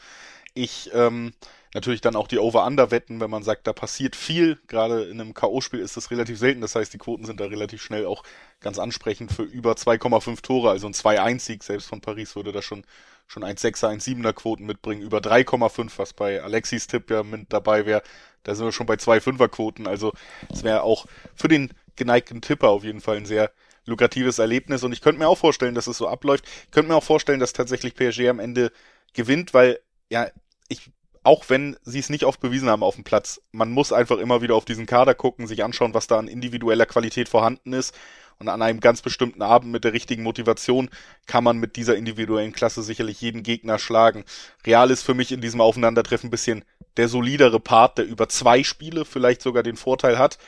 ich 0.53 0.89
ähm, 0.93 1.33
natürlich 1.73 2.01
dann 2.01 2.15
auch 2.15 2.27
die 2.27 2.39
Over-Under-Wetten, 2.39 3.21
wenn 3.21 3.29
man 3.29 3.43
sagt, 3.43 3.67
da 3.67 3.73
passiert 3.73 4.15
viel. 4.15 4.59
Gerade 4.67 5.03
in 5.03 5.21
einem 5.21 5.33
K.O.-Spiel 5.33 5.79
ist 5.79 5.95
das 5.95 6.11
relativ 6.11 6.37
selten. 6.37 6.61
Das 6.61 6.75
heißt, 6.75 6.93
die 6.93 6.97
Quoten 6.97 7.25
sind 7.25 7.39
da 7.39 7.45
relativ 7.45 7.81
schnell 7.81 8.05
auch 8.05 8.23
ganz 8.59 8.77
ansprechend 8.77 9.31
für 9.31 9.43
über 9.43 9.73
2,5 9.73 10.41
Tore. 10.41 10.69
Also 10.69 10.87
ein 10.87 10.93
2-1-Sieg 10.93 11.63
selbst 11.63 11.87
von 11.87 12.01
Paris 12.01 12.35
würde 12.35 12.51
da 12.51 12.61
schon, 12.61 12.83
schon 13.27 13.43
1,6er, 13.43 13.89
1,7er 13.89 14.33
Quoten 14.33 14.65
mitbringen. 14.65 15.01
Über 15.01 15.19
3,5, 15.19 15.91
was 15.97 16.13
bei 16.13 16.41
Alexis 16.41 16.87
Tipp 16.87 17.09
ja 17.09 17.23
mit 17.23 17.53
dabei 17.53 17.85
wäre. 17.85 18.03
Da 18.43 18.55
sind 18.55 18.65
wir 18.65 18.71
schon 18.71 18.87
bei 18.87 18.95
2,5er 18.95 19.47
Quoten. 19.47 19.87
Also 19.87 20.11
es 20.51 20.63
wäre 20.63 20.83
auch 20.83 21.05
für 21.35 21.47
den 21.47 21.71
geneigten 21.95 22.41
Tipper 22.41 22.69
auf 22.69 22.83
jeden 22.83 23.01
Fall 23.01 23.17
ein 23.17 23.25
sehr 23.25 23.51
lukratives 23.85 24.39
Erlebnis. 24.39 24.83
Und 24.83 24.91
ich 24.91 25.01
könnte 25.01 25.19
mir 25.19 25.27
auch 25.27 25.37
vorstellen, 25.37 25.75
dass 25.75 25.87
es 25.87 25.97
so 25.97 26.07
abläuft. 26.07 26.45
Ich 26.65 26.71
könnte 26.71 26.89
mir 26.89 26.95
auch 26.95 27.03
vorstellen, 27.03 27.39
dass 27.39 27.53
tatsächlich 27.53 27.95
PSG 27.95 28.27
am 28.27 28.39
Ende 28.39 28.71
gewinnt, 29.13 29.53
weil 29.53 29.79
ja, 30.11 30.29
ich, 30.71 30.89
auch 31.23 31.49
wenn 31.49 31.77
sie 31.83 31.99
es 31.99 32.09
nicht 32.09 32.23
oft 32.23 32.39
bewiesen 32.39 32.69
haben 32.69 32.83
auf 32.83 32.95
dem 32.95 33.03
Platz, 33.03 33.41
man 33.51 33.71
muss 33.71 33.91
einfach 33.91 34.17
immer 34.17 34.41
wieder 34.41 34.55
auf 34.55 34.65
diesen 34.65 34.85
Kader 34.85 35.13
gucken, 35.13 35.45
sich 35.45 35.63
anschauen, 35.63 35.93
was 35.93 36.07
da 36.07 36.17
an 36.17 36.27
individueller 36.27 36.85
Qualität 36.85 37.29
vorhanden 37.29 37.73
ist. 37.73 37.93
Und 38.39 38.49
an 38.49 38.63
einem 38.63 38.79
ganz 38.79 39.03
bestimmten 39.03 39.43
Abend 39.43 39.71
mit 39.71 39.83
der 39.83 39.93
richtigen 39.93 40.23
Motivation 40.23 40.89
kann 41.27 41.43
man 41.43 41.57
mit 41.57 41.75
dieser 41.75 41.95
individuellen 41.95 42.53
Klasse 42.53 42.81
sicherlich 42.81 43.21
jeden 43.21 43.43
Gegner 43.43 43.77
schlagen. 43.77 44.23
Real 44.65 44.89
ist 44.89 45.03
für 45.03 45.13
mich 45.13 45.31
in 45.31 45.41
diesem 45.41 45.61
Aufeinandertreffen 45.61 46.29
ein 46.29 46.31
bisschen 46.31 46.65
der 46.97 47.07
solidere 47.07 47.59
Part, 47.59 47.99
der 47.99 48.05
über 48.05 48.29
zwei 48.29 48.63
Spiele 48.63 49.05
vielleicht 49.05 49.43
sogar 49.43 49.61
den 49.61 49.77
Vorteil 49.77 50.17
hat. 50.17 50.39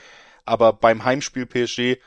Aber 0.44 0.74
beim 0.74 1.04
Heimspiel 1.04 1.46
PSG, 1.46 2.02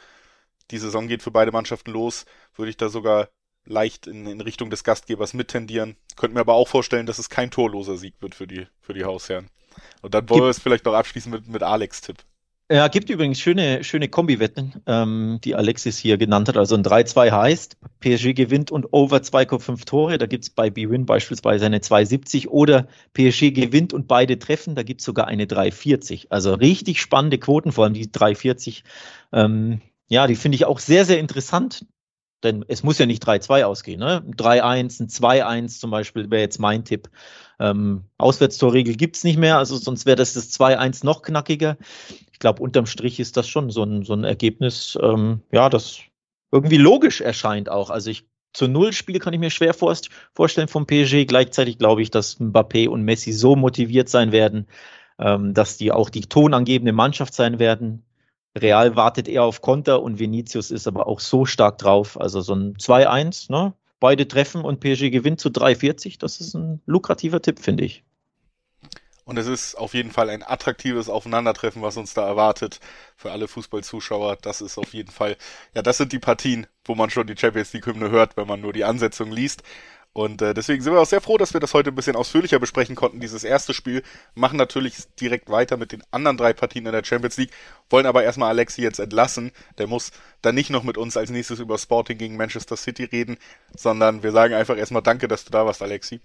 die 0.73 0.79
Saison 0.79 1.07
geht 1.07 1.23
für 1.23 1.31
beide 1.31 1.53
Mannschaften 1.53 1.93
los, 1.93 2.27
würde 2.57 2.71
ich 2.71 2.77
da 2.77 2.89
sogar 2.89 3.29
leicht 3.67 4.07
in, 4.07 4.27
in 4.27 4.41
Richtung 4.41 4.71
des 4.71 4.85
Gastgebers 4.85 5.35
mittendieren. 5.35 5.97
Könnte 6.17 6.35
mir 6.35 6.41
aber 6.41 6.55
auch 6.55 6.69
vorstellen, 6.69 7.07
dass 7.07 7.19
es 7.19 7.29
kein 7.29 7.51
torloser 7.51 7.97
Sieg 7.97 8.15
wird 8.21 8.35
für 8.35 8.47
die, 8.47 8.67
für 8.81 8.95
die 8.95 9.05
Hausherren. 9.05 9.51
Und 10.03 10.15
dann 10.15 10.29
wollen 10.29 10.43
wir 10.43 10.49
es 10.49 10.59
vielleicht 10.59 10.85
noch 10.85 10.95
abschließen 10.95 11.31
mit, 11.31 11.49
mit 11.49 11.63
Alex 11.63 12.01
Tipp. 12.01 12.25
Ja, 12.69 12.89
gibt 12.89 13.11
übrigens 13.11 13.39
schöne, 13.39 13.85
schöne 13.85 14.09
Kombi-Wetten, 14.09 14.83
ähm, 14.87 15.39
die 15.45 15.55
Alexis 15.55 15.99
hier 15.99 16.17
genannt 16.17 16.49
hat. 16.49 16.57
Also 16.57 16.75
ein 16.75 16.83
3-2 16.83 17.31
heißt, 17.31 17.77
PSG 18.01 18.35
gewinnt 18.35 18.73
und 18.73 18.93
over 18.93 19.19
2,5 19.19 19.85
Tore. 19.85 20.19
Da 20.19 20.27
gibt's 20.27 20.51
bei 20.51 20.69
B-Win 20.69 21.07
beispielsweise 21.07 21.67
eine 21.67 21.79
2,70 21.79 22.49
oder 22.49 22.89
PSG 23.15 23.53
gewinnt 23.53 23.93
und 23.93 24.09
beide 24.09 24.41
treffen. 24.41 24.75
Da 24.75 24.83
gibt's 24.83 25.05
sogar 25.05 25.29
eine 25.29 25.45
3,40. 25.45 26.27
Also 26.31 26.55
richtig 26.55 27.01
spannende 27.01 27.39
Quoten, 27.39 27.71
vor 27.71 27.85
allem 27.85 27.95
die 27.95 28.09
3,40. 28.09 28.83
Ähm, 29.33 29.81
ja, 30.09 30.27
die 30.27 30.35
finde 30.35 30.57
ich 30.57 30.65
auch 30.65 30.81
sehr, 30.81 31.05
sehr 31.05 31.21
interessant. 31.21 31.87
Denn 32.43 32.65
es 32.69 32.83
muss 32.83 32.99
ja 32.99 33.07
nicht 33.07 33.27
3-2 33.27 33.65
ausgehen. 33.65 34.01
Ne? 34.01 34.23
3-1, 34.37 35.03
ein 35.03 35.09
2-1 35.09 35.81
zum 35.81 35.91
Beispiel 35.91 36.31
wäre 36.31 36.43
jetzt 36.43 36.59
mein 36.59 36.85
Tipp. 36.85 37.09
Ähm, 37.59 38.05
Auswärtstorregel 38.19 38.97
gibt's 38.97 39.25
nicht 39.25 39.39
mehr, 39.39 39.57
also 39.57 39.77
sonst 39.77 40.05
wäre 40.05 40.17
das 40.17 40.35
das 40.35 40.53
2-1 40.53 41.05
noch 41.05 41.23
knackiger. 41.23 41.79
Ich 42.33 42.39
glaube, 42.39 42.63
unterm 42.63 42.87
Strich 42.87 43.19
ist 43.19 43.37
das 43.37 43.49
schon 43.49 43.71
so 43.71 43.83
ein, 43.83 44.05
so 44.05 44.13
ein 44.13 44.25
Ergebnis, 44.25 44.99
ähm, 45.01 45.41
ja, 45.51 45.71
das 45.71 46.01
irgendwie 46.53 46.77
logisch 46.77 47.23
erscheint 47.23 47.71
auch. 47.71 47.89
Also 47.91 48.11
ich 48.11 48.27
zu 48.53 48.69
Null 48.69 48.95
Spiel 48.95 49.19
kann 49.19 49.35
ich 49.35 49.41
mir 49.41 49.51
schwer 49.51 49.75
vorstellen 49.75 50.69
vom 50.69 50.87
PSG. 50.87 51.27
Gleichzeitig 51.27 51.77
glaube 51.77 52.01
ich, 52.01 52.11
dass 52.11 52.41
Mbappé 52.41 52.89
und 52.89 53.03
Messi 53.03 53.33
so 53.33 53.55
motiviert 53.55 54.09
sein 54.09 54.33
werden, 54.33 54.67
ähm, 55.19 55.53
dass 55.53 55.77
die 55.77 55.93
auch 55.93 56.09
die 56.09 56.23
tonangebende 56.23 56.93
Mannschaft 56.93 57.35
sein 57.35 57.59
werden. 57.59 58.03
Real 58.57 58.97
wartet 58.97 59.29
eher 59.29 59.45
auf 59.45 59.61
Konter 59.61 60.03
und 60.03 60.19
Vinicius 60.19 60.71
ist 60.71 60.87
aber 60.87 61.07
auch 61.07 61.21
so 61.21 61.45
stark 61.45 61.79
drauf. 61.79 62.19
Also 62.19 62.41
so 62.41 62.55
ein 62.55 62.75
2-1, 62.77 63.53
ne? 63.53 63.75
Beide 64.01 64.27
treffen 64.29 64.63
und 64.63 64.81
PSG 64.81 65.11
gewinnt 65.11 65.41
zu 65.41 65.49
3,40. 65.51 66.19
Das 66.19 66.41
ist 66.41 66.55
ein 66.55 66.81
lukrativer 66.87 67.41
Tipp, 67.41 67.61
finde 67.61 67.85
ich. 67.85 68.05
Und 69.25 69.39
es 69.39 69.49
ist 69.49 69.75
auf 69.75 69.93
jeden 69.93 70.13
Fall 70.13 70.31
ein 70.31 70.45
attraktives 70.45 71.09
Aufeinandertreffen, 71.09 71.83
was 71.83 71.97
uns 71.97 72.15
da 72.15 72.25
erwartet 72.25 72.79
für 73.17 73.33
alle 73.33 73.49
Fußballzuschauer. 73.49 74.37
Das 74.41 74.61
ist 74.61 74.79
auf 74.79 74.95
jeden 74.95 75.11
Fall, 75.11 75.37
ja, 75.75 75.83
das 75.83 75.97
sind 75.97 76.13
die 76.13 76.21
Partien, 76.21 76.69
wo 76.85 76.95
man 76.95 77.11
schon 77.11 77.27
die 77.27 77.37
Champions 77.37 77.73
League 77.73 77.87
Hymne 77.87 78.11
hört, 78.11 78.37
wenn 78.37 78.47
man 78.47 78.61
nur 78.61 78.73
die 78.73 78.85
Ansetzung 78.85 79.33
liest. 79.33 79.65
Und 80.17 80.41
äh, 80.41 80.55
deswegen 80.55 80.83
sind 80.83 80.95
wir 80.95 81.01
auch 81.03 81.07
sehr 81.07 81.21
froh, 81.21 81.37
dass 81.37 81.53
wir 81.53 81.61
das 81.61 81.75
heute 81.75 81.91
ein 81.91 81.95
bisschen 81.95 82.17
ausführlicher 82.17 82.59
besprechen 82.59 82.97
konnten, 82.97 83.21
dieses 83.21 83.45
erste 83.45 83.75
Spiel. 83.75 84.03
Machen 84.35 84.57
natürlich 84.57 84.95
direkt 85.21 85.51
weiter 85.51 85.77
mit 85.77 85.93
den 85.93 86.03
anderen 86.11 86.39
drei 86.39 86.55
Partien 86.55 86.87
in 86.87 86.93
der 86.93 87.05
Champions 87.05 87.37
League, 87.37 87.51
wollen 87.91 88.07
aber 88.07 88.25
erstmal 88.25 88.49
Alexi 88.49 88.81
jetzt 88.81 88.99
entlassen. 88.99 89.51
Der 89.77 89.89
muss 89.89 90.13
dann 90.41 90.55
nicht 90.55 90.71
noch 90.71 90.85
mit 90.85 90.97
uns 90.97 91.19
als 91.19 91.29
nächstes 91.29 91.61
über 91.61 91.77
Sporting 91.77 92.17
gegen 92.17 92.39
Manchester 92.39 92.79
City 92.79 93.05
reden, 93.05 93.37
sondern 93.77 94.23
wir 94.23 94.33
sagen 94.33 94.55
einfach 94.55 94.79
erstmal 94.79 95.03
Danke, 95.03 95.29
dass 95.29 95.45
du 95.45 95.51
da 95.51 95.67
warst, 95.67 95.83
Alexi. 95.83 96.21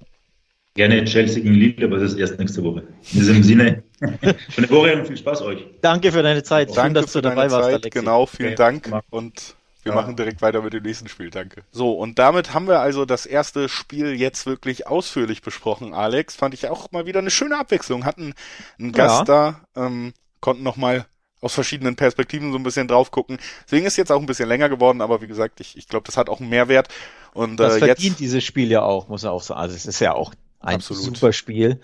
Gerne 0.75 1.03
Chelsea 1.03 1.43
gegen 1.43 1.55
Lille, 1.55 1.85
aber 1.85 1.97
das 1.97 2.13
ist 2.13 2.17
erst 2.17 2.39
nächste 2.39 2.63
Woche. 2.63 2.83
In 3.11 3.19
diesem 3.19 3.43
Sinne, 3.43 3.83
schöne 4.55 4.69
Woche 4.69 4.95
und 4.95 5.07
viel 5.07 5.17
Spaß 5.17 5.41
euch. 5.41 5.65
Danke 5.81 6.13
für 6.13 6.23
deine 6.23 6.43
Zeit. 6.43 6.69
Danke 6.69 6.81
Schön, 6.81 6.93
dass 6.93 7.11
du 7.11 7.19
dabei 7.19 7.51
warst, 7.51 7.67
Alexi. 7.67 7.89
Genau, 7.89 8.25
vielen 8.25 8.53
okay. 8.53 8.55
Dank 8.55 9.03
und 9.09 9.57
wir 9.83 9.93
ja. 9.93 9.95
machen 9.99 10.15
direkt 10.15 10.41
weiter 10.41 10.61
mit 10.61 10.73
dem 10.73 10.83
nächsten 10.83 11.07
Spiel, 11.07 11.29
danke. 11.29 11.63
So, 11.71 11.93
und 11.93 12.19
damit 12.19 12.53
haben 12.53 12.67
wir 12.67 12.79
also 12.79 13.05
das 13.05 13.25
erste 13.25 13.67
Spiel 13.67 14.13
jetzt 14.13 14.45
wirklich 14.45 14.87
ausführlich 14.87 15.41
besprochen, 15.41 15.93
Alex. 15.93 16.35
Fand 16.35 16.53
ich 16.53 16.67
auch 16.67 16.91
mal 16.91 17.05
wieder 17.05 17.19
eine 17.19 17.31
schöne 17.31 17.57
Abwechslung. 17.57 18.05
Hatten 18.05 18.33
einen 18.79 18.91
Gast 18.91 19.27
ja. 19.27 19.55
da, 19.75 19.85
ähm, 19.85 20.13
konnten 20.39 20.63
nochmal 20.63 21.05
aus 21.41 21.55
verschiedenen 21.55 21.95
Perspektiven 21.95 22.51
so 22.51 22.59
ein 22.59 22.63
bisschen 22.63 22.87
drauf 22.87 23.09
gucken. 23.09 23.39
Deswegen 23.65 23.87
ist 23.87 23.97
jetzt 23.97 24.11
auch 24.11 24.19
ein 24.19 24.27
bisschen 24.27 24.47
länger 24.47 24.69
geworden, 24.69 25.01
aber 25.01 25.21
wie 25.21 25.27
gesagt, 25.27 25.59
ich, 25.59 25.75
ich 25.75 25.87
glaube, 25.87 26.05
das 26.05 26.15
hat 26.15 26.29
auch 26.29 26.39
einen 26.39 26.49
Mehrwert. 26.49 26.89
Und 27.33 27.57
das 27.57 27.77
äh, 27.77 27.79
verdient 27.79 27.99
jetzt, 27.99 28.19
dieses 28.19 28.43
Spiel 28.43 28.69
ja 28.69 28.83
auch, 28.83 29.07
muss 29.07 29.23
er 29.23 29.31
auch 29.31 29.41
sagen. 29.41 29.59
Also 29.59 29.75
es 29.75 29.87
ist 29.87 29.99
ja 29.99 30.13
auch 30.13 30.33
ein 30.59 30.75
absolut. 30.75 31.03
super 31.03 31.33
Spiel. 31.33 31.81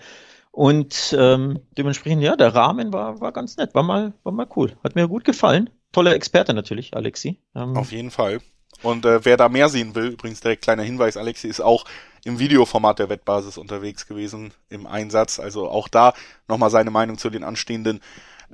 Und 0.52 1.16
ähm, 1.18 1.58
dementsprechend, 1.76 2.22
ja, 2.22 2.36
der 2.36 2.54
Rahmen 2.54 2.92
war, 2.92 3.20
war 3.20 3.32
ganz 3.32 3.56
nett, 3.56 3.74
war 3.74 3.82
mal, 3.82 4.12
war 4.22 4.32
mal 4.32 4.46
cool. 4.56 4.76
Hat 4.84 4.94
mir 4.94 5.08
gut 5.08 5.24
gefallen 5.24 5.70
toller 5.92 6.14
Experte 6.14 6.54
natürlich, 6.54 6.96
Alexi. 6.96 7.38
Ähm, 7.54 7.76
Auf 7.76 7.92
jeden 7.92 8.10
Fall. 8.10 8.40
Und 8.82 9.04
äh, 9.04 9.24
wer 9.24 9.36
da 9.36 9.48
mehr 9.48 9.68
sehen 9.68 9.94
will, 9.94 10.08
übrigens 10.08 10.40
direkt 10.40 10.62
kleiner 10.62 10.82
Hinweis, 10.82 11.16
Alexi 11.16 11.48
ist 11.48 11.60
auch 11.60 11.84
im 12.24 12.38
Videoformat 12.38 12.98
der 12.98 13.08
Wettbasis 13.08 13.58
unterwegs 13.58 14.06
gewesen 14.06 14.52
im 14.68 14.86
Einsatz. 14.86 15.40
Also 15.40 15.68
auch 15.68 15.88
da 15.88 16.14
nochmal 16.46 16.70
seine 16.70 16.90
Meinung 16.90 17.18
zu 17.18 17.30
den 17.30 17.44
anstehenden 17.44 18.00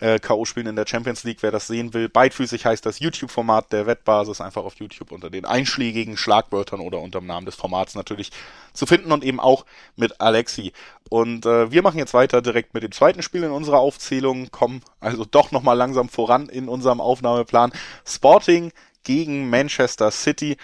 äh, 0.01 0.19
K.O.-Spielen 0.19 0.69
in 0.69 0.77
der 0.77 0.87
Champions 0.87 1.25
League. 1.25 1.43
Wer 1.43 1.51
das 1.51 1.67
sehen 1.67 1.95
will, 1.95 2.09
beidfüßig 2.09 2.67
heißt 2.67 2.85
das 2.85 2.99
YouTube-Format 3.01 3.73
der 3.73 3.87
Wettbasis, 3.87 4.41
einfach 4.41 4.65
auf 4.65 4.75
YouTube 4.77 5.13
unter 5.13 5.31
den 5.31 5.45
einschlägigen 5.45 6.17
Schlagwörtern 6.17 6.81
oder 6.81 7.01
unter 7.01 7.21
dem 7.21 7.27
Namen 7.27 7.47
des 7.47 7.55
Formats 7.55 7.95
natürlich 7.95 8.31
zu 8.73 8.87
finden 8.87 9.13
und 9.13 9.25
eben 9.25 9.41
auch 9.41 9.65
mit 9.97 10.21
Alexi. 10.21 10.73
Und 11.09 11.47
äh, 11.47 11.71
wir 11.71 11.83
machen 11.83 11.99
jetzt 11.99 12.15
weiter 12.15 12.43
direkt 12.43 12.75
mit 12.75 12.83
dem 12.83 12.93
zweiten 12.93 13.23
Spiel 13.23 13.45
in 13.45 13.51
unserer 13.51 13.79
Aufzählung, 13.79 14.51
kommen 14.51 14.83
also 15.01 15.25
doch 15.25 15.53
nochmal 15.53 15.77
langsam 15.77 16.09
voran 16.09 16.49
in 16.49 16.69
unserem 16.69 17.01
Aufnahmeplan. 17.01 17.73
Sporting 18.07 18.73
gegen 19.05 19.51
Manchester 19.51 20.11
City. 20.11 20.57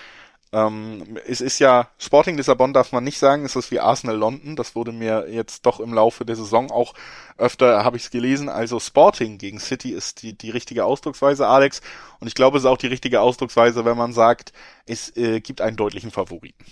Ähm, 0.52 1.16
es 1.26 1.40
ist 1.40 1.60
ja, 1.60 1.88
Sporting 1.98 2.36
Lissabon 2.36 2.72
darf 2.72 2.90
man 2.90 3.04
nicht 3.04 3.18
sagen, 3.18 3.44
es 3.44 3.54
ist 3.54 3.70
wie 3.70 3.78
Arsenal 3.80 4.16
London. 4.16 4.56
Das 4.56 4.74
wurde 4.74 4.92
mir 4.92 5.28
jetzt 5.30 5.64
doch 5.66 5.78
im 5.80 5.94
Laufe 5.94 6.24
der 6.24 6.36
Saison 6.36 6.70
auch 6.70 6.94
öfter, 7.38 7.84
habe 7.84 7.96
ich 7.96 8.04
es 8.04 8.10
gelesen. 8.10 8.48
Also 8.48 8.80
Sporting 8.80 9.38
gegen 9.38 9.60
City 9.60 9.92
ist 9.92 10.22
die, 10.22 10.36
die 10.36 10.50
richtige 10.50 10.84
Ausdrucksweise, 10.84 11.46
Alex. 11.46 11.80
Und 12.18 12.26
ich 12.26 12.34
glaube, 12.34 12.58
es 12.58 12.64
ist 12.64 12.70
auch 12.70 12.78
die 12.78 12.88
richtige 12.88 13.20
Ausdrucksweise, 13.20 13.84
wenn 13.84 13.96
man 13.96 14.12
sagt, 14.12 14.52
es 14.86 15.16
äh, 15.16 15.40
gibt 15.40 15.60
einen 15.60 15.76
deutlichen 15.76 16.10
Favoriten. 16.10 16.64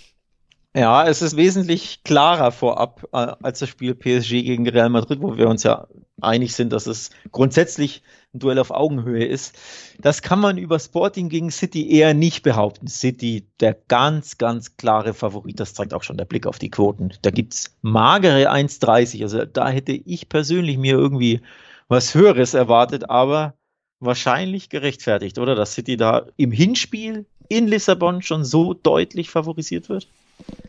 Ja, 0.75 1.07
es 1.07 1.23
ist 1.23 1.35
wesentlich 1.35 2.03
klarer 2.03 2.51
vorab 2.51 3.03
äh, 3.11 3.33
als 3.41 3.59
das 3.59 3.69
Spiel 3.69 3.95
PSG 3.95 4.43
gegen 4.43 4.69
Real 4.69 4.89
Madrid, 4.89 5.19
wo 5.19 5.35
wir 5.35 5.47
uns 5.49 5.63
ja 5.63 5.87
einig 6.21 6.53
sind, 6.53 6.71
dass 6.73 6.85
es 6.85 7.09
grundsätzlich 7.31 8.03
ein 8.33 8.39
Duell 8.39 8.59
auf 8.59 8.69
Augenhöhe 8.69 9.25
ist. 9.25 9.57
Das 9.99 10.21
kann 10.21 10.39
man 10.39 10.59
über 10.59 10.77
Sporting 10.77 11.29
gegen 11.29 11.49
City 11.49 11.89
eher 11.89 12.13
nicht 12.13 12.43
behaupten. 12.43 12.87
City, 12.87 13.47
der 13.59 13.73
ganz, 13.87 14.37
ganz 14.37 14.77
klare 14.77 15.15
Favorit, 15.15 15.59
das 15.59 15.73
zeigt 15.73 15.93
auch 15.93 16.03
schon 16.03 16.17
der 16.17 16.25
Blick 16.25 16.45
auf 16.45 16.59
die 16.59 16.69
Quoten. 16.69 17.13
Da 17.23 17.31
gibt's 17.31 17.75
magere 17.81 18.51
1,30. 18.51 19.23
Also 19.23 19.45
da 19.45 19.69
hätte 19.69 19.93
ich 19.93 20.29
persönlich 20.29 20.77
mir 20.77 20.93
irgendwie 20.93 21.41
was 21.87 22.13
Höheres 22.13 22.53
erwartet, 22.53 23.09
aber 23.09 23.55
wahrscheinlich 23.99 24.69
gerechtfertigt, 24.69 25.39
oder? 25.39 25.55
Dass 25.55 25.73
City 25.73 25.97
da 25.97 26.27
im 26.37 26.51
Hinspiel 26.51 27.25
in 27.47 27.67
Lissabon 27.67 28.21
schon 28.21 28.45
so 28.45 28.75
deutlich 28.75 29.31
favorisiert 29.31 29.89
wird? 29.89 30.07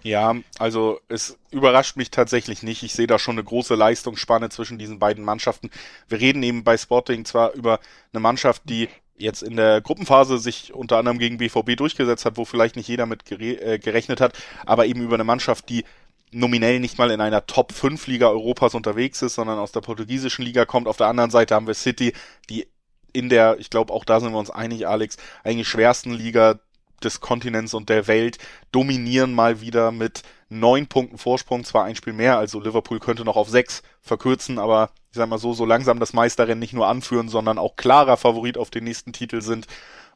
Ja, 0.03 0.35
also 0.59 1.01
es 1.09 1.39
überrascht 1.51 1.97
mich 1.97 2.11
tatsächlich 2.11 2.63
nicht. 2.63 2.83
Ich 2.83 2.95
sehe 2.95 3.07
da 3.07 3.19
schon 3.19 3.35
eine 3.35 3.45
große 3.45 3.75
Leistungsspanne 3.75 4.49
zwischen 4.49 4.79
diesen 4.79 4.99
beiden 4.99 5.25
Mannschaften. 5.25 5.71
Wir 6.09 6.21
reden 6.21 6.43
eben 6.43 6.65
bei 6.65 6.79
Sporting 6.79 7.25
zwar 7.25 7.53
über 7.53 7.81
eine 8.13 8.21
Mannschaft, 8.21 8.63
die 8.65 8.89
jetzt 9.19 9.43
in 9.43 9.57
der 9.57 9.83
Gruppenphase 9.83 10.39
sich 10.39 10.73
unter 10.73 10.97
anderem 10.97 11.19
gegen 11.19 11.37
BVB 11.37 11.77
durchgesetzt 11.77 12.25
hat, 12.25 12.39
wo 12.39 12.47
vielleicht 12.47 12.77
nicht 12.77 12.89
jeder 12.89 13.05
mit 13.05 13.31
äh, 13.31 13.79
gerechnet 13.79 14.21
hat, 14.21 14.39
aber 14.65 14.87
eben 14.87 15.03
über 15.03 15.15
eine 15.15 15.25
Mannschaft, 15.25 15.69
die 15.69 15.85
nominell 16.33 16.81
nicht 16.81 16.97
mal 16.97 17.11
in 17.11 17.21
einer 17.21 17.47
Top 17.47 17.73
5 17.73 18.07
Liga 18.07 18.29
Europas 18.29 18.75
unterwegs 18.75 19.21
ist, 19.21 19.35
sondern 19.35 19.59
aus 19.59 19.73
der 19.73 19.81
portugiesischen 19.81 20.45
Liga 20.45 20.65
kommt. 20.65 20.89
Auf 20.89 20.97
der 20.97 21.09
anderen 21.09 21.31
Seite 21.31 21.55
haben 21.55 21.67
wir 21.67 21.75
City, 21.75 22.15
die 22.49 22.67
in 23.13 23.29
der, 23.29 23.59
ich 23.59 23.71
glaube, 23.71 23.93
auch 23.93 24.05
da 24.05 24.21
sind 24.21 24.33
wir 24.33 24.39
uns 24.39 24.51
einig, 24.51 24.87
Alex, 24.87 25.17
eigentlich 25.43 25.69
schwersten 25.69 26.13
Liga 26.13 26.61
des 27.05 27.21
Kontinents 27.21 27.75
und 27.75 27.89
der 27.89 28.07
Welt 28.07 28.39
dominieren 28.73 29.35
mal 29.35 29.61
wieder 29.61 29.91
mit 29.93 30.23
neun 30.49 30.87
Punkten 30.87 31.19
Vorsprung, 31.19 31.65
zwar 31.65 31.85
ein 31.85 31.97
Spiel 31.97 32.13
mehr, 32.13 32.39
also 32.39 32.61
Liverpool 32.61 32.99
könnte 32.99 33.25
noch 33.25 33.37
auf 33.37 33.49
sechs 33.49 33.83
verkürzen, 34.01 34.59
aber 34.59 34.91
ich 35.11 35.17
sag 35.17 35.29
mal 35.29 35.39
so, 35.39 35.53
so 35.53 35.65
langsam 35.65 36.01
das 36.01 36.13
Meisterrennen 36.13 36.59
nicht 36.59 36.73
nur 36.73 36.89
anführen, 36.89 37.29
sondern 37.29 37.59
auch 37.59 37.77
klarer 37.77 38.17
Favorit 38.17 38.59
auf 38.59 38.71
den 38.71 38.85
nächsten 38.85 39.13
Titel 39.13 39.43
sind 39.43 39.67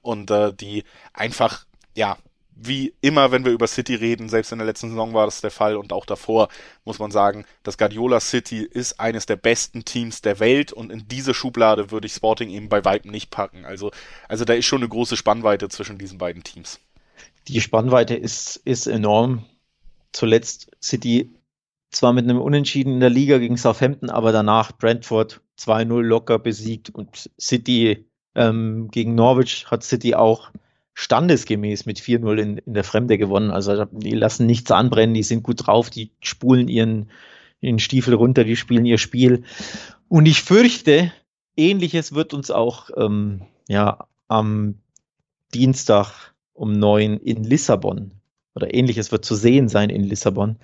und 0.02 0.30
äh, 0.30 0.52
die 0.52 0.84
einfach, 1.12 1.64
ja, 1.94 2.16
wie 2.56 2.94
immer, 3.00 3.32
wenn 3.32 3.44
wir 3.44 3.52
über 3.52 3.66
City 3.66 3.94
reden, 3.94 4.28
selbst 4.28 4.52
in 4.52 4.58
der 4.58 4.66
letzten 4.66 4.90
Saison 4.90 5.12
war 5.12 5.26
das 5.26 5.40
der 5.40 5.50
Fall 5.50 5.76
und 5.76 5.92
auch 5.92 6.06
davor, 6.06 6.48
muss 6.84 6.98
man 6.98 7.10
sagen, 7.10 7.44
das 7.64 7.78
Guardiola 7.78 8.20
City 8.20 8.62
ist 8.62 9.00
eines 9.00 9.26
der 9.26 9.36
besten 9.36 9.84
Teams 9.84 10.22
der 10.22 10.38
Welt 10.38 10.72
und 10.72 10.92
in 10.92 11.08
diese 11.08 11.34
Schublade 11.34 11.90
würde 11.90 12.06
ich 12.06 12.12
Sporting 12.12 12.50
eben 12.50 12.68
bei 12.68 12.84
Weitem 12.84 13.10
nicht 13.10 13.30
packen. 13.30 13.64
Also, 13.64 13.90
also 14.28 14.44
da 14.44 14.54
ist 14.54 14.66
schon 14.66 14.80
eine 14.80 14.88
große 14.88 15.16
Spannweite 15.16 15.68
zwischen 15.68 15.98
diesen 15.98 16.18
beiden 16.18 16.44
Teams. 16.44 16.78
Die 17.48 17.60
Spannweite 17.60 18.14
ist, 18.14 18.56
ist 18.64 18.86
enorm. 18.86 19.44
Zuletzt 20.12 20.70
City 20.80 21.34
zwar 21.90 22.12
mit 22.12 22.24
einem 22.24 22.40
Unentschieden 22.40 22.94
in 22.94 23.00
der 23.00 23.10
Liga 23.10 23.38
gegen 23.38 23.56
Southampton, 23.56 24.10
aber 24.10 24.32
danach 24.32 24.72
Brentford 24.72 25.40
2-0 25.58 26.02
locker 26.02 26.38
besiegt 26.38 26.90
und 26.90 27.30
City 27.40 28.06
ähm, 28.34 28.88
gegen 28.90 29.14
Norwich 29.14 29.70
hat 29.70 29.82
City 29.84 30.14
auch 30.14 30.50
standesgemäß 30.94 31.86
mit 31.86 31.98
4-0 31.98 32.36
in, 32.38 32.58
in 32.58 32.74
der 32.74 32.84
Fremde 32.84 33.18
gewonnen. 33.18 33.50
Also 33.50 33.84
die 33.86 34.12
lassen 34.12 34.46
nichts 34.46 34.70
anbrennen, 34.70 35.14
die 35.14 35.22
sind 35.22 35.42
gut 35.42 35.66
drauf, 35.66 35.90
die 35.90 36.12
spulen 36.20 36.68
ihren, 36.68 37.10
den 37.62 37.78
Stiefel 37.78 38.14
runter, 38.14 38.44
die 38.44 38.56
spielen 38.56 38.86
ihr 38.86 38.98
Spiel. 38.98 39.42
Und 40.08 40.26
ich 40.26 40.42
fürchte, 40.42 41.12
ähnliches 41.56 42.14
wird 42.14 42.32
uns 42.32 42.50
auch 42.50 42.90
ähm, 42.96 43.42
ja, 43.68 44.06
am 44.28 44.76
Dienstag 45.52 46.34
um 46.52 46.72
neun 46.72 47.18
in 47.18 47.42
Lissabon 47.42 48.12
oder 48.54 48.72
ähnliches 48.72 49.10
wird 49.10 49.24
zu 49.24 49.34
sehen 49.34 49.68
sein 49.68 49.90
in 49.90 50.04
Lissabon. 50.04 50.56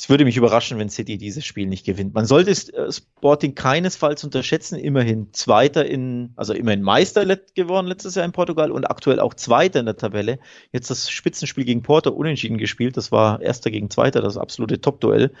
Es 0.00 0.08
würde 0.08 0.24
mich 0.24 0.36
überraschen, 0.36 0.78
wenn 0.78 0.90
City 0.90 1.18
dieses 1.18 1.44
Spiel 1.44 1.66
nicht 1.66 1.84
gewinnt. 1.84 2.14
Man 2.14 2.24
sollte 2.24 2.52
äh, 2.52 2.92
Sporting 2.92 3.56
keinesfalls 3.56 4.22
unterschätzen. 4.22 4.78
Immerhin 4.78 5.32
Zweiter 5.32 5.84
in, 5.84 6.34
also 6.36 6.52
immerhin 6.52 6.82
Meister 6.82 7.26
geworden 7.56 7.88
letztes 7.88 8.14
Jahr 8.14 8.24
in 8.24 8.30
Portugal 8.30 8.70
und 8.70 8.84
aktuell 8.84 9.18
auch 9.18 9.34
Zweiter 9.34 9.80
in 9.80 9.86
der 9.86 9.96
Tabelle. 9.96 10.38
Jetzt 10.70 10.88
das 10.88 11.10
Spitzenspiel 11.10 11.64
gegen 11.64 11.82
Porto 11.82 12.10
unentschieden 12.10 12.58
gespielt. 12.58 12.96
Das 12.96 13.10
war 13.10 13.42
Erster 13.42 13.72
gegen 13.72 13.90
Zweiter, 13.90 14.22
das 14.22 14.36
absolute 14.36 14.80
Top-Duell. 14.80 15.32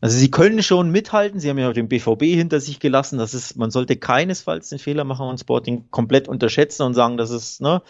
Also 0.00 0.16
sie 0.16 0.30
können 0.30 0.62
schon 0.62 0.92
mithalten. 0.92 1.40
Sie 1.40 1.50
haben 1.50 1.58
ja 1.58 1.68
auch 1.68 1.74
den 1.74 1.88
BVB 1.88 2.22
hinter 2.26 2.60
sich 2.60 2.78
gelassen. 2.78 3.18
Das 3.18 3.34
ist, 3.34 3.56
man 3.56 3.72
sollte 3.72 3.96
keinesfalls 3.96 4.68
den 4.68 4.78
Fehler 4.78 5.02
machen 5.02 5.26
und 5.26 5.40
Sporting 5.40 5.90
komplett 5.90 6.28
unterschätzen 6.28 6.82
und 6.82 6.94
sagen, 6.94 7.16
dass 7.16 7.30
es, 7.30 7.58
ne, 7.58 7.82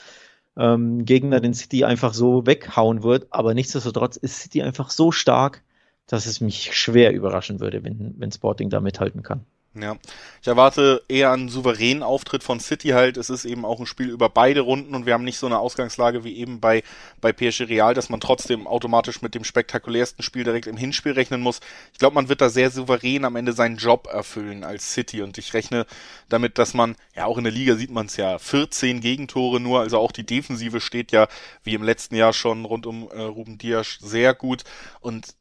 ähm, 0.57 1.05
Gegner 1.05 1.41
den 1.41 1.53
City 1.53 1.85
einfach 1.85 2.15
so 2.15 2.47
weghauen 2.47 3.03
wird. 3.03 3.27
Aber 3.29 3.53
nichtsdestotrotz 3.53 4.17
ist 4.17 4.41
City 4.41 4.63
einfach 4.63 4.89
so 4.89 5.13
stark, 5.13 5.63
dass 6.07 6.27
es 6.27 6.41
mich 6.41 6.77
schwer 6.77 7.13
überraschen 7.13 7.61
würde, 7.61 7.85
wenn, 7.85 8.15
wenn 8.19 8.33
Sporting 8.33 8.71
da 8.71 8.81
mithalten 8.81 9.23
kann. 9.23 9.45
Ja, 9.79 9.97
ich 10.41 10.49
erwarte 10.49 11.03
eher 11.07 11.33
einen 11.33 11.51
souveränen 11.51 12.03
Auftritt 12.03 12.43
von 12.43 12.61
City 12.61 12.91
halt. 12.91 13.19
Es 13.19 13.29
ist 13.29 13.45
eben 13.45 13.67
auch 13.67 13.79
ein 13.79 13.85
Spiel 13.85 14.09
über 14.09 14.31
beide 14.31 14.61
Runden 14.61 14.95
und 14.95 15.05
wir 15.05 15.13
haben 15.13 15.25
nicht 15.25 15.37
so 15.39 15.47
eine 15.47 15.59
Ausgangslage 15.59 16.25
wie 16.25 16.37
eben 16.39 16.61
bei, 16.61 16.83
bei 17.21 17.31
PSG 17.31 17.63
Real, 17.63 17.93
dass 17.93 18.09
man 18.09 18.21
trotzdem 18.21 18.67
automatisch 18.67 19.21
mit 19.21 19.35
dem 19.35 19.45
spektakulärsten 19.45 20.23
Spiel 20.23 20.45
direkt 20.45 20.67
im 20.67 20.79
Hinspiel 20.79 21.13
rechnen 21.13 21.43
muss. 21.43 21.61
Ich 21.93 21.99
glaube, 21.99 22.15
man 22.15 22.31
wird 22.31 22.41
da 22.41 22.49
sehr 22.49 22.71
souverän 22.71 23.27
am 23.27 23.37
Ende 23.37 23.53
seinen 23.53 23.77
Job 23.77 24.09
erfüllen 24.11 24.65
als 24.65 24.95
City 24.95 25.21
und 25.21 25.37
ich 25.37 25.53
rechne 25.53 25.85
damit, 26.31 26.57
dass 26.57 26.73
man, 26.73 26.97
ja 27.15 27.27
auch 27.27 27.37
in 27.37 27.45
der 27.45 27.53
Liga 27.53 27.75
sieht 27.75 27.91
man 27.91 28.07
es 28.07 28.17
ja, 28.17 28.39
14 28.39 29.01
Gegentore 29.01 29.61
nur, 29.61 29.81
also 29.81 29.99
auch 29.99 30.13
die 30.13 30.25
Defensive 30.25 30.81
steht 30.81 31.13
ja 31.13 31.29
wie 31.65 31.75
im 31.75 31.83
letzten 31.83 32.17
Jahr 32.17 32.33
schon 32.33 32.65
rund 32.65 32.87
um 32.87 33.11
äh, 33.11 33.21
Ruben 33.21 33.59
Dias 33.59 33.99
sehr 34.01 34.33
gut 34.33 34.65
und 35.01 35.35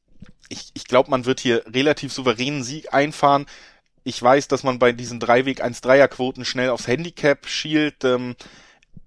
ich, 0.50 0.70
ich 0.74 0.86
glaube, 0.86 1.10
man 1.12 1.26
wird 1.26 1.40
hier 1.40 1.64
relativ 1.68 2.14
souveränen 2.14 2.64
Sieg 2.64 2.94
einfahren. 2.94 3.46
Ich 4.04 4.22
weiß, 4.22 4.48
dass 4.48 4.64
man 4.64 4.80
bei 4.80 4.92
diesen 4.92 5.20
Dreiweg 5.20 5.64
1-3er-Quoten 5.64 6.46
schnell 6.46 6.70
aufs 6.70 6.88
Handicap 6.88 7.48
schielt. 7.48 8.04
Ähm, 8.04 8.36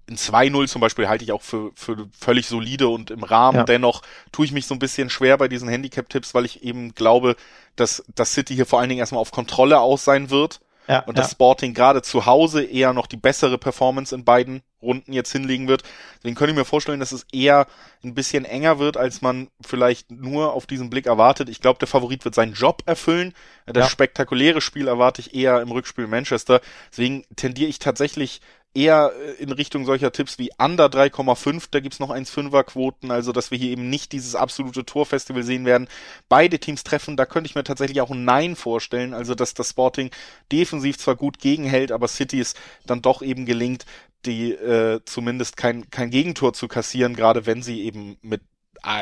ein 0.09 0.17
2-0 0.17 0.67
zum 0.67 0.81
Beispiel 0.81 1.07
halte 1.07 1.23
ich 1.23 1.31
auch 1.31 1.41
für, 1.41 1.71
für 1.75 2.09
völlig 2.19 2.47
solide 2.47 2.87
und 2.89 3.11
im 3.11 3.23
Rahmen. 3.23 3.59
Ja. 3.59 3.63
Dennoch 3.63 4.01
tue 4.31 4.45
ich 4.45 4.51
mich 4.51 4.65
so 4.65 4.75
ein 4.75 4.79
bisschen 4.79 5.09
schwer 5.09 5.37
bei 5.37 5.47
diesen 5.47 5.69
Handicap-Tipps, 5.69 6.33
weil 6.33 6.45
ich 6.45 6.63
eben 6.63 6.95
glaube, 6.95 7.35
dass 7.75 8.03
das 8.15 8.33
City 8.33 8.55
hier 8.55 8.65
vor 8.65 8.79
allen 8.79 8.89
Dingen 8.89 8.99
erstmal 8.99 9.21
auf 9.21 9.31
Kontrolle 9.31 9.79
aus 9.79 10.03
sein 10.03 10.29
wird. 10.29 10.59
Ja, 10.89 11.01
und 11.01 11.19
das 11.19 11.31
Sporting 11.31 11.75
gerade 11.75 12.01
zu 12.01 12.25
Hause 12.25 12.63
eher 12.63 12.93
noch 12.93 13.05
die 13.05 13.15
bessere 13.15 13.59
Performance 13.59 14.13
in 14.15 14.25
beiden 14.25 14.63
Runden 14.81 15.13
jetzt 15.13 15.31
hinlegen 15.31 15.67
wird. 15.67 15.83
Deswegen 16.17 16.35
könnte 16.35 16.51
ich 16.51 16.57
mir 16.57 16.65
vorstellen, 16.65 16.99
dass 16.99 17.11
es 17.11 17.27
eher 17.31 17.67
ein 18.03 18.15
bisschen 18.15 18.43
enger 18.43 18.79
wird, 18.79 18.97
als 18.97 19.21
man 19.21 19.49
vielleicht 19.61 20.09
nur 20.09 20.53
auf 20.53 20.65
diesen 20.65 20.89
Blick 20.89 21.05
erwartet. 21.05 21.47
Ich 21.47 21.61
glaube, 21.61 21.77
der 21.77 21.87
Favorit 21.87 22.25
wird 22.25 22.33
seinen 22.33 22.53
Job 22.53 22.81
erfüllen. 22.87 23.33
Das 23.67 23.85
ja. 23.85 23.89
spektakuläre 23.89 24.61
Spiel 24.61 24.87
erwarte 24.87 25.21
ich 25.21 25.35
eher 25.35 25.61
im 25.61 25.69
Rückspiel 25.69 26.07
Manchester. 26.07 26.59
Deswegen 26.91 27.23
tendiere 27.35 27.69
ich 27.69 27.77
tatsächlich 27.77 28.41
eher 28.73 29.11
äh, 29.15 29.41
in 29.41 29.51
Richtung 29.51 29.85
solcher 29.85 30.11
Tipps 30.11 30.37
wie 30.37 30.51
Under 30.57 30.87
3,5, 30.87 31.67
da 31.71 31.79
gibt's 31.79 31.99
noch 31.99 32.09
1,5er 32.11 32.63
Quoten, 32.63 33.11
also 33.11 33.31
dass 33.31 33.51
wir 33.51 33.57
hier 33.57 33.71
eben 33.71 33.89
nicht 33.89 34.11
dieses 34.11 34.35
absolute 34.35 34.85
Torfestival 34.85 35.43
sehen 35.43 35.65
werden. 35.65 35.87
Beide 36.27 36.59
Teams 36.59 36.83
treffen, 36.83 37.17
da 37.17 37.25
könnte 37.25 37.49
ich 37.49 37.55
mir 37.55 37.63
tatsächlich 37.63 38.01
auch 38.01 38.11
ein 38.11 38.25
Nein 38.25 38.55
vorstellen, 38.55 39.13
also 39.13 39.35
dass 39.35 39.53
das 39.53 39.69
Sporting 39.69 40.11
defensiv 40.51 40.97
zwar 40.97 41.15
gut 41.15 41.39
gegenhält, 41.39 41.91
aber 41.91 42.07
City 42.07 42.39
es 42.39 42.55
dann 42.85 43.01
doch 43.01 43.21
eben 43.21 43.45
gelingt, 43.45 43.85
die 44.25 44.51
äh, 44.51 44.99
zumindest 45.05 45.57
kein, 45.57 45.89
kein 45.89 46.09
Gegentor 46.09 46.53
zu 46.53 46.67
kassieren, 46.67 47.15
gerade 47.15 47.45
wenn 47.45 47.63
sie 47.63 47.83
eben 47.83 48.17
mit 48.21 48.41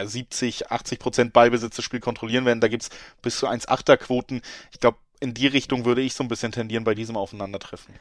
70, 0.04 0.72
80 0.72 1.00
Prozent 1.00 1.34
Ballbesitz 1.34 1.76
das 1.76 1.86
Spiel 1.86 2.00
kontrollieren 2.00 2.46
werden. 2.46 2.62
Da 2.62 2.68
gibt's 2.68 2.90
bis 3.22 3.38
zu 3.38 3.48
1,8er 3.48 3.98
Quoten. 3.98 4.42
Ich 4.72 4.80
glaube, 4.80 4.98
in 5.20 5.34
die 5.34 5.48
Richtung 5.48 5.86
würde 5.86 6.02
ich 6.02 6.14
so 6.14 6.24
ein 6.24 6.28
bisschen 6.28 6.52
tendieren 6.52 6.84
bei 6.84 6.96
diesem 6.96 7.18
Aufeinandertreffen. 7.18 7.94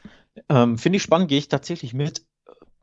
Ähm, 0.49 0.77
Finde 0.77 0.97
ich 0.97 1.03
spannend, 1.03 1.29
gehe 1.29 1.39
ich 1.39 1.47
tatsächlich 1.47 1.93
mit. 1.93 2.25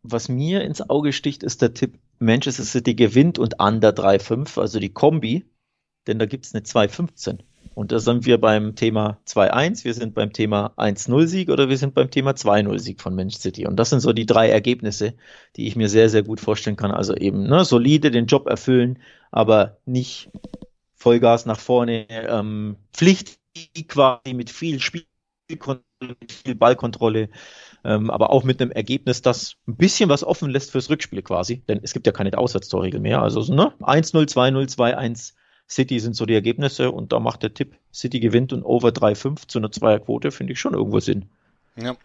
Was 0.02 0.28
mir 0.28 0.62
ins 0.62 0.88
Auge 0.90 1.12
sticht, 1.12 1.42
ist 1.42 1.62
der 1.62 1.72
Tipp 1.72 1.98
Manchester 2.18 2.64
City 2.64 2.94
gewinnt 2.94 3.38
und 3.38 3.60
under 3.60 3.90
3,5, 3.90 4.60
also 4.60 4.78
die 4.78 4.92
Kombi, 4.92 5.44
denn 6.06 6.18
da 6.18 6.26
gibt 6.26 6.44
es 6.44 6.54
eine 6.54 6.62
2,15. 6.62 7.38
Und 7.74 7.90
da 7.90 7.98
sind 7.98 8.24
wir 8.26 8.38
beim 8.38 8.76
Thema 8.76 9.18
2-1, 9.26 9.84
wir 9.84 9.94
sind 9.94 10.14
beim 10.14 10.32
Thema 10.32 10.74
1-0-Sieg 10.76 11.48
oder 11.48 11.68
wir 11.68 11.76
sind 11.76 11.94
beim 11.94 12.10
Thema 12.10 12.32
2-0-Sieg 12.32 13.00
von 13.00 13.14
Manchester 13.14 13.48
City. 13.48 13.66
Und 13.66 13.76
das 13.76 13.90
sind 13.90 14.00
so 14.00 14.12
die 14.12 14.26
drei 14.26 14.48
Ergebnisse, 14.48 15.14
die 15.56 15.66
ich 15.66 15.74
mir 15.74 15.88
sehr, 15.88 16.08
sehr 16.08 16.22
gut 16.22 16.40
vorstellen 16.40 16.76
kann. 16.76 16.92
Also 16.92 17.16
eben 17.16 17.44
ne, 17.44 17.64
solide 17.64 18.10
den 18.10 18.26
Job 18.26 18.46
erfüllen, 18.46 18.98
aber 19.32 19.78
nicht 19.86 20.30
Vollgas 20.94 21.46
nach 21.46 21.58
vorne, 21.58 22.06
ähm, 22.10 22.76
Pflicht 22.92 23.38
quasi 23.88 24.34
mit 24.34 24.50
viel 24.50 24.80
Spielkontrolle, 24.80 26.16
mit 26.20 26.32
viel 26.32 26.54
Ballkontrolle, 26.54 27.28
ähm, 27.84 28.10
aber 28.10 28.30
auch 28.30 28.44
mit 28.44 28.60
einem 28.60 28.70
Ergebnis, 28.70 29.22
das 29.22 29.56
ein 29.66 29.76
bisschen 29.76 30.08
was 30.08 30.24
offen 30.24 30.50
lässt 30.50 30.70
fürs 30.70 30.90
Rückspiel 30.90 31.22
quasi, 31.22 31.62
denn 31.68 31.80
es 31.82 31.92
gibt 31.92 32.06
ja 32.06 32.12
keine 32.12 32.36
Auswärtstorregel 32.36 33.00
mehr. 33.00 33.22
Also 33.22 33.40
ne, 33.52 33.72
1-0, 33.80 34.28
2-0, 34.28 34.74
2-1 34.76 35.34
City 35.68 35.98
sind 35.98 36.14
so 36.14 36.26
die 36.26 36.34
Ergebnisse 36.34 36.90
und 36.90 37.12
da 37.12 37.20
macht 37.20 37.42
der 37.42 37.54
Tipp 37.54 37.78
City 37.92 38.20
gewinnt 38.20 38.52
und 38.52 38.64
Over 38.64 38.90
3-5 38.90 39.48
zu 39.48 39.58
einer 39.58 39.70
Zweierquote, 39.70 40.30
finde 40.30 40.52
ich 40.52 40.60
schon 40.60 40.74
irgendwo 40.74 41.00
Sinn. 41.00 41.30
Ja, 41.76 41.96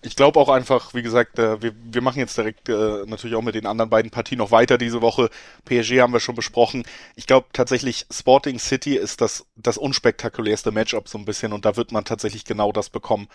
ich 0.00 0.16
glaube 0.16 0.40
auch 0.40 0.48
einfach, 0.48 0.94
wie 0.94 1.02
gesagt, 1.02 1.38
äh, 1.38 1.60
wir, 1.60 1.74
wir 1.76 2.00
machen 2.00 2.20
jetzt 2.20 2.38
direkt 2.38 2.70
äh, 2.70 3.04
natürlich 3.04 3.36
auch 3.36 3.42
mit 3.42 3.54
den 3.54 3.66
anderen 3.66 3.90
beiden 3.90 4.10
Partien 4.10 4.38
noch 4.38 4.50
weiter 4.50 4.78
diese 4.78 5.02
Woche. 5.02 5.28
PSG 5.66 6.00
haben 6.00 6.14
wir 6.14 6.20
schon 6.20 6.34
besprochen. 6.34 6.84
Ich 7.16 7.26
glaube 7.26 7.48
tatsächlich, 7.52 8.06
Sporting 8.10 8.58
City 8.58 8.96
ist 8.96 9.20
das, 9.20 9.44
das 9.56 9.76
unspektakulärste 9.76 10.70
Matchup 10.70 11.06
so 11.06 11.18
ein 11.18 11.26
bisschen 11.26 11.52
und 11.52 11.66
da 11.66 11.76
wird 11.76 11.92
man 11.92 12.06
tatsächlich 12.06 12.46
genau 12.46 12.72
das 12.72 12.88
bekommen, 12.88 13.28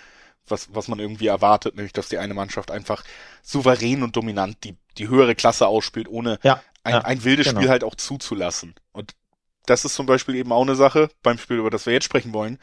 was, 0.47 0.73
was 0.73 0.87
man 0.87 0.97
irgendwie 0.97 1.27
erwartet, 1.27 1.75
nämlich 1.75 1.93
dass 1.93 2.09
die 2.09 2.17
eine 2.17 2.33
Mannschaft 2.33 2.71
einfach 2.71 3.03
souverän 3.43 4.01
und 4.01 4.15
dominant 4.15 4.63
die, 4.63 4.75
die 4.97 5.07
höhere 5.07 5.35
Klasse 5.35 5.67
ausspielt, 5.67 6.07
ohne 6.07 6.39
ja, 6.41 6.63
ein, 6.83 6.93
ja, 6.93 7.01
ein 7.01 7.23
wildes 7.23 7.47
genau. 7.47 7.59
Spiel 7.59 7.69
halt 7.69 7.83
auch 7.83 7.95
zuzulassen. 7.95 8.73
Und 8.91 9.13
das 9.67 9.85
ist 9.85 9.93
zum 9.93 10.07
Beispiel 10.07 10.35
eben 10.35 10.51
auch 10.51 10.63
eine 10.63 10.75
Sache 10.75 11.09
beim 11.21 11.37
Spiel, 11.37 11.57
über 11.57 11.69
das 11.69 11.85
wir 11.85 11.93
jetzt 11.93 12.05
sprechen 12.05 12.33
wollen 12.33 12.57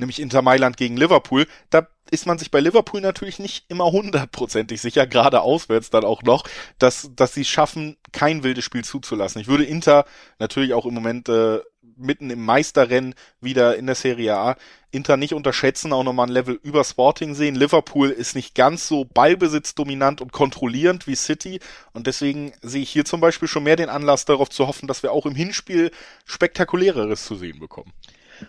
nämlich 0.00 0.20
Inter 0.20 0.42
Mailand 0.42 0.76
gegen 0.76 0.96
Liverpool. 0.96 1.46
Da 1.70 1.86
ist 2.10 2.26
man 2.26 2.38
sich 2.38 2.50
bei 2.50 2.60
Liverpool 2.60 3.00
natürlich 3.00 3.38
nicht 3.38 3.66
immer 3.68 3.92
hundertprozentig 3.92 4.80
sicher, 4.80 5.06
gerade 5.06 5.42
auswärts 5.42 5.90
dann 5.90 6.04
auch 6.04 6.22
noch, 6.22 6.44
dass, 6.78 7.10
dass 7.14 7.34
sie 7.34 7.44
schaffen, 7.44 7.96
kein 8.12 8.42
wildes 8.42 8.64
Spiel 8.64 8.84
zuzulassen. 8.84 9.40
Ich 9.40 9.46
würde 9.46 9.64
Inter 9.64 10.04
natürlich 10.38 10.74
auch 10.74 10.86
im 10.86 10.94
Moment 10.94 11.28
äh, 11.28 11.60
mitten 11.96 12.30
im 12.30 12.44
Meisterrennen 12.44 13.14
wieder 13.40 13.76
in 13.76 13.86
der 13.86 13.94
Serie 13.94 14.36
A 14.36 14.56
Inter 14.92 15.16
nicht 15.16 15.34
unterschätzen, 15.34 15.92
auch 15.92 16.02
nochmal 16.02 16.26
ein 16.26 16.32
Level 16.32 16.58
über 16.62 16.82
Sporting 16.82 17.34
sehen. 17.34 17.54
Liverpool 17.54 18.10
ist 18.10 18.34
nicht 18.34 18.56
ganz 18.56 18.88
so 18.88 19.04
ballbesitzdominant 19.04 20.20
und 20.20 20.32
kontrollierend 20.32 21.06
wie 21.06 21.14
City 21.14 21.60
und 21.92 22.08
deswegen 22.08 22.52
sehe 22.60 22.82
ich 22.82 22.90
hier 22.90 23.04
zum 23.04 23.20
Beispiel 23.20 23.46
schon 23.46 23.62
mehr 23.62 23.76
den 23.76 23.88
Anlass 23.88 24.24
darauf 24.24 24.50
zu 24.50 24.66
hoffen, 24.66 24.88
dass 24.88 25.02
wir 25.02 25.12
auch 25.12 25.26
im 25.26 25.36
Hinspiel 25.36 25.92
spektakuläreres 26.24 27.24
zu 27.24 27.36
sehen 27.36 27.60
bekommen. 27.60 27.92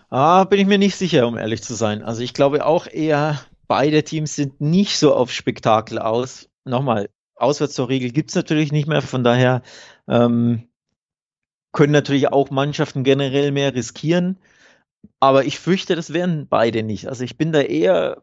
Ah, 0.09 0.43
bin 0.45 0.59
ich 0.59 0.67
mir 0.67 0.77
nicht 0.77 0.95
sicher, 0.95 1.27
um 1.27 1.37
ehrlich 1.37 1.63
zu 1.63 1.73
sein. 1.73 2.03
Also 2.03 2.21
ich 2.21 2.33
glaube 2.33 2.65
auch 2.65 2.87
eher, 2.87 3.39
beide 3.67 4.03
Teams 4.03 4.35
sind 4.35 4.61
nicht 4.61 4.97
so 4.97 5.15
auf 5.15 5.31
Spektakel 5.31 5.99
aus. 5.99 6.49
Nochmal, 6.65 7.09
auswärts 7.35 7.73
zur 7.73 7.89
Regel 7.89 8.11
gibt 8.11 8.29
es 8.29 8.35
natürlich 8.35 8.71
nicht 8.71 8.87
mehr, 8.87 9.01
von 9.01 9.23
daher 9.23 9.61
ähm, 10.07 10.67
können 11.71 11.93
natürlich 11.93 12.31
auch 12.31 12.49
Mannschaften 12.49 13.03
generell 13.03 13.51
mehr 13.51 13.73
riskieren. 13.73 14.37
Aber 15.19 15.45
ich 15.45 15.59
fürchte, 15.59 15.95
das 15.95 16.13
werden 16.13 16.47
beide 16.47 16.83
nicht. 16.83 17.07
Also 17.07 17.23
ich 17.23 17.37
bin 17.37 17.51
da 17.51 17.61
eher, 17.61 18.21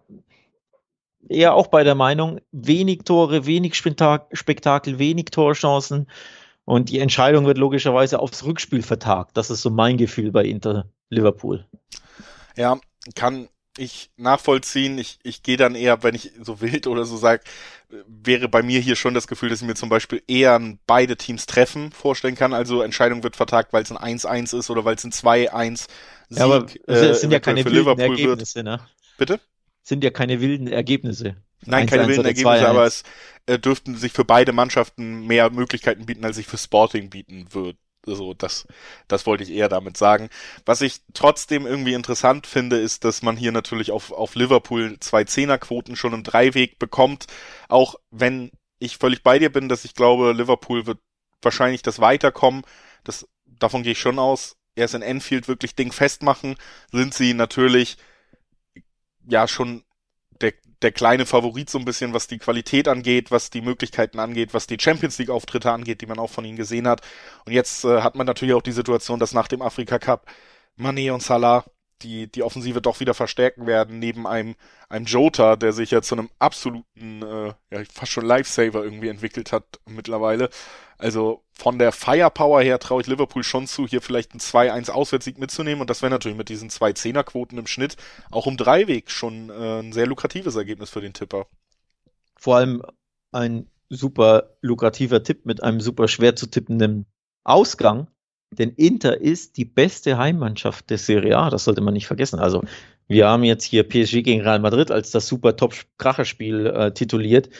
eher 1.28 1.54
auch 1.54 1.66
bei 1.68 1.82
der 1.82 1.94
Meinung, 1.94 2.40
wenig 2.52 3.04
Tore, 3.04 3.46
wenig 3.46 3.74
Spektakel, 3.74 4.98
wenig 4.98 5.26
Torchancen. 5.26 6.08
Und 6.64 6.90
die 6.90 7.00
Entscheidung 7.00 7.46
wird 7.46 7.58
logischerweise 7.58 8.20
aufs 8.20 8.44
Rückspiel 8.44 8.82
vertagt. 8.82 9.36
Das 9.36 9.50
ist 9.50 9.62
so 9.62 9.70
mein 9.70 9.96
Gefühl 9.96 10.30
bei 10.30 10.44
Inter 10.44 10.86
Liverpool. 11.10 11.66
Ja, 12.56 12.78
kann 13.14 13.48
ich 13.78 14.10
nachvollziehen. 14.16 14.98
Ich, 14.98 15.18
ich 15.22 15.42
gehe 15.42 15.56
dann 15.56 15.74
eher, 15.74 16.02
wenn 16.02 16.14
ich 16.14 16.32
so 16.42 16.60
wild 16.60 16.86
oder 16.86 17.04
so 17.04 17.16
sage, 17.16 17.42
wäre 18.06 18.48
bei 18.48 18.62
mir 18.62 18.80
hier 18.80 18.96
schon 18.96 19.14
das 19.14 19.28
Gefühl, 19.28 19.48
dass 19.48 19.60
ich 19.62 19.66
mir 19.66 19.74
zum 19.74 19.88
Beispiel 19.88 20.22
eher 20.26 20.60
beide 20.86 21.16
Teams 21.16 21.46
treffen 21.46 21.92
vorstellen 21.92 22.34
kann. 22.34 22.52
Also 22.52 22.82
Entscheidung 22.82 23.22
wird 23.22 23.36
vertagt, 23.36 23.72
weil 23.72 23.82
es 23.82 23.92
ein 23.92 24.18
1-1 24.18 24.58
ist 24.58 24.70
oder 24.70 24.84
weil 24.84 24.96
es 24.96 25.04
ein 25.04 25.12
2-1 25.12 25.86
Sieg 26.28 26.38
ja, 26.38 26.44
aber 26.44 26.66
es 26.86 27.20
sind 27.20 27.30
äh, 27.30 27.34
ja 27.34 27.40
keine 27.40 27.64
wilden 27.64 27.78
Liverpool 27.78 28.18
Ergebnisse, 28.18 28.62
ne? 28.62 28.80
Bitte? 29.16 29.40
Sind 29.82 30.04
ja 30.04 30.10
keine 30.10 30.40
wilden 30.40 30.66
Ergebnisse. 30.66 31.36
Nein, 31.64 31.86
keine 31.86 32.06
wilden 32.06 32.26
Ergebnisse, 32.26 32.68
aber 32.68 32.84
es 32.84 33.02
äh, 33.46 33.58
dürften 33.58 33.96
sich 33.96 34.12
für 34.12 34.24
beide 34.24 34.52
Mannschaften 34.52 35.26
mehr 35.26 35.50
Möglichkeiten 35.50 36.04
bieten, 36.06 36.24
als 36.24 36.36
sich 36.36 36.46
für 36.46 36.58
Sporting 36.58 37.08
bieten 37.08 37.46
wird 37.52 37.76
So, 38.14 38.34
das, 38.34 38.66
das 39.08 39.26
wollte 39.26 39.44
ich 39.44 39.50
eher 39.50 39.68
damit 39.68 39.96
sagen. 39.96 40.28
Was 40.64 40.80
ich 40.80 41.00
trotzdem 41.14 41.66
irgendwie 41.66 41.94
interessant 41.94 42.46
finde, 42.46 42.78
ist, 42.78 43.04
dass 43.04 43.22
man 43.22 43.36
hier 43.36 43.52
natürlich 43.52 43.90
auf, 43.90 44.12
auf 44.12 44.34
Liverpool 44.34 44.98
zwei 45.00 45.24
Zehnerquoten 45.24 45.96
schon 45.96 46.14
im 46.14 46.24
Dreiweg 46.24 46.78
bekommt. 46.78 47.26
Auch 47.68 47.96
wenn 48.10 48.50
ich 48.78 48.98
völlig 48.98 49.22
bei 49.22 49.38
dir 49.38 49.50
bin, 49.50 49.68
dass 49.68 49.84
ich 49.84 49.94
glaube, 49.94 50.32
Liverpool 50.32 50.86
wird 50.86 50.98
wahrscheinlich 51.42 51.82
das 51.82 52.00
Weiterkommen. 52.00 52.62
Das, 53.04 53.26
davon 53.46 53.82
gehe 53.82 53.92
ich 53.92 54.00
schon 54.00 54.18
aus. 54.18 54.56
Erst 54.74 54.94
in 54.94 55.02
Enfield 55.02 55.48
wirklich 55.48 55.74
Ding 55.74 55.90
festmachen, 55.92 56.56
sind 56.92 57.12
sie 57.12 57.34
natürlich 57.34 57.96
ja 59.26 59.48
schon 59.48 59.84
der, 60.40 60.54
der 60.82 60.92
kleine 60.92 61.26
Favorit 61.26 61.70
so 61.70 61.78
ein 61.78 61.84
bisschen, 61.84 62.14
was 62.14 62.28
die 62.28 62.38
Qualität 62.38 62.88
angeht, 62.88 63.30
was 63.30 63.50
die 63.50 63.60
Möglichkeiten 63.60 64.18
angeht, 64.20 64.54
was 64.54 64.66
die 64.66 64.78
Champions 64.80 65.18
League 65.18 65.30
Auftritte 65.30 65.72
angeht, 65.72 66.00
die 66.00 66.06
man 66.06 66.18
auch 66.18 66.30
von 66.30 66.44
ihnen 66.44 66.56
gesehen 66.56 66.86
hat. 66.88 67.00
Und 67.44 67.52
jetzt 67.52 67.84
äh, 67.84 68.02
hat 68.02 68.14
man 68.14 68.26
natürlich 68.26 68.54
auch 68.54 68.62
die 68.62 68.72
Situation, 68.72 69.18
dass 69.18 69.32
nach 69.32 69.48
dem 69.48 69.62
Afrika 69.62 69.98
Cup 69.98 70.26
Mané 70.78 71.12
und 71.12 71.22
Salah 71.22 71.64
die, 72.02 72.30
die 72.30 72.42
Offensive 72.42 72.80
doch 72.80 73.00
wieder 73.00 73.14
verstärken 73.14 73.66
werden, 73.66 73.98
neben 73.98 74.26
einem, 74.26 74.54
einem 74.88 75.06
Jota, 75.06 75.56
der 75.56 75.72
sich 75.72 75.90
ja 75.90 76.02
zu 76.02 76.14
einem 76.14 76.30
absoluten, 76.38 77.22
äh, 77.22 77.54
ja, 77.70 77.84
fast 77.92 78.12
schon 78.12 78.24
Lifesaver 78.24 78.82
irgendwie 78.82 79.08
entwickelt 79.08 79.52
hat 79.52 79.64
mittlerweile. 79.86 80.50
Also 80.98 81.44
von 81.52 81.78
der 81.78 81.92
Firepower 81.92 82.60
her 82.60 82.78
traue 82.78 83.00
ich 83.00 83.06
Liverpool 83.06 83.44
schon 83.44 83.66
zu, 83.66 83.86
hier 83.86 84.02
vielleicht 84.02 84.32
einen 84.32 84.40
2-1 84.40 84.90
Auswärtssieg 84.90 85.38
mitzunehmen. 85.38 85.80
Und 85.80 85.90
das 85.90 86.02
wäre 86.02 86.10
natürlich 86.10 86.38
mit 86.38 86.48
diesen 86.48 86.70
zwei 86.70 86.92
Zehnerquoten 86.92 87.58
im 87.58 87.66
Schnitt 87.66 87.96
auch 88.30 88.46
um 88.46 88.56
Dreiweg 88.56 89.10
schon 89.10 89.50
äh, 89.50 89.80
ein 89.80 89.92
sehr 89.92 90.06
lukratives 90.06 90.56
Ergebnis 90.56 90.90
für 90.90 91.00
den 91.00 91.12
Tipper. 91.12 91.46
Vor 92.36 92.56
allem 92.56 92.82
ein 93.32 93.70
super 93.88 94.56
lukrativer 94.60 95.22
Tipp 95.22 95.46
mit 95.46 95.62
einem 95.62 95.80
super 95.80 96.08
schwer 96.08 96.36
zu 96.36 96.46
tippenden 96.46 97.06
Ausgang. 97.44 98.08
Denn 98.50 98.70
Inter 98.70 99.20
ist 99.20 99.56
die 99.56 99.64
beste 99.64 100.16
Heimmannschaft 100.16 100.88
der 100.90 100.98
Serie 100.98 101.36
A, 101.36 101.50
das 101.50 101.64
sollte 101.64 101.80
man 101.80 101.94
nicht 101.94 102.06
vergessen. 102.06 102.38
Also 102.38 102.62
wir 103.06 103.28
haben 103.28 103.44
jetzt 103.44 103.64
hier 103.64 103.82
PSG 103.82 104.22
gegen 104.22 104.40
Real 104.40 104.58
Madrid 104.58 104.90
als 104.90 105.10
das 105.10 105.26
super 105.26 105.56
Top-Kracherspiel 105.56 106.66
äh, 106.66 106.92
tituliert. 106.92 107.50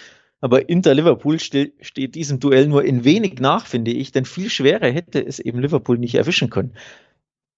Aber 0.40 0.68
Inter 0.68 0.94
Liverpool 0.94 1.40
steht, 1.40 1.74
steht 1.80 2.14
diesem 2.14 2.38
Duell 2.38 2.68
nur 2.68 2.84
in 2.84 3.04
wenig 3.04 3.40
nach, 3.40 3.66
finde 3.66 3.90
ich, 3.90 4.12
denn 4.12 4.24
viel 4.24 4.50
schwerer 4.50 4.86
hätte 4.86 5.24
es 5.24 5.40
eben 5.40 5.60
Liverpool 5.60 5.98
nicht 5.98 6.14
erwischen 6.14 6.48
können. 6.48 6.74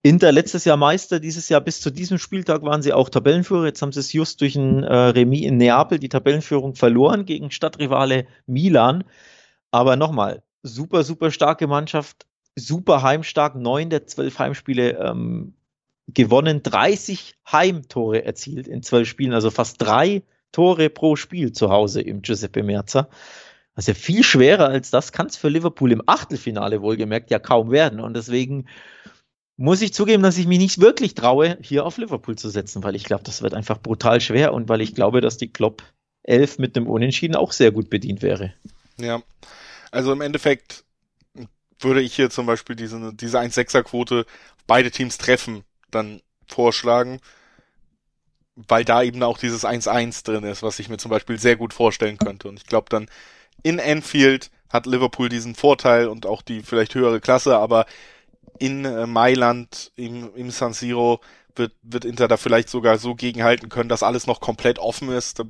Inter 0.02 0.32
letztes 0.32 0.64
Jahr 0.64 0.78
Meister, 0.78 1.20
dieses 1.20 1.50
Jahr 1.50 1.60
bis 1.60 1.82
zu 1.82 1.90
diesem 1.90 2.16
Spieltag 2.16 2.62
waren 2.62 2.80
sie 2.80 2.94
auch 2.94 3.10
Tabellenführer. 3.10 3.66
Jetzt 3.66 3.82
haben 3.82 3.92
sie 3.92 4.00
es 4.00 4.14
just 4.14 4.40
durch 4.40 4.56
ein 4.56 4.82
äh, 4.82 4.94
Remis 4.94 5.44
in 5.44 5.58
Neapel 5.58 5.98
die 5.98 6.08
Tabellenführung 6.08 6.74
verloren 6.74 7.26
gegen 7.26 7.50
Stadtrivale 7.50 8.26
Milan. 8.46 9.04
Aber 9.70 9.96
nochmal, 9.96 10.42
super, 10.62 11.04
super 11.04 11.30
starke 11.30 11.66
Mannschaft, 11.66 12.26
super 12.60 13.02
heimstark, 13.02 13.56
neun 13.56 13.90
der 13.90 14.06
zwölf 14.06 14.38
Heimspiele 14.38 14.98
ähm, 14.98 15.54
gewonnen, 16.08 16.62
30 16.62 17.34
Heimtore 17.50 18.24
erzielt 18.24 18.68
in 18.68 18.82
zwölf 18.82 19.08
Spielen, 19.08 19.32
also 19.32 19.50
fast 19.50 19.80
drei 19.80 20.22
Tore 20.52 20.90
pro 20.90 21.16
Spiel 21.16 21.52
zu 21.52 21.70
Hause 21.70 22.00
im 22.00 22.22
Giuseppe 22.22 22.62
Merza. 22.62 23.08
Also 23.74 23.94
viel 23.94 24.24
schwerer 24.24 24.68
als 24.68 24.90
das 24.90 25.12
kann 25.12 25.26
es 25.26 25.36
für 25.36 25.48
Liverpool 25.48 25.92
im 25.92 26.02
Achtelfinale 26.06 26.82
wohlgemerkt 26.82 27.30
ja 27.30 27.38
kaum 27.38 27.70
werden. 27.70 28.00
Und 28.00 28.14
deswegen 28.14 28.66
muss 29.56 29.82
ich 29.82 29.94
zugeben, 29.94 30.22
dass 30.22 30.38
ich 30.38 30.46
mich 30.46 30.58
nicht 30.58 30.80
wirklich 30.80 31.14
traue, 31.14 31.56
hier 31.62 31.84
auf 31.84 31.98
Liverpool 31.98 32.36
zu 32.36 32.48
setzen, 32.48 32.82
weil 32.82 32.96
ich 32.96 33.04
glaube, 33.04 33.24
das 33.24 33.42
wird 33.42 33.54
einfach 33.54 33.80
brutal 33.80 34.20
schwer 34.20 34.52
und 34.52 34.68
weil 34.68 34.80
ich 34.80 34.94
glaube, 34.94 35.20
dass 35.20 35.36
die 35.36 35.52
Klopp 35.52 35.82
11 36.24 36.58
mit 36.58 36.76
dem 36.76 36.86
Unentschieden 36.86 37.36
auch 37.36 37.52
sehr 37.52 37.70
gut 37.70 37.90
bedient 37.90 38.22
wäre. 38.22 38.52
Ja, 38.96 39.22
also 39.90 40.12
im 40.12 40.20
Endeffekt 40.20 40.84
würde 41.82 42.00
ich 42.00 42.14
hier 42.14 42.30
zum 42.30 42.46
Beispiel 42.46 42.76
diese, 42.76 43.12
diese 43.14 43.38
1-6er-Quote 43.38 44.26
beide 44.66 44.90
Teams 44.90 45.18
treffen 45.18 45.64
dann 45.90 46.20
vorschlagen 46.46 47.20
weil 48.68 48.84
da 48.84 49.02
eben 49.02 49.22
auch 49.22 49.38
dieses 49.38 49.64
1-1 49.64 50.24
drin 50.24 50.44
ist, 50.44 50.62
was 50.62 50.78
ich 50.78 50.88
mir 50.88 50.98
zum 50.98 51.10
Beispiel 51.10 51.38
sehr 51.38 51.56
gut 51.56 51.72
vorstellen 51.72 52.18
könnte. 52.18 52.48
Und 52.48 52.58
ich 52.58 52.66
glaube 52.66 52.86
dann 52.88 53.08
in 53.62 53.78
Enfield 53.78 54.50
hat 54.68 54.86
Liverpool 54.86 55.28
diesen 55.28 55.54
Vorteil 55.54 56.08
und 56.08 56.26
auch 56.26 56.42
die 56.42 56.62
vielleicht 56.62 56.94
höhere 56.94 57.20
Klasse, 57.20 57.56
aber 57.56 57.86
in 58.58 58.84
äh, 58.84 59.06
Mailand, 59.06 59.92
im, 59.96 60.34
im 60.34 60.50
San 60.50 60.72
Siro 60.72 61.20
wird, 61.56 61.72
wird 61.82 62.04
Inter 62.04 62.28
da 62.28 62.36
vielleicht 62.36 62.68
sogar 62.68 62.98
so 62.98 63.14
gegenhalten 63.14 63.68
können, 63.68 63.88
dass 63.88 64.02
alles 64.02 64.26
noch 64.26 64.40
komplett 64.40 64.78
offen 64.78 65.10
ist. 65.10 65.38
Da 65.38 65.44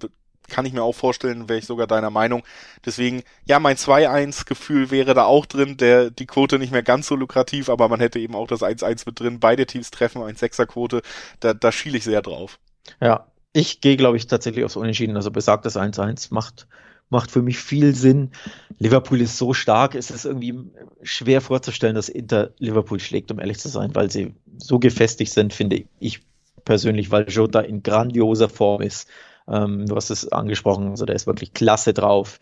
kann 0.51 0.67
ich 0.67 0.73
mir 0.73 0.83
auch 0.83 0.95
vorstellen, 0.95 1.49
wäre 1.49 1.59
ich 1.59 1.67
sogar 1.67 1.87
deiner 1.87 2.11
Meinung. 2.11 2.43
Deswegen, 2.85 3.23
ja, 3.47 3.59
mein 3.59 3.77
2-1-Gefühl 3.77 4.91
wäre 4.91 5.15
da 5.15 5.25
auch 5.25 5.47
drin, 5.47 5.77
der, 5.77 6.11
die 6.11 6.27
Quote 6.27 6.59
nicht 6.59 6.73
mehr 6.73 6.83
ganz 6.83 7.07
so 7.07 7.17
lukrativ, 7.17 7.69
aber 7.69 7.89
man 7.89 8.01
hätte 8.01 8.19
eben 8.19 8.35
auch 8.35 8.47
das 8.47 8.63
1-1 8.63 9.05
mit 9.07 9.21
drin. 9.21 9.41
Beide 9.41 9.67
Teams 9.67 9.91
treffen, 9.91 10.23
1-6er-Quote, 10.23 11.03
da, 11.41 11.55
da 11.55 11.73
schiele 11.73 11.99
ich 11.99 12.05
sehr 12.05 12.23
drauf. 12.23 12.59
Ja, 13.01 13.27
ich 13.53 13.81
gehe, 13.81 13.97
glaube 13.97 14.17
ich, 14.17 14.27
tatsächlich 14.27 14.65
aufs 14.65 14.77
Unentschieden. 14.77 15.17
Also 15.17 15.31
besagtes 15.31 15.77
1-1 15.77 16.29
macht, 16.31 16.67
macht 17.09 17.31
für 17.31 17.43
mich 17.43 17.59
viel 17.59 17.95
Sinn. 17.95 18.31
Liverpool 18.79 19.21
ist 19.21 19.37
so 19.37 19.53
stark, 19.53 19.95
es 19.95 20.11
ist 20.11 20.25
irgendwie 20.25 20.55
schwer 21.03 21.41
vorzustellen, 21.41 21.95
dass 21.95 22.09
Inter 22.09 22.51
Liverpool 22.59 23.01
schlägt, 23.01 23.31
um 23.31 23.41
ehrlich 23.41 23.59
zu 23.59 23.69
sein, 23.69 23.95
weil 23.95 24.11
sie 24.11 24.35
so 24.59 24.79
gefestigt 24.79 25.33
sind, 25.33 25.53
finde 25.53 25.85
ich 25.99 26.21
persönlich, 26.65 27.11
weil 27.11 27.29
Jota 27.29 27.61
in 27.61 27.83
grandioser 27.83 28.49
Form 28.49 28.83
ist. 28.83 29.09
Ähm, 29.51 29.87
du 29.87 29.97
hast 29.97 30.11
es 30.11 30.31
angesprochen, 30.31 30.91
also 30.91 31.05
der 31.05 31.17
ist 31.17 31.27
wirklich 31.27 31.53
klasse 31.53 31.93
drauf. 31.93 32.41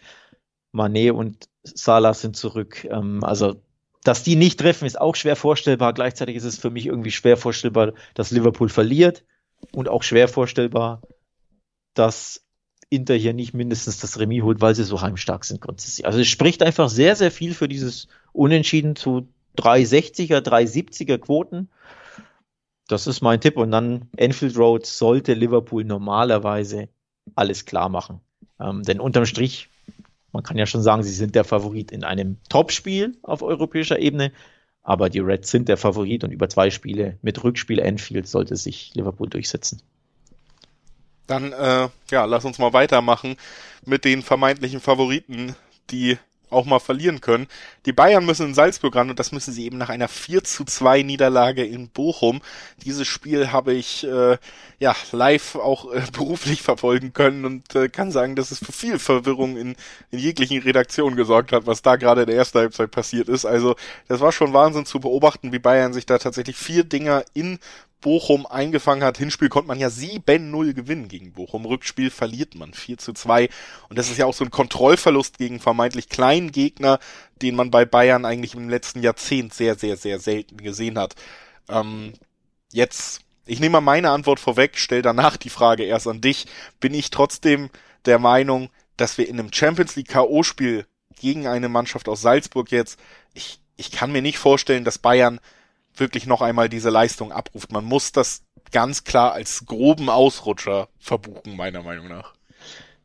Manet 0.72 1.12
und 1.12 1.48
Salah 1.62 2.14
sind 2.14 2.36
zurück. 2.36 2.86
Ähm, 2.90 3.24
also 3.24 3.62
dass 4.04 4.22
die 4.22 4.36
nicht 4.36 4.60
treffen, 4.60 4.86
ist 4.86 5.00
auch 5.00 5.16
schwer 5.16 5.36
vorstellbar. 5.36 5.92
Gleichzeitig 5.92 6.36
ist 6.36 6.44
es 6.44 6.58
für 6.58 6.70
mich 6.70 6.86
irgendwie 6.86 7.10
schwer 7.10 7.36
vorstellbar, 7.36 7.92
dass 8.14 8.30
Liverpool 8.30 8.68
verliert 8.68 9.24
und 9.72 9.88
auch 9.88 10.02
schwer 10.02 10.28
vorstellbar, 10.28 11.02
dass 11.94 12.44
Inter 12.90 13.14
hier 13.14 13.34
nicht 13.34 13.54
mindestens 13.54 13.98
das 13.98 14.18
Remis 14.18 14.42
holt, 14.42 14.60
weil 14.60 14.74
sie 14.74 14.84
so 14.84 15.00
heimstark 15.02 15.44
sind 15.44 15.60
grundsätzlich. 15.60 16.06
Also 16.06 16.20
es 16.20 16.28
spricht 16.28 16.62
einfach 16.62 16.88
sehr, 16.88 17.16
sehr 17.16 17.30
viel 17.30 17.54
für 17.54 17.68
dieses 17.68 18.08
Unentschieden 18.32 18.96
zu 18.96 19.28
360er, 19.58 20.38
370er 20.38 21.18
Quoten. 21.18 21.68
Das 22.86 23.06
ist 23.06 23.20
mein 23.20 23.40
Tipp. 23.40 23.56
Und 23.58 23.72
dann 23.72 24.08
Enfield 24.16 24.56
Road 24.56 24.86
sollte 24.86 25.34
Liverpool 25.34 25.84
normalerweise 25.84 26.88
alles 27.34 27.64
klar 27.64 27.88
machen. 27.88 28.20
Ähm, 28.60 28.82
denn 28.82 29.00
unterm 29.00 29.26
Strich, 29.26 29.68
man 30.32 30.42
kann 30.42 30.58
ja 30.58 30.66
schon 30.66 30.82
sagen, 30.82 31.02
sie 31.02 31.12
sind 31.12 31.34
der 31.34 31.44
Favorit 31.44 31.90
in 31.90 32.04
einem 32.04 32.36
Topspiel 32.48 33.16
auf 33.22 33.42
europäischer 33.42 33.98
Ebene. 33.98 34.32
Aber 34.82 35.10
die 35.10 35.18
Reds 35.18 35.50
sind 35.50 35.68
der 35.68 35.76
Favorit 35.76 36.24
und 36.24 36.30
über 36.30 36.48
zwei 36.48 36.70
Spiele 36.70 37.18
mit 37.20 37.42
Rückspiel 37.44 37.78
Enfield 37.78 38.26
sollte 38.26 38.56
sich 38.56 38.94
Liverpool 38.94 39.28
durchsetzen. 39.28 39.82
Dann, 41.26 41.52
äh, 41.52 41.88
ja, 42.10 42.24
lass 42.24 42.46
uns 42.46 42.58
mal 42.58 42.72
weitermachen 42.72 43.36
mit 43.84 44.06
den 44.06 44.22
vermeintlichen 44.22 44.80
Favoriten, 44.80 45.54
die 45.90 46.16
auch 46.50 46.64
mal 46.64 46.78
verlieren 46.78 47.20
können. 47.20 47.46
Die 47.86 47.92
Bayern 47.92 48.26
müssen 48.26 48.46
in 48.46 48.54
Salzburg 48.54 48.94
ran 48.96 49.10
und 49.10 49.18
das 49.18 49.32
müssen 49.32 49.52
sie 49.52 49.64
eben 49.64 49.78
nach 49.78 49.88
einer 49.88 50.08
4 50.08 50.44
zu 50.44 50.64
2 50.64 51.02
Niederlage 51.02 51.64
in 51.64 51.88
Bochum. 51.88 52.40
Dieses 52.84 53.06
Spiel 53.06 53.52
habe 53.52 53.72
ich 53.74 54.04
äh, 54.04 54.38
ja 54.78 54.94
live 55.12 55.56
auch 55.56 55.92
äh, 55.92 56.02
beruflich 56.12 56.62
verfolgen 56.62 57.12
können 57.12 57.44
und 57.44 57.74
äh, 57.74 57.88
kann 57.88 58.10
sagen, 58.12 58.36
dass 58.36 58.50
es 58.50 58.58
für 58.58 58.72
viel 58.72 58.98
Verwirrung 58.98 59.56
in, 59.56 59.76
in 60.10 60.18
jeglichen 60.18 60.62
Redaktionen 60.62 61.16
gesorgt 61.16 61.52
hat, 61.52 61.66
was 61.66 61.82
da 61.82 61.96
gerade 61.96 62.22
in 62.22 62.26
der 62.28 62.36
ersten 62.36 62.58
Halbzeit 62.58 62.90
passiert 62.90 63.28
ist. 63.28 63.44
Also 63.44 63.76
das 64.08 64.20
war 64.20 64.32
schon 64.32 64.52
Wahnsinn 64.52 64.86
zu 64.86 65.00
beobachten, 65.00 65.52
wie 65.52 65.58
Bayern 65.58 65.92
sich 65.92 66.06
da 66.06 66.18
tatsächlich 66.18 66.56
vier 66.56 66.84
Dinger 66.84 67.24
in 67.34 67.58
Bochum 68.00 68.46
eingefangen 68.46 69.02
hat. 69.04 69.18
Hinspiel 69.18 69.48
konnte 69.48 69.68
man 69.68 69.78
ja 69.78 69.88
7-0 69.88 70.72
gewinnen 70.72 71.08
gegen 71.08 71.32
Bochum. 71.32 71.64
Rückspiel 71.64 72.10
verliert 72.10 72.54
man 72.54 72.72
4 72.72 72.98
zu 72.98 73.12
2. 73.12 73.48
Und 73.88 73.98
das 73.98 74.10
ist 74.10 74.18
ja 74.18 74.26
auch 74.26 74.34
so 74.34 74.44
ein 74.44 74.50
Kontrollverlust 74.50 75.38
gegen 75.38 75.60
vermeintlich 75.60 76.08
kleinen 76.08 76.52
Gegner, 76.52 77.00
den 77.42 77.56
man 77.56 77.70
bei 77.70 77.84
Bayern 77.84 78.24
eigentlich 78.24 78.54
im 78.54 78.68
letzten 78.68 79.02
Jahrzehnt 79.02 79.52
sehr, 79.54 79.74
sehr, 79.74 79.96
sehr 79.96 80.20
selten 80.20 80.58
gesehen 80.58 80.98
hat. 80.98 81.14
Ähm, 81.68 82.12
jetzt, 82.72 83.20
ich 83.46 83.60
nehme 83.60 83.74
mal 83.74 83.80
meine 83.80 84.10
Antwort 84.10 84.40
vorweg, 84.40 84.72
stell 84.76 85.02
danach 85.02 85.36
die 85.36 85.50
Frage 85.50 85.84
erst 85.84 86.06
an 86.06 86.20
dich. 86.20 86.46
Bin 86.80 86.94
ich 86.94 87.10
trotzdem 87.10 87.70
der 88.04 88.18
Meinung, 88.18 88.70
dass 88.96 89.18
wir 89.18 89.28
in 89.28 89.38
einem 89.38 89.52
Champions 89.52 89.96
League 89.96 90.08
K.O.-Spiel 90.08 90.84
gegen 91.18 91.46
eine 91.46 91.68
Mannschaft 91.68 92.08
aus 92.08 92.20
Salzburg 92.20 92.70
jetzt, 92.70 92.98
ich, 93.34 93.60
ich 93.76 93.90
kann 93.90 94.12
mir 94.12 94.22
nicht 94.22 94.38
vorstellen, 94.38 94.84
dass 94.84 94.98
Bayern 94.98 95.40
wirklich 96.00 96.26
noch 96.26 96.42
einmal 96.42 96.68
diese 96.68 96.90
Leistung 96.90 97.32
abruft. 97.32 97.72
Man 97.72 97.84
muss 97.84 98.12
das 98.12 98.42
ganz 98.72 99.04
klar 99.04 99.32
als 99.32 99.64
groben 99.66 100.10
Ausrutscher 100.10 100.88
verbuchen, 100.98 101.56
meiner 101.56 101.82
Meinung 101.82 102.08
nach. 102.08 102.34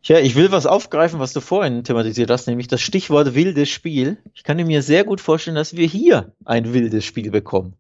Ja, 0.04 0.20
ich 0.20 0.36
will 0.36 0.52
was 0.52 0.66
aufgreifen, 0.66 1.20
was 1.20 1.32
du 1.32 1.39
vorhin 1.39 1.86
thematisiert 1.86 2.30
hast, 2.30 2.48
nämlich 2.48 2.68
das 2.68 2.82
Stichwort 2.82 3.36
wildes 3.36 3.70
Spiel. 3.70 4.18
Ich 4.34 4.44
kann 4.44 4.58
mir 4.58 4.82
sehr 4.82 5.06
gut 5.06 5.22
vorstellen, 5.22 5.56
dass 5.56 5.78
wir 5.78 5.88
hier 5.88 6.34
ein 6.44 6.74
wildes 6.74 7.06
Spiel 7.06 7.32
bekommen. 7.32 7.76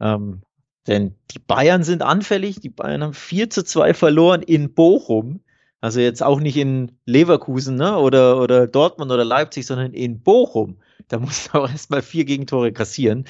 Ähm, 0.00 0.42
denn 0.86 1.16
die 1.32 1.40
Bayern 1.40 1.82
sind 1.82 2.02
anfällig. 2.02 2.60
Die 2.60 2.68
Bayern 2.68 3.02
haben 3.02 3.14
4 3.14 3.50
zu 3.50 3.64
2 3.64 3.94
verloren 3.94 4.42
in 4.42 4.74
Bochum. 4.74 5.40
Also 5.80 5.98
jetzt 5.98 6.22
auch 6.22 6.38
nicht 6.38 6.56
in 6.56 6.92
Leverkusen 7.04 7.74
ne? 7.74 7.98
oder, 7.98 8.40
oder 8.40 8.68
Dortmund 8.68 9.10
oder 9.10 9.24
Leipzig, 9.24 9.66
sondern 9.66 9.92
in 9.92 10.20
Bochum. 10.20 10.78
da 11.08 11.18
musst 11.18 11.48
du 11.48 11.58
auch 11.58 11.68
erstmal 11.68 12.02
vier 12.02 12.24
Gegentore 12.24 12.72
kassieren. 12.72 13.24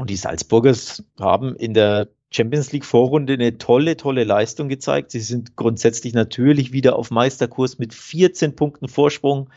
Und 0.00 0.08
die 0.08 0.16
Salzburgers 0.16 1.04
haben 1.20 1.54
in 1.56 1.74
der 1.74 2.08
Champions 2.30 2.72
League 2.72 2.86
Vorrunde 2.86 3.34
eine 3.34 3.58
tolle, 3.58 3.98
tolle 3.98 4.24
Leistung 4.24 4.70
gezeigt. 4.70 5.10
Sie 5.10 5.20
sind 5.20 5.56
grundsätzlich 5.56 6.14
natürlich 6.14 6.72
wieder 6.72 6.96
auf 6.96 7.10
Meisterkurs 7.10 7.78
mit 7.78 7.92
14 7.92 8.56
Punkten 8.56 8.88
Vorsprung 8.88 9.50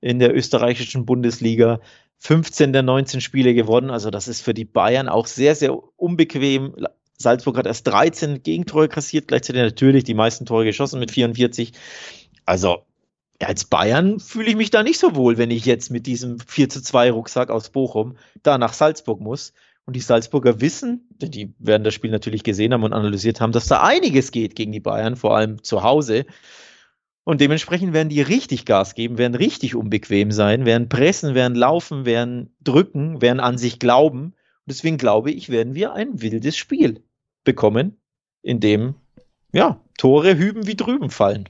in 0.00 0.18
der 0.18 0.34
österreichischen 0.34 1.04
Bundesliga. 1.04 1.80
15 2.16 2.72
der 2.72 2.82
19 2.82 3.20
Spiele 3.20 3.52
gewonnen. 3.52 3.90
Also 3.90 4.08
das 4.08 4.26
ist 4.26 4.40
für 4.40 4.54
die 4.54 4.64
Bayern 4.64 5.10
auch 5.10 5.26
sehr, 5.26 5.54
sehr 5.54 5.78
unbequem. 5.98 6.74
Salzburg 7.18 7.58
hat 7.58 7.66
erst 7.66 7.86
13 7.86 8.42
Gegentore 8.42 8.88
kassiert, 8.88 9.28
gleichzeitig 9.28 9.60
natürlich 9.60 10.04
die 10.04 10.14
meisten 10.14 10.46
Tore 10.46 10.64
geschossen 10.64 10.98
mit 10.98 11.10
44. 11.10 11.72
Also 12.46 12.86
als 13.38 13.66
Bayern 13.66 14.18
fühle 14.18 14.48
ich 14.48 14.56
mich 14.56 14.70
da 14.70 14.82
nicht 14.82 14.98
so 14.98 15.14
wohl, 15.14 15.36
wenn 15.36 15.50
ich 15.50 15.66
jetzt 15.66 15.90
mit 15.90 16.06
diesem 16.06 16.40
4 16.40 16.70
zu 16.70 16.82
2 16.82 17.10
Rucksack 17.10 17.50
aus 17.50 17.68
Bochum 17.68 18.16
da 18.42 18.56
nach 18.56 18.72
Salzburg 18.72 19.20
muss. 19.20 19.52
Und 19.90 19.94
die 19.94 20.00
Salzburger 20.00 20.60
wissen, 20.60 21.08
denn 21.20 21.32
die 21.32 21.52
werden 21.58 21.82
das 21.82 21.94
Spiel 21.94 22.12
natürlich 22.12 22.44
gesehen 22.44 22.72
haben 22.72 22.84
und 22.84 22.92
analysiert 22.92 23.40
haben, 23.40 23.50
dass 23.50 23.66
da 23.66 23.82
einiges 23.82 24.30
geht 24.30 24.54
gegen 24.54 24.70
die 24.70 24.78
Bayern, 24.78 25.16
vor 25.16 25.36
allem 25.36 25.64
zu 25.64 25.82
Hause. 25.82 26.26
Und 27.24 27.40
dementsprechend 27.40 27.92
werden 27.92 28.08
die 28.08 28.22
richtig 28.22 28.66
Gas 28.66 28.94
geben, 28.94 29.18
werden 29.18 29.34
richtig 29.34 29.74
unbequem 29.74 30.30
sein, 30.30 30.64
werden 30.64 30.88
pressen, 30.88 31.34
werden 31.34 31.56
laufen, 31.56 32.04
werden 32.04 32.54
drücken, 32.60 33.20
werden 33.20 33.40
an 33.40 33.58
sich 33.58 33.80
glauben. 33.80 34.26
Und 34.26 34.34
deswegen 34.68 34.96
glaube 34.96 35.32
ich, 35.32 35.48
werden 35.48 35.74
wir 35.74 35.92
ein 35.92 36.22
wildes 36.22 36.56
Spiel 36.56 37.02
bekommen, 37.42 37.96
in 38.42 38.60
dem 38.60 38.94
ja, 39.52 39.80
Tore 39.98 40.38
hüben 40.38 40.68
wie 40.68 40.76
drüben 40.76 41.10
fallen. 41.10 41.48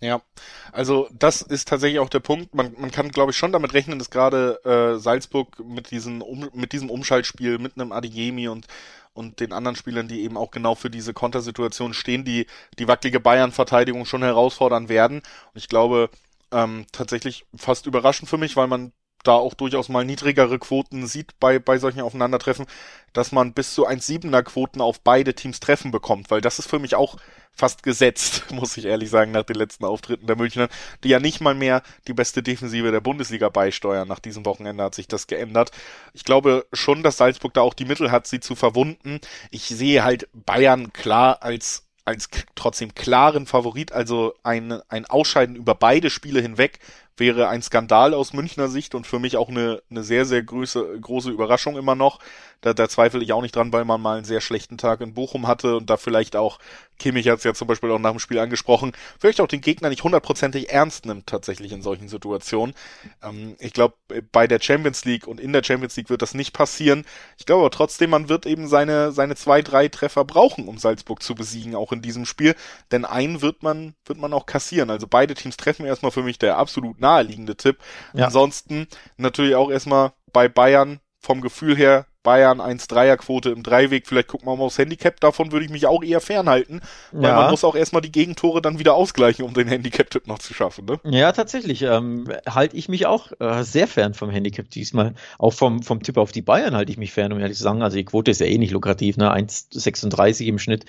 Ja, 0.00 0.22
also 0.70 1.08
das 1.12 1.42
ist 1.42 1.66
tatsächlich 1.68 1.98
auch 1.98 2.08
der 2.08 2.20
Punkt. 2.20 2.54
Man, 2.54 2.72
man 2.78 2.92
kann, 2.92 3.10
glaube 3.10 3.32
ich, 3.32 3.36
schon 3.36 3.50
damit 3.50 3.74
rechnen, 3.74 3.98
dass 3.98 4.10
gerade 4.10 4.60
äh, 4.64 4.98
Salzburg 5.00 5.58
mit, 5.58 5.90
diesen 5.90 6.22
um, 6.22 6.48
mit 6.54 6.72
diesem 6.72 6.88
Umschaltspiel, 6.88 7.58
mit 7.58 7.74
einem 7.76 7.90
Adeyemi 7.90 8.46
und, 8.46 8.68
und 9.12 9.40
den 9.40 9.52
anderen 9.52 9.74
Spielern, 9.74 10.06
die 10.06 10.22
eben 10.22 10.36
auch 10.36 10.52
genau 10.52 10.76
für 10.76 10.88
diese 10.88 11.14
Kontersituation 11.14 11.94
stehen, 11.94 12.24
die 12.24 12.46
die 12.78 12.86
wackelige 12.86 13.18
Bayern-Verteidigung 13.18 14.04
schon 14.04 14.22
herausfordern 14.22 14.88
werden. 14.88 15.18
Und 15.18 15.56
ich 15.56 15.68
glaube, 15.68 16.10
ähm, 16.52 16.86
tatsächlich 16.92 17.46
fast 17.56 17.86
überraschend 17.86 18.28
für 18.30 18.38
mich, 18.38 18.56
weil 18.56 18.68
man 18.68 18.92
da 19.24 19.32
auch 19.32 19.54
durchaus 19.54 19.88
mal 19.88 20.04
niedrigere 20.04 20.58
Quoten 20.58 21.06
sieht 21.06 21.38
bei, 21.40 21.58
bei 21.58 21.78
solchen 21.78 22.00
Aufeinandertreffen, 22.00 22.66
dass 23.12 23.32
man 23.32 23.52
bis 23.52 23.74
zu 23.74 23.86
1,7er 23.86 24.42
Quoten 24.42 24.80
auf 24.80 25.00
beide 25.00 25.34
Teams 25.34 25.60
treffen 25.60 25.90
bekommt, 25.90 26.30
weil 26.30 26.40
das 26.40 26.58
ist 26.58 26.68
für 26.68 26.78
mich 26.78 26.94
auch 26.94 27.16
fast 27.52 27.82
gesetzt, 27.82 28.44
muss 28.52 28.76
ich 28.76 28.84
ehrlich 28.84 29.10
sagen, 29.10 29.32
nach 29.32 29.42
den 29.42 29.56
letzten 29.56 29.84
Auftritten 29.84 30.26
der 30.26 30.36
Münchner, 30.36 30.68
die 31.02 31.08
ja 31.08 31.18
nicht 31.18 31.40
mal 31.40 31.54
mehr 31.54 31.82
die 32.06 32.14
beste 32.14 32.42
Defensive 32.42 32.92
der 32.92 33.00
Bundesliga 33.00 33.48
beisteuern. 33.48 34.08
Nach 34.08 34.20
diesem 34.20 34.46
Wochenende 34.46 34.84
hat 34.84 34.94
sich 34.94 35.08
das 35.08 35.26
geändert. 35.26 35.72
Ich 36.14 36.24
glaube 36.24 36.66
schon, 36.72 37.02
dass 37.02 37.16
Salzburg 37.16 37.54
da 37.54 37.62
auch 37.62 37.74
die 37.74 37.84
Mittel 37.84 38.10
hat, 38.12 38.26
sie 38.26 38.40
zu 38.40 38.54
verwunden. 38.54 39.20
Ich 39.50 39.64
sehe 39.64 40.04
halt 40.04 40.28
Bayern 40.32 40.92
klar 40.92 41.42
als 41.42 41.84
als 42.04 42.30
trotzdem 42.54 42.94
klaren 42.94 43.44
Favorit, 43.44 43.92
also 43.92 44.32
ein, 44.42 44.80
ein 44.88 45.04
Ausscheiden 45.04 45.56
über 45.56 45.74
beide 45.74 46.08
Spiele 46.08 46.40
hinweg 46.40 46.78
wäre 47.18 47.48
ein 47.48 47.62
Skandal 47.62 48.14
aus 48.14 48.32
Münchner 48.32 48.68
Sicht 48.68 48.94
und 48.94 49.06
für 49.06 49.18
mich 49.18 49.36
auch 49.36 49.48
eine, 49.48 49.82
eine 49.90 50.02
sehr, 50.02 50.24
sehr 50.24 50.42
große, 50.42 51.00
große 51.00 51.30
Überraschung 51.30 51.76
immer 51.76 51.94
noch. 51.94 52.18
Da, 52.60 52.74
da 52.74 52.88
zweifle 52.88 53.22
ich 53.22 53.32
auch 53.32 53.42
nicht 53.42 53.54
dran, 53.54 53.72
weil 53.72 53.84
man 53.84 54.00
mal 54.00 54.16
einen 54.16 54.24
sehr 54.24 54.40
schlechten 54.40 54.78
Tag 54.78 55.00
in 55.00 55.14
Bochum 55.14 55.46
hatte 55.46 55.76
und 55.76 55.88
da 55.88 55.96
vielleicht 55.96 56.34
auch, 56.34 56.58
Kimmich 56.98 57.28
hat 57.28 57.38
es 57.38 57.44
ja 57.44 57.54
zum 57.54 57.68
Beispiel 57.68 57.92
auch 57.92 58.00
nach 58.00 58.10
dem 58.10 58.18
Spiel 58.18 58.40
angesprochen, 58.40 58.92
vielleicht 59.20 59.40
auch 59.40 59.46
den 59.46 59.60
Gegner 59.60 59.90
nicht 59.90 60.02
hundertprozentig 60.02 60.70
ernst 60.70 61.06
nimmt 61.06 61.28
tatsächlich 61.28 61.70
in 61.70 61.82
solchen 61.82 62.08
Situationen. 62.08 62.74
Ähm, 63.22 63.54
ich 63.60 63.72
glaube, 63.72 63.94
bei 64.32 64.48
der 64.48 64.60
Champions 64.60 65.04
League 65.04 65.28
und 65.28 65.38
in 65.38 65.52
der 65.52 65.62
Champions 65.62 65.96
League 65.96 66.10
wird 66.10 66.20
das 66.20 66.34
nicht 66.34 66.52
passieren. 66.52 67.04
Ich 67.36 67.46
glaube 67.46 67.60
aber 67.60 67.70
trotzdem, 67.70 68.10
man 68.10 68.28
wird 68.28 68.44
eben 68.44 68.66
seine, 68.66 69.12
seine 69.12 69.36
zwei, 69.36 69.62
drei 69.62 69.86
Treffer 69.86 70.24
brauchen, 70.24 70.66
um 70.66 70.78
Salzburg 70.78 71.22
zu 71.22 71.36
besiegen, 71.36 71.76
auch 71.76 71.92
in 71.92 72.02
diesem 72.02 72.26
Spiel. 72.26 72.56
Denn 72.90 73.04
einen 73.04 73.40
wird 73.40 73.62
man, 73.62 73.94
wird 74.04 74.18
man 74.18 74.32
auch 74.32 74.46
kassieren. 74.46 74.90
Also 74.90 75.06
beide 75.06 75.34
Teams 75.34 75.56
treffen 75.56 75.86
erstmal 75.86 76.10
für 76.10 76.24
mich 76.24 76.40
der 76.40 76.58
absolut 76.58 77.00
naheliegende 77.08 77.56
Tipp. 77.56 77.78
Ja. 78.12 78.26
Ansonsten 78.26 78.86
natürlich 79.16 79.54
auch 79.54 79.70
erstmal 79.70 80.12
bei 80.32 80.48
Bayern 80.48 81.00
vom 81.20 81.40
Gefühl 81.40 81.76
her 81.76 82.06
Bayern 82.22 82.60
1-3er-Quote 82.60 83.48
im 83.48 83.62
Dreiweg. 83.62 84.06
Vielleicht 84.06 84.28
gucken 84.28 84.46
wir 84.46 84.54
mal 84.54 84.64
aufs 84.64 84.76
Handicap. 84.76 85.18
Davon 85.20 85.50
würde 85.50 85.64
ich 85.64 85.70
mich 85.70 85.86
auch 85.86 86.02
eher 86.02 86.20
fernhalten. 86.20 86.82
Weil 87.10 87.30
ja. 87.30 87.36
man 87.36 87.50
muss 87.50 87.64
auch 87.64 87.74
erstmal 87.74 88.02
die 88.02 88.12
Gegentore 88.12 88.60
dann 88.60 88.78
wieder 88.78 88.94
ausgleichen, 88.94 89.46
um 89.46 89.54
den 89.54 89.66
Handicap-Tipp 89.66 90.26
noch 90.26 90.38
zu 90.38 90.52
schaffen. 90.52 90.84
Ne? 90.84 91.00
Ja, 91.04 91.32
tatsächlich. 91.32 91.82
Ähm, 91.82 92.28
halte 92.46 92.76
ich 92.76 92.90
mich 92.90 93.06
auch 93.06 93.32
äh, 93.40 93.62
sehr 93.62 93.86
fern 93.86 94.12
vom 94.12 94.28
Handicap 94.28 94.68
diesmal. 94.68 95.14
Auch 95.38 95.54
vom, 95.54 95.82
vom 95.82 96.02
Tipp 96.02 96.18
auf 96.18 96.30
die 96.30 96.42
Bayern 96.42 96.76
halte 96.76 96.92
ich 96.92 96.98
mich 96.98 97.12
fern, 97.12 97.32
um 97.32 97.40
ehrlich 97.40 97.56
zu 97.56 97.62
sagen. 97.62 97.82
Also 97.82 97.96
die 97.96 98.04
Quote 98.04 98.30
ist 98.30 98.40
ja 98.40 98.46
eh 98.46 98.58
nicht 98.58 98.72
lukrativ, 98.72 99.16
ne? 99.16 99.32
1,36 99.34 100.44
im 100.44 100.58
Schnitt. 100.58 100.84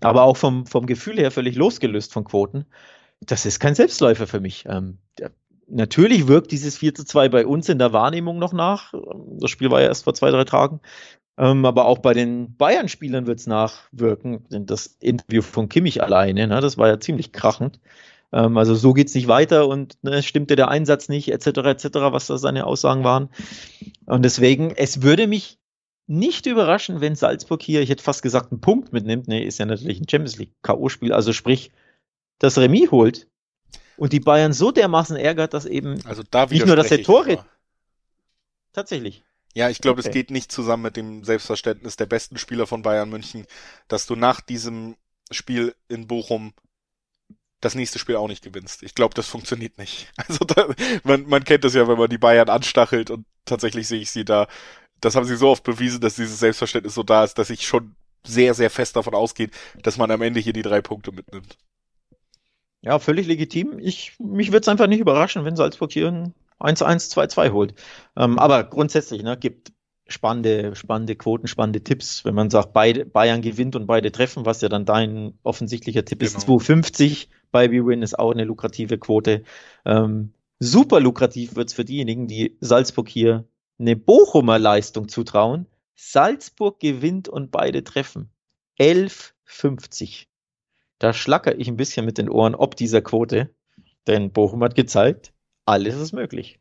Aber 0.00 0.22
auch 0.22 0.36
vom, 0.36 0.64
vom 0.66 0.86
Gefühl 0.86 1.16
her 1.16 1.32
völlig 1.32 1.56
losgelöst 1.56 2.12
von 2.12 2.22
Quoten. 2.22 2.66
Das 3.20 3.46
ist 3.46 3.58
kein 3.58 3.74
Selbstläufer 3.74 4.28
für 4.28 4.40
mich. 4.40 4.64
Ähm, 4.68 4.98
Natürlich 5.68 6.28
wirkt 6.28 6.52
dieses 6.52 6.76
4 6.78 6.94
zu 6.94 7.04
2 7.04 7.28
bei 7.28 7.46
uns 7.46 7.68
in 7.68 7.78
der 7.78 7.92
Wahrnehmung 7.92 8.38
noch 8.38 8.52
nach. 8.52 8.92
Das 9.38 9.50
Spiel 9.50 9.70
war 9.70 9.80
ja 9.80 9.88
erst 9.88 10.04
vor 10.04 10.14
zwei, 10.14 10.30
drei 10.30 10.44
Tagen. 10.44 10.80
Ähm, 11.36 11.64
aber 11.64 11.86
auch 11.86 11.98
bei 11.98 12.14
den 12.14 12.56
Bayern-Spielern 12.56 13.26
wird 13.26 13.40
es 13.40 13.46
nachwirken. 13.46 14.46
Denn 14.50 14.66
das 14.66 14.86
Interview 15.00 15.42
von 15.42 15.68
Kimmich 15.68 16.02
alleine, 16.02 16.46
ne, 16.46 16.60
das 16.60 16.78
war 16.78 16.88
ja 16.88 17.00
ziemlich 17.00 17.32
krachend. 17.32 17.80
Ähm, 18.32 18.56
also 18.56 18.74
so 18.74 18.92
geht 18.92 19.08
es 19.08 19.14
nicht 19.14 19.28
weiter 19.28 19.66
und 19.68 19.98
ne, 20.02 20.22
stimmte 20.22 20.56
der 20.56 20.68
Einsatz 20.68 21.08
nicht, 21.08 21.30
etc., 21.32 21.46
etc., 21.46 21.88
was 22.12 22.26
da 22.26 22.38
seine 22.38 22.66
Aussagen 22.66 23.04
waren. 23.04 23.30
Und 24.06 24.24
deswegen, 24.24 24.72
es 24.76 25.02
würde 25.02 25.26
mich 25.26 25.58
nicht 26.06 26.46
überraschen, 26.46 27.00
wenn 27.00 27.16
Salzburg 27.16 27.62
hier, 27.62 27.80
ich 27.80 27.88
hätte 27.88 28.02
fast 28.02 28.22
gesagt, 28.22 28.52
einen 28.52 28.60
Punkt 28.60 28.92
mitnimmt. 28.92 29.26
Nee, 29.26 29.44
ist 29.44 29.58
ja 29.58 29.66
natürlich 29.66 30.00
ein 30.00 30.08
Champions 30.08 30.38
League 30.38 30.52
K.O.-Spiel, 30.62 31.12
also 31.12 31.32
sprich, 31.32 31.72
das 32.38 32.58
Remis 32.58 32.90
holt 32.90 33.28
und 33.96 34.12
die 34.12 34.20
Bayern 34.20 34.52
so 34.52 34.70
dermaßen 34.70 35.16
ärgert, 35.16 35.54
dass 35.54 35.66
eben 35.66 36.04
also 36.06 36.22
da 36.30 36.46
nicht 36.46 36.66
nur, 36.66 36.76
dass 36.76 36.88
der 36.88 37.02
Tore 37.02 37.44
tatsächlich. 38.72 39.24
Ja, 39.54 39.70
ich 39.70 39.80
glaube, 39.80 40.00
okay. 40.00 40.08
das 40.08 40.12
geht 40.12 40.30
nicht 40.30 40.50
zusammen 40.50 40.82
mit 40.82 40.96
dem 40.96 41.22
Selbstverständnis 41.22 41.96
der 41.96 42.06
besten 42.06 42.38
Spieler 42.38 42.66
von 42.66 42.82
Bayern 42.82 43.08
München, 43.08 43.46
dass 43.86 44.06
du 44.06 44.16
nach 44.16 44.40
diesem 44.40 44.96
Spiel 45.30 45.74
in 45.88 46.08
Bochum 46.08 46.52
das 47.60 47.74
nächste 47.74 47.98
Spiel 47.98 48.16
auch 48.16 48.28
nicht 48.28 48.42
gewinnst. 48.42 48.82
Ich 48.82 48.94
glaube, 48.94 49.14
das 49.14 49.26
funktioniert 49.26 49.78
nicht. 49.78 50.12
Also 50.16 50.44
da, 50.44 50.68
man, 51.04 51.26
man 51.26 51.44
kennt 51.44 51.64
es 51.64 51.74
ja, 51.74 51.88
wenn 51.88 51.98
man 51.98 52.10
die 52.10 52.18
Bayern 52.18 52.48
anstachelt 52.48 53.10
und 53.10 53.26
tatsächlich 53.44 53.88
sehe 53.88 54.00
ich 54.00 54.10
sie 54.10 54.24
da. 54.24 54.48
Das 55.00 55.16
haben 55.16 55.24
sie 55.24 55.36
so 55.36 55.48
oft 55.48 55.64
bewiesen, 55.64 56.00
dass 56.00 56.16
dieses 56.16 56.40
Selbstverständnis 56.40 56.94
so 56.94 57.02
da 57.02 57.24
ist, 57.24 57.38
dass 57.38 57.50
ich 57.50 57.66
schon 57.66 57.94
sehr, 58.26 58.54
sehr 58.54 58.70
fest 58.70 58.96
davon 58.96 59.14
ausgehe, 59.14 59.50
dass 59.82 59.98
man 59.98 60.10
am 60.10 60.22
Ende 60.22 60.40
hier 60.40 60.52
die 60.52 60.62
drei 60.62 60.80
Punkte 60.80 61.12
mitnimmt. 61.12 61.58
Ja, 62.84 62.98
völlig 62.98 63.26
legitim. 63.26 63.78
Ich, 63.78 64.12
mich 64.18 64.48
würde 64.48 64.60
es 64.60 64.68
einfach 64.68 64.86
nicht 64.86 65.00
überraschen, 65.00 65.44
wenn 65.44 65.56
Salzburg 65.56 65.90
hier 65.90 66.08
ein 66.08 66.34
1-1, 66.60 67.10
2-2 67.12 67.52
holt. 67.52 67.74
Ähm, 68.16 68.38
aber 68.38 68.64
grundsätzlich, 68.64 69.22
ne, 69.22 69.38
gibt 69.38 69.72
spannende, 70.06 70.76
spannende 70.76 71.16
Quoten, 71.16 71.46
spannende 71.46 71.82
Tipps, 71.82 72.26
wenn 72.26 72.34
man 72.34 72.50
sagt, 72.50 72.74
beide, 72.74 73.06
Bayern 73.06 73.40
gewinnt 73.40 73.74
und 73.74 73.86
beide 73.86 74.12
treffen, 74.12 74.44
was 74.44 74.60
ja 74.60 74.68
dann 74.68 74.84
dein 74.84 75.38
offensichtlicher 75.42 76.04
Tipp 76.04 76.18
genau. 76.18 76.32
ist. 76.36 76.46
2,50 76.46 77.28
bei 77.50 77.68
B-Win 77.68 78.02
ist 78.02 78.18
auch 78.18 78.32
eine 78.32 78.44
lukrative 78.44 78.98
Quote. 78.98 79.44
Ähm, 79.86 80.34
super 80.58 81.00
lukrativ 81.00 81.56
wird's 81.56 81.72
für 81.72 81.86
diejenigen, 81.86 82.26
die 82.26 82.58
Salzburg 82.60 83.08
hier 83.08 83.48
eine 83.78 83.96
Bochumer 83.96 84.58
Leistung 84.58 85.08
zutrauen. 85.08 85.66
Salzburg 85.94 86.80
gewinnt 86.80 87.28
und 87.28 87.50
beide 87.50 87.82
treffen. 87.82 88.28
11,50. 88.78 90.26
Da 91.04 91.12
schlacker 91.12 91.58
ich 91.58 91.68
ein 91.68 91.76
bisschen 91.76 92.06
mit 92.06 92.16
den 92.16 92.30
Ohren 92.30 92.54
ob 92.54 92.76
dieser 92.76 93.02
Quote, 93.02 93.50
denn 94.06 94.30
Bochum 94.30 94.64
hat 94.64 94.74
gezeigt, 94.74 95.34
alles 95.66 95.96
ist 95.96 96.12
möglich. 96.12 96.58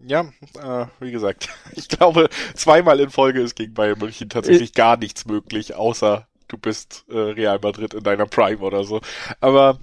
Ja, 0.00 0.32
äh, 0.60 0.86
wie 0.98 1.12
gesagt, 1.12 1.48
ich 1.76 1.86
glaube, 1.86 2.28
zweimal 2.54 2.98
in 2.98 3.10
Folge 3.10 3.40
ist 3.40 3.54
gegen 3.54 3.72
Bayern 3.72 4.00
München 4.00 4.28
tatsächlich 4.28 4.70
äh, 4.70 4.74
gar 4.74 4.96
nichts 4.96 5.26
möglich, 5.26 5.76
außer 5.76 6.26
du 6.48 6.58
bist 6.58 7.04
äh, 7.08 7.16
Real 7.16 7.60
Madrid 7.62 7.94
in 7.94 8.02
deiner 8.02 8.26
Prime 8.26 8.58
oder 8.62 8.82
so. 8.82 9.00
Aber 9.38 9.78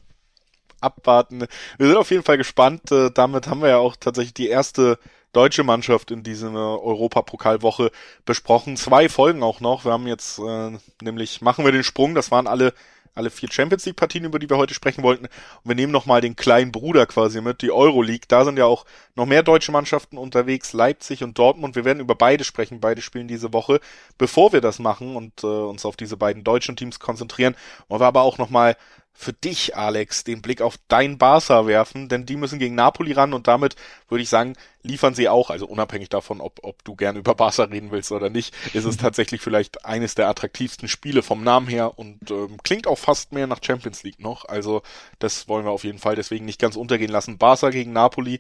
abwarten. 0.82 1.46
Wir 1.78 1.88
sind 1.88 1.96
auf 1.96 2.12
jeden 2.12 2.24
Fall 2.24 2.38
gespannt. 2.38 2.92
Äh, 2.92 3.12
damit 3.12 3.48
haben 3.48 3.62
wir 3.62 3.70
ja 3.70 3.78
auch 3.78 3.96
tatsächlich 3.96 4.34
die 4.34 4.50
erste 4.50 5.00
deutsche 5.32 5.64
Mannschaft 5.64 6.12
in 6.12 6.24
dieser 6.24 6.52
Europapokalwoche 6.52 7.92
besprochen. 8.26 8.76
Zwei 8.76 9.08
Folgen 9.08 9.42
auch 9.42 9.62
noch. 9.62 9.86
Wir 9.86 9.94
haben 9.94 10.08
jetzt 10.08 10.38
äh, 10.40 10.72
nämlich, 11.02 11.40
machen 11.40 11.64
wir 11.64 11.72
den 11.72 11.86
Sprung, 11.86 12.14
das 12.14 12.30
waren 12.30 12.46
alle 12.46 12.74
alle 13.16 13.30
vier 13.30 13.52
Champions 13.52 13.86
League 13.86 13.96
Partien, 13.96 14.26
über 14.26 14.40
die 14.40 14.50
wir 14.50 14.58
heute 14.58 14.74
sprechen 14.74 15.04
wollten. 15.04 15.26
Und 15.26 15.32
wir 15.64 15.76
nehmen 15.76 15.92
nochmal 15.92 16.22
den 16.22 16.36
kleinen 16.36 16.72
Bruder 16.72 17.06
quasi 17.06 17.42
mit, 17.42 17.62
die 17.62 17.72
Euroleague. 17.72 18.26
Da 18.28 18.46
sind 18.46 18.58
ja 18.58 18.66
auch 18.66 18.86
noch 19.16 19.26
mehr 19.26 19.44
deutsche 19.44 19.72
Mannschaften 19.72 20.18
unterwegs, 20.18 20.74
Leipzig 20.74 21.24
und 21.24 21.38
Dortmund. 21.38 21.76
Wir 21.76 21.86
werden 21.86 22.00
über 22.00 22.16
beide 22.16 22.44
sprechen. 22.44 22.80
Beide 22.80 23.02
spielen 23.02 23.28
diese 23.28 23.54
Woche. 23.54 23.80
Bevor 24.18 24.54
wir 24.54 24.62
das 24.62 24.80
machen 24.80 25.16
und 25.16 25.44
äh, 25.44 25.48
uns 25.48 25.86
auf 25.86 25.96
diese 25.96 26.18
beiden 26.18 26.44
deutschen 26.44 26.76
Teams 26.76 27.00
konzentrieren, 27.00 27.56
wollen 27.88 28.02
wir 28.02 28.08
aber 28.08 28.22
auch 28.22 28.38
nochmal 28.38 28.76
für 29.20 29.34
dich, 29.34 29.76
Alex, 29.76 30.24
den 30.24 30.42
Blick 30.42 30.62
auf 30.62 30.80
dein 30.88 31.18
Barca 31.18 31.68
werfen, 31.68 32.08
denn 32.08 32.26
die 32.26 32.38
müssen 32.38 32.58
gegen 32.58 32.76
Napoli 32.76 33.12
ran 33.12 33.34
und 33.34 33.50
damit 33.50 33.76
würde 34.08 34.24
ich 34.24 34.30
sagen, 34.30 34.54
liefern 34.82 35.14
sie 35.14 35.28
auch, 35.28 35.50
also 35.50 35.68
unabhängig 35.68 36.08
davon, 36.08 36.40
ob, 36.40 36.62
ob 36.64 36.86
du 36.86 36.96
gerne 36.96 37.20
über 37.20 37.36
Barca 37.36 37.64
reden 37.64 37.92
willst 37.92 38.14
oder 38.14 38.30
nicht, 38.30 38.56
ist 38.74 38.86
es 38.86 38.96
tatsächlich 38.98 39.42
vielleicht 39.42 39.84
eines 39.84 40.16
der 40.16 40.30
attraktivsten 40.30 40.88
Spiele 40.88 41.22
vom 41.22 41.44
Namen 41.44 41.68
her 41.68 42.00
und 42.00 42.32
ähm, 42.32 42.60
klingt 42.64 42.88
auch 42.88 42.98
fast 42.98 43.34
mehr 43.34 43.46
nach 43.46 43.62
Champions 43.62 44.04
League 44.04 44.22
noch. 44.22 44.46
Also 44.46 44.84
das 45.20 45.50
wollen 45.50 45.66
wir 45.66 45.72
auf 45.72 45.84
jeden 45.84 46.00
Fall 46.00 46.16
deswegen 46.16 46.46
nicht 46.46 46.62
ganz 46.62 46.78
untergehen 46.78 47.12
lassen. 47.12 47.38
Barca 47.38 47.72
gegen 47.72 47.92
Napoli 47.92 48.40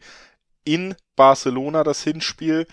in 0.64 0.96
Barcelona 1.18 1.84
das 1.84 2.04
Hinspiel. 2.04 2.68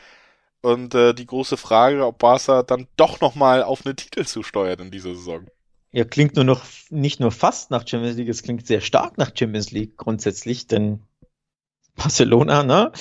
Und 0.62 0.94
äh, 0.94 1.12
die 1.12 1.26
große 1.26 1.56
Frage, 1.56 2.06
ob 2.06 2.18
Barca 2.18 2.62
dann 2.62 2.86
doch 2.96 3.20
nochmal 3.20 3.64
auf 3.64 3.84
eine 3.84 3.96
Titel 3.96 4.24
zusteuert 4.24 4.80
in 4.80 4.92
dieser 4.92 5.14
Saison. 5.14 5.46
Ja, 5.96 6.04
klingt 6.04 6.36
nur 6.36 6.44
noch 6.44 6.62
nicht 6.90 7.20
nur 7.20 7.30
fast 7.30 7.70
nach 7.70 7.88
Champions 7.88 8.18
League, 8.18 8.28
es 8.28 8.42
klingt 8.42 8.66
sehr 8.66 8.82
stark 8.82 9.16
nach 9.16 9.30
Champions 9.34 9.70
League 9.70 9.96
grundsätzlich, 9.96 10.66
denn 10.66 11.00
Barcelona, 11.94 12.64
ne? 12.64 12.92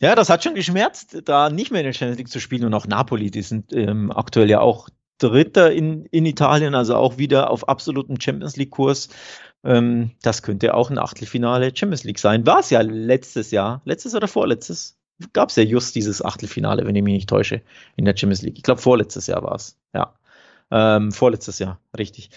Ja, 0.00 0.14
das 0.14 0.30
hat 0.30 0.44
schon 0.44 0.54
geschmerzt, 0.54 1.22
da 1.24 1.50
nicht 1.50 1.72
mehr 1.72 1.80
in 1.80 1.86
der 1.86 1.92
Champions 1.92 2.18
League 2.18 2.28
zu 2.28 2.38
spielen 2.38 2.64
und 2.66 2.74
auch 2.74 2.86
Napoli, 2.86 3.32
die 3.32 3.42
sind 3.42 3.72
ähm, 3.72 4.12
aktuell 4.12 4.48
ja 4.48 4.60
auch 4.60 4.88
Dritter 5.18 5.72
in, 5.72 6.04
in 6.12 6.24
Italien, 6.24 6.76
also 6.76 6.94
auch 6.94 7.18
wieder 7.18 7.50
auf 7.50 7.68
absolutem 7.68 8.20
Champions 8.20 8.56
League-Kurs. 8.56 9.08
Ähm, 9.64 10.12
das 10.22 10.44
könnte 10.44 10.74
auch 10.74 10.88
ein 10.88 10.98
Achtelfinale 10.98 11.74
Champions 11.74 12.04
League 12.04 12.20
sein. 12.20 12.46
War 12.46 12.60
es 12.60 12.70
ja 12.70 12.80
letztes 12.82 13.50
Jahr, 13.50 13.82
letztes 13.84 14.14
oder 14.14 14.28
vorletztes? 14.28 14.96
Gab 15.32 15.48
es 15.48 15.56
ja 15.56 15.64
just 15.64 15.96
dieses 15.96 16.24
Achtelfinale, 16.24 16.86
wenn 16.86 16.94
ich 16.94 17.02
mich 17.02 17.14
nicht 17.14 17.28
täusche, 17.28 17.60
in 17.96 18.04
der 18.04 18.16
Champions 18.16 18.42
League. 18.42 18.56
Ich 18.56 18.62
glaube, 18.62 18.80
vorletztes 18.80 19.26
Jahr 19.26 19.42
war 19.42 19.56
es. 19.56 19.76
Ja. 19.92 20.14
Ähm, 20.70 21.12
vorletztes 21.12 21.58
Jahr, 21.58 21.80
richtig. 21.96 22.30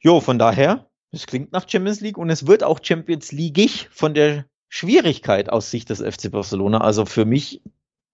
Jo, 0.00 0.20
von 0.20 0.38
daher, 0.38 0.86
es 1.10 1.26
klingt 1.26 1.52
nach 1.52 1.68
Champions 1.68 2.00
League 2.00 2.18
und 2.18 2.30
es 2.30 2.46
wird 2.46 2.64
auch 2.64 2.80
Champions 2.82 3.32
League 3.32 3.88
von 3.90 4.14
der 4.14 4.46
Schwierigkeit 4.68 5.50
aus 5.50 5.70
Sicht 5.70 5.90
des 5.90 6.00
FC 6.00 6.30
Barcelona. 6.30 6.80
Also 6.80 7.06
für 7.06 7.24
mich 7.24 7.62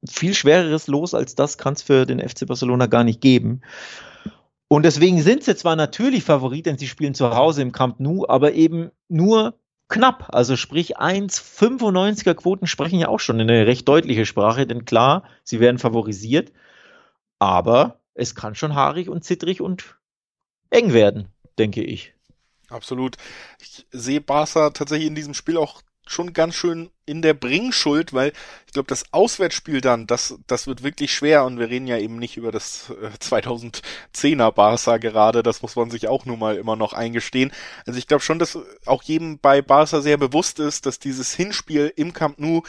viel 0.08 0.34
schwereres 0.34 0.86
Los 0.86 1.14
als 1.14 1.34
das 1.34 1.58
kann 1.58 1.74
es 1.74 1.82
für 1.82 2.06
den 2.06 2.20
FC 2.20 2.46
Barcelona 2.46 2.86
gar 2.86 3.04
nicht 3.04 3.20
geben. 3.20 3.62
Und 4.68 4.84
deswegen 4.84 5.20
sind 5.20 5.42
sie 5.42 5.56
zwar 5.56 5.74
natürlich 5.74 6.22
Favorit, 6.22 6.66
denn 6.66 6.78
sie 6.78 6.86
spielen 6.86 7.14
zu 7.14 7.34
Hause 7.34 7.62
im 7.62 7.72
Camp 7.72 7.98
Nou, 7.98 8.26
aber 8.28 8.52
eben 8.52 8.90
nur 9.08 9.58
knapp. 9.88 10.28
Also 10.32 10.56
sprich 10.56 10.98
1,95er 10.98 12.34
Quoten 12.34 12.66
sprechen 12.66 12.98
ja 12.98 13.08
auch 13.08 13.20
schon 13.20 13.40
eine 13.40 13.66
recht 13.66 13.88
deutliche 13.88 14.26
Sprache, 14.26 14.66
denn 14.66 14.84
klar, 14.84 15.24
sie 15.42 15.60
werden 15.60 15.78
favorisiert, 15.78 16.52
aber 17.38 17.99
es 18.14 18.34
kann 18.34 18.54
schon 18.54 18.74
haarig 18.74 19.08
und 19.08 19.24
zittrig 19.24 19.60
und 19.60 19.96
eng 20.70 20.92
werden, 20.92 21.28
denke 21.58 21.82
ich. 21.82 22.14
Absolut. 22.68 23.16
Ich 23.60 23.86
sehe 23.90 24.20
Barca 24.20 24.70
tatsächlich 24.70 25.08
in 25.08 25.14
diesem 25.14 25.34
Spiel 25.34 25.56
auch 25.56 25.82
schon 26.10 26.32
ganz 26.32 26.54
schön 26.54 26.90
in 27.06 27.22
der 27.22 27.34
Bringschuld, 27.34 28.12
weil 28.12 28.32
ich 28.66 28.72
glaube, 28.72 28.88
das 28.88 29.12
Auswärtsspiel 29.12 29.80
dann, 29.80 30.06
das, 30.06 30.38
das 30.46 30.66
wird 30.66 30.82
wirklich 30.82 31.14
schwer 31.14 31.44
und 31.44 31.58
wir 31.58 31.68
reden 31.70 31.86
ja 31.86 31.98
eben 31.98 32.16
nicht 32.18 32.36
über 32.36 32.50
das 32.50 32.90
äh, 32.90 33.10
2010er 33.18 34.50
Barca 34.50 34.96
gerade, 34.98 35.42
das 35.42 35.62
muss 35.62 35.76
man 35.76 35.90
sich 35.90 36.08
auch 36.08 36.24
nun 36.24 36.38
mal 36.38 36.56
immer 36.56 36.76
noch 36.76 36.92
eingestehen. 36.92 37.52
Also 37.86 37.98
ich 37.98 38.08
glaube 38.08 38.22
schon, 38.22 38.38
dass 38.38 38.58
auch 38.86 39.02
jedem 39.02 39.38
bei 39.38 39.62
Barca 39.62 40.00
sehr 40.00 40.16
bewusst 40.16 40.58
ist, 40.58 40.86
dass 40.86 40.98
dieses 40.98 41.34
Hinspiel 41.34 41.92
im 41.94 42.12
Camp 42.12 42.38
Nou 42.38 42.62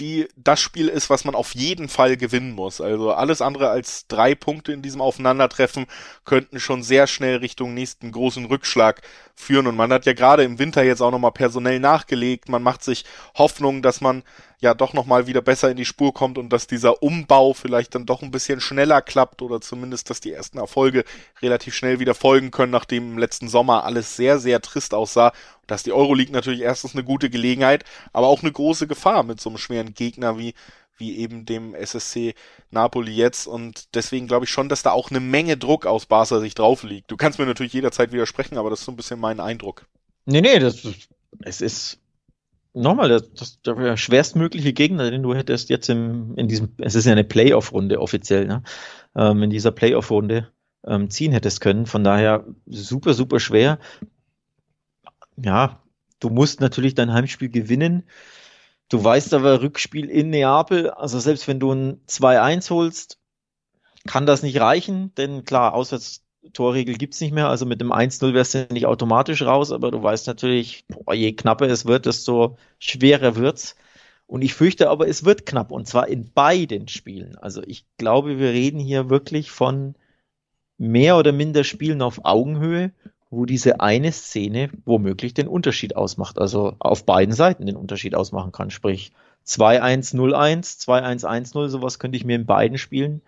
die 0.00 0.28
das 0.36 0.60
Spiel 0.60 0.88
ist, 0.88 1.10
was 1.10 1.24
man 1.24 1.34
auf 1.34 1.54
jeden 1.54 1.88
Fall 1.88 2.16
gewinnen 2.16 2.52
muss. 2.52 2.80
Also 2.80 3.12
alles 3.12 3.42
andere 3.42 3.68
als 3.68 4.06
drei 4.06 4.34
Punkte 4.34 4.72
in 4.72 4.82
diesem 4.82 5.00
Aufeinandertreffen 5.00 5.86
könnten 6.24 6.60
schon 6.60 6.82
sehr 6.82 7.06
schnell 7.06 7.36
Richtung 7.36 7.74
nächsten 7.74 8.10
großen 8.10 8.46
Rückschlag 8.46 9.02
führen. 9.34 9.66
Und 9.66 9.76
man 9.76 9.92
hat 9.92 10.06
ja 10.06 10.14
gerade 10.14 10.44
im 10.44 10.58
Winter 10.58 10.82
jetzt 10.82 11.02
auch 11.02 11.10
nochmal 11.10 11.32
personell 11.32 11.78
nachgelegt. 11.78 12.48
Man 12.48 12.62
macht 12.62 12.82
sich 12.82 13.04
Hoffnung, 13.36 13.82
dass 13.82 14.00
man 14.00 14.22
ja 14.62 14.74
doch 14.74 14.92
nochmal 14.92 15.26
wieder 15.26 15.42
besser 15.42 15.70
in 15.70 15.76
die 15.76 15.84
Spur 15.84 16.14
kommt 16.14 16.38
und 16.38 16.50
dass 16.50 16.68
dieser 16.68 17.02
Umbau 17.02 17.52
vielleicht 17.52 17.94
dann 17.94 18.06
doch 18.06 18.22
ein 18.22 18.30
bisschen 18.30 18.60
schneller 18.60 19.02
klappt 19.02 19.42
oder 19.42 19.60
zumindest, 19.60 20.08
dass 20.08 20.20
die 20.20 20.32
ersten 20.32 20.58
Erfolge 20.58 21.04
relativ 21.42 21.74
schnell 21.74 21.98
wieder 21.98 22.14
folgen 22.14 22.52
können, 22.52 22.70
nachdem 22.70 23.12
im 23.12 23.18
letzten 23.18 23.48
Sommer 23.48 23.84
alles 23.84 24.16
sehr, 24.16 24.38
sehr 24.38 24.62
trist 24.62 24.94
aussah. 24.94 25.32
Dass 25.66 25.82
die 25.82 25.92
Euroleague 25.92 26.32
natürlich 26.32 26.60
erstens 26.60 26.94
eine 26.94 27.04
gute 27.04 27.28
Gelegenheit, 27.28 27.84
aber 28.12 28.28
auch 28.28 28.42
eine 28.42 28.52
große 28.52 28.86
Gefahr 28.86 29.24
mit 29.24 29.40
so 29.40 29.50
einem 29.50 29.58
schweren 29.58 29.94
Gegner 29.94 30.38
wie 30.38 30.54
wie 30.98 31.16
eben 31.18 31.44
dem 31.44 31.74
SSC 31.74 32.34
Napoli 32.70 33.12
jetzt. 33.12 33.46
Und 33.48 33.94
deswegen 33.94 34.28
glaube 34.28 34.44
ich 34.44 34.50
schon, 34.50 34.68
dass 34.68 34.82
da 34.82 34.92
auch 34.92 35.10
eine 35.10 35.20
Menge 35.20 35.56
Druck 35.56 35.86
aus 35.86 36.06
Barca 36.06 36.38
sich 36.38 36.54
drauf 36.54 36.84
liegt. 36.84 37.10
Du 37.10 37.16
kannst 37.16 37.38
mir 37.38 37.46
natürlich 37.46 37.72
jederzeit 37.72 38.12
widersprechen, 38.12 38.58
aber 38.58 38.70
das 38.70 38.80
ist 38.80 38.86
so 38.86 38.92
ein 38.92 38.96
bisschen 38.96 39.18
mein 39.18 39.40
Eindruck. 39.40 39.86
Nee, 40.26 40.42
nee, 40.42 40.58
das, 40.60 40.86
es 41.40 41.60
ist 41.60 41.98
nochmal 42.74 43.08
das, 43.08 43.32
das 43.34 43.60
der 43.62 43.96
schwerstmögliche 43.96 44.72
Gegner, 44.72 45.10
den 45.10 45.22
du 45.22 45.34
hättest 45.34 45.68
jetzt 45.70 45.88
im, 45.88 46.34
in 46.36 46.48
diesem, 46.48 46.70
es 46.78 46.94
ist 46.94 47.04
ja 47.04 47.12
eine 47.12 47.24
Playoff-Runde 47.24 48.00
offiziell, 48.00 48.46
ne? 48.46 48.62
Ähm, 49.14 49.42
in 49.42 49.50
dieser 49.50 49.72
Playoff-Runde 49.72 50.48
ähm, 50.86 51.10
ziehen 51.10 51.32
hättest 51.32 51.60
können. 51.60 51.86
Von 51.86 52.04
daher 52.04 52.46
super, 52.66 53.14
super 53.14 53.40
schwer. 53.40 53.78
Ja, 55.36 55.82
du 56.20 56.30
musst 56.30 56.60
natürlich 56.60 56.94
dein 56.94 57.12
Heimspiel 57.12 57.50
gewinnen. 57.50 58.04
Du 58.88 59.02
weißt 59.02 59.32
aber, 59.34 59.62
Rückspiel 59.62 60.10
in 60.10 60.30
Neapel, 60.30 60.90
also 60.90 61.18
selbst 61.18 61.48
wenn 61.48 61.60
du 61.60 61.72
ein 61.72 62.00
2-1 62.06 62.70
holst, 62.70 63.18
kann 64.06 64.26
das 64.26 64.42
nicht 64.42 64.60
reichen, 64.60 65.14
denn 65.14 65.44
klar, 65.44 65.72
Auswärtstorregel 66.42 66.96
gibt's 66.96 67.20
nicht 67.20 67.32
mehr, 67.32 67.48
also 67.48 67.66
mit 67.66 67.80
dem 67.80 67.92
1-0 67.92 68.34
wärst 68.34 68.54
du 68.54 68.66
nicht 68.70 68.86
automatisch 68.86 69.42
raus, 69.42 69.72
aber 69.72 69.90
du 69.90 70.02
weißt 70.02 70.26
natürlich, 70.26 70.84
boah, 70.88 71.14
je 71.14 71.32
knapper 71.32 71.68
es 71.68 71.86
wird, 71.86 72.06
desto 72.06 72.58
schwerer 72.78 73.36
wird's. 73.36 73.76
Und 74.26 74.42
ich 74.42 74.54
fürchte 74.54 74.90
aber, 74.90 75.08
es 75.08 75.24
wird 75.24 75.46
knapp, 75.46 75.70
und 75.70 75.86
zwar 75.86 76.08
in 76.08 76.32
beiden 76.32 76.88
Spielen. 76.88 77.36
Also 77.38 77.62
ich 77.64 77.86
glaube, 77.96 78.38
wir 78.38 78.50
reden 78.50 78.80
hier 78.80 79.10
wirklich 79.10 79.50
von 79.50 79.94
mehr 80.78 81.16
oder 81.16 81.32
minder 81.32 81.64
Spielen 81.64 82.02
auf 82.02 82.24
Augenhöhe 82.24 82.92
wo 83.32 83.46
diese 83.46 83.80
eine 83.80 84.12
Szene 84.12 84.68
womöglich 84.84 85.32
den 85.32 85.48
Unterschied 85.48 85.96
ausmacht, 85.96 86.38
also 86.38 86.76
auf 86.78 87.06
beiden 87.06 87.34
Seiten 87.34 87.64
den 87.64 87.76
Unterschied 87.76 88.14
ausmachen 88.14 88.52
kann. 88.52 88.70
Sprich 88.70 89.12
2-1-0-1, 89.46 90.86
2-1-1-0, 90.86 91.68
sowas 91.68 91.98
könnte 91.98 92.18
ich 92.18 92.26
mir 92.26 92.36
in 92.36 92.44
beiden 92.44 92.76
Spielen 92.76 93.22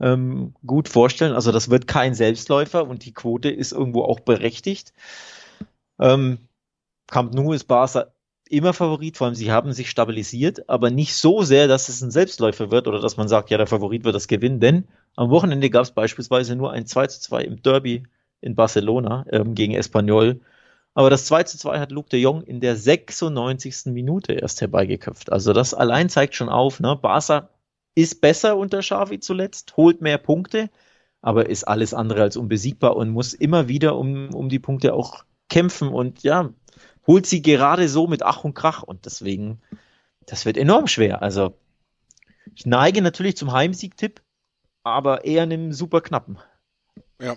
ähm, 0.00 0.54
gut 0.66 0.88
vorstellen. 0.88 1.32
Also 1.34 1.52
das 1.52 1.70
wird 1.70 1.86
kein 1.86 2.14
Selbstläufer 2.14 2.86
und 2.86 3.04
die 3.04 3.14
Quote 3.14 3.50
ist 3.50 3.72
irgendwo 3.72 4.02
auch 4.02 4.20
berechtigt. 4.20 4.92
Ähm, 5.98 6.38
Camp 7.06 7.34
Nou 7.34 7.52
ist 7.52 7.64
Barca 7.64 8.12
immer 8.50 8.72
Favorit, 8.72 9.16
vor 9.16 9.26
allem 9.26 9.34
sie 9.34 9.52
haben 9.52 9.72
sich 9.72 9.90
stabilisiert, 9.90 10.68
aber 10.68 10.90
nicht 10.90 11.14
so 11.14 11.42
sehr, 11.42 11.68
dass 11.68 11.88
es 11.88 12.00
ein 12.02 12.10
Selbstläufer 12.10 12.70
wird 12.70 12.88
oder 12.88 13.00
dass 13.00 13.16
man 13.16 13.28
sagt, 13.28 13.50
ja, 13.50 13.58
der 13.58 13.66
Favorit 13.66 14.04
wird 14.04 14.14
das 14.14 14.28
gewinnen, 14.28 14.60
denn 14.60 14.84
am 15.16 15.30
Wochenende 15.30 15.70
gab 15.70 15.82
es 15.82 15.90
beispielsweise 15.90 16.56
nur 16.56 16.72
ein 16.72 16.86
2 16.86 17.08
zu 17.08 17.20
2 17.20 17.42
im 17.42 17.62
Derby 17.62 18.04
in 18.40 18.54
Barcelona 18.54 19.26
ähm, 19.30 19.54
gegen 19.54 19.74
Espanyol. 19.74 20.40
Aber 20.94 21.10
das 21.10 21.26
2 21.26 21.44
zu 21.44 21.58
2 21.58 21.78
hat 21.78 21.92
Luke 21.92 22.08
de 22.08 22.20
Jong 22.20 22.42
in 22.42 22.60
der 22.60 22.76
96. 22.76 23.86
Minute 23.86 24.32
erst 24.32 24.60
herbeigeköpft. 24.60 25.30
Also 25.30 25.52
das 25.52 25.74
allein 25.74 26.08
zeigt 26.08 26.34
schon 26.34 26.48
auf, 26.48 26.80
ne? 26.80 26.96
Barca 26.96 27.50
ist 27.98 28.20
besser 28.20 28.56
unter 28.56 28.78
Xavi 28.78 29.18
zuletzt, 29.18 29.76
holt 29.76 30.00
mehr 30.00 30.18
Punkte, 30.18 30.70
aber 31.20 31.48
ist 31.48 31.64
alles 31.64 31.94
andere 31.94 32.22
als 32.22 32.36
unbesiegbar 32.36 32.94
und 32.94 33.10
muss 33.10 33.34
immer 33.34 33.66
wieder 33.66 33.96
um, 33.96 34.32
um 34.32 34.48
die 34.48 34.60
Punkte 34.60 34.94
auch 34.94 35.24
kämpfen 35.48 35.88
und 35.88 36.22
ja, 36.22 36.50
holt 37.08 37.26
sie 37.26 37.42
gerade 37.42 37.88
so 37.88 38.06
mit 38.06 38.22
Ach 38.22 38.44
und 38.44 38.54
Krach 38.54 38.84
und 38.84 39.04
deswegen, 39.04 39.60
das 40.26 40.46
wird 40.46 40.56
enorm 40.56 40.86
schwer. 40.86 41.22
Also 41.22 41.58
ich 42.54 42.66
neige 42.66 43.02
natürlich 43.02 43.36
zum 43.36 43.52
Heimsiegtipp, 43.52 44.22
aber 44.84 45.24
eher 45.24 45.42
einem 45.42 45.72
super 45.72 46.00
knappen. 46.00 46.38
Ja, 47.20 47.36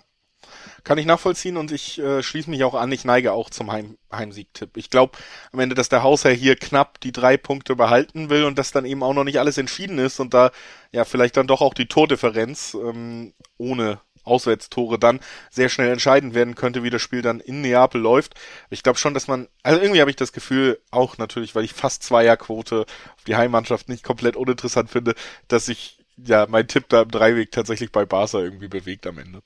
kann 0.84 0.98
ich 0.98 1.06
nachvollziehen 1.06 1.58
und 1.58 1.72
ich 1.72 2.00
äh, 2.00 2.24
schließe 2.24 2.50
mich 2.50 2.64
auch 2.64 2.74
an, 2.74 2.92
ich 2.92 3.06
neige 3.06 3.34
auch 3.34 3.50
zum 3.50 3.72
Heim 3.72 3.98
Heimsiegtipp. 4.12 4.78
Ich 4.78 4.90
glaube 4.90 5.18
am 5.52 5.60
Ende, 5.60 5.76
dass 5.76 5.90
der 5.90 6.04
Hausherr 6.04 6.34
hier 6.34 6.56
knapp 6.56 7.00
die 7.00 7.12
drei 7.12 7.38
Punkte 7.38 7.76
behalten 7.76 8.30
will 8.30 8.44
und 8.44 8.58
dass 8.58 8.72
dann 8.72 8.86
eben 8.86 9.04
auch 9.04 9.14
noch 9.14 9.24
nicht 9.24 9.40
alles 9.40 9.58
entschieden 9.58 10.00
ist 10.00 10.20
und 10.20 10.34
da 10.34 10.52
ja 10.92 11.06
vielleicht 11.06 11.38
dann 11.38 11.48
doch 11.48 11.62
auch 11.62 11.74
die 11.74 11.88
Tordifferenz 11.88 12.76
ähm, 12.76 13.34
ohne 13.58 14.02
Auswärtstore 14.24 15.00
dann 15.00 15.20
sehr 15.50 15.70
schnell 15.70 15.92
entscheidend 15.92 16.34
werden 16.34 16.56
könnte, 16.56 16.84
wie 16.84 16.90
das 16.90 17.02
Spiel 17.02 17.22
dann 17.22 17.40
in 17.40 17.62
Neapel 17.62 18.02
läuft. 18.02 18.36
Ich 18.70 18.84
glaube 18.84 19.00
schon, 19.00 19.14
dass 19.14 19.28
man, 19.28 19.48
also 19.64 19.82
irgendwie 19.82 20.02
habe 20.02 20.12
ich 20.12 20.16
das 20.16 20.34
Gefühl, 20.34 20.80
auch 20.92 21.18
natürlich, 21.18 21.56
weil 21.56 21.64
ich 21.64 21.74
fast 21.74 22.04
Zweierquote 22.04 22.82
auf 22.82 23.24
die 23.26 23.36
Heimmannschaft 23.36 23.90
nicht 23.90 24.04
komplett 24.04 24.36
uninteressant 24.36 24.90
finde, 24.90 25.16
dass 25.48 25.66
sich 25.66 26.00
ja 26.18 26.46
mein 26.48 26.68
Tipp 26.68 26.86
da 26.90 27.04
im 27.04 27.12
Dreiweg 27.12 27.52
tatsächlich 27.52 27.92
bei 27.92 28.06
Barca 28.06 28.40
irgendwie 28.40 28.68
bewegt 28.68 29.08
am 29.08 29.18
Ende. 29.18 29.42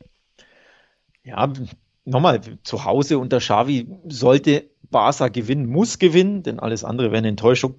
Ja, 1.26 1.52
nochmal, 2.06 2.40
zu 2.64 2.86
Hause 2.86 3.18
unter 3.18 3.40
Xavi 3.40 3.88
sollte 4.08 4.70
Barca 4.90 5.28
gewinnen, 5.28 5.66
muss 5.66 6.00
gewinnen, 6.00 6.44
denn 6.44 6.60
alles 6.60 6.84
andere 6.84 7.08
wäre 7.08 7.18
eine 7.18 7.30
Enttäuschung. 7.30 7.76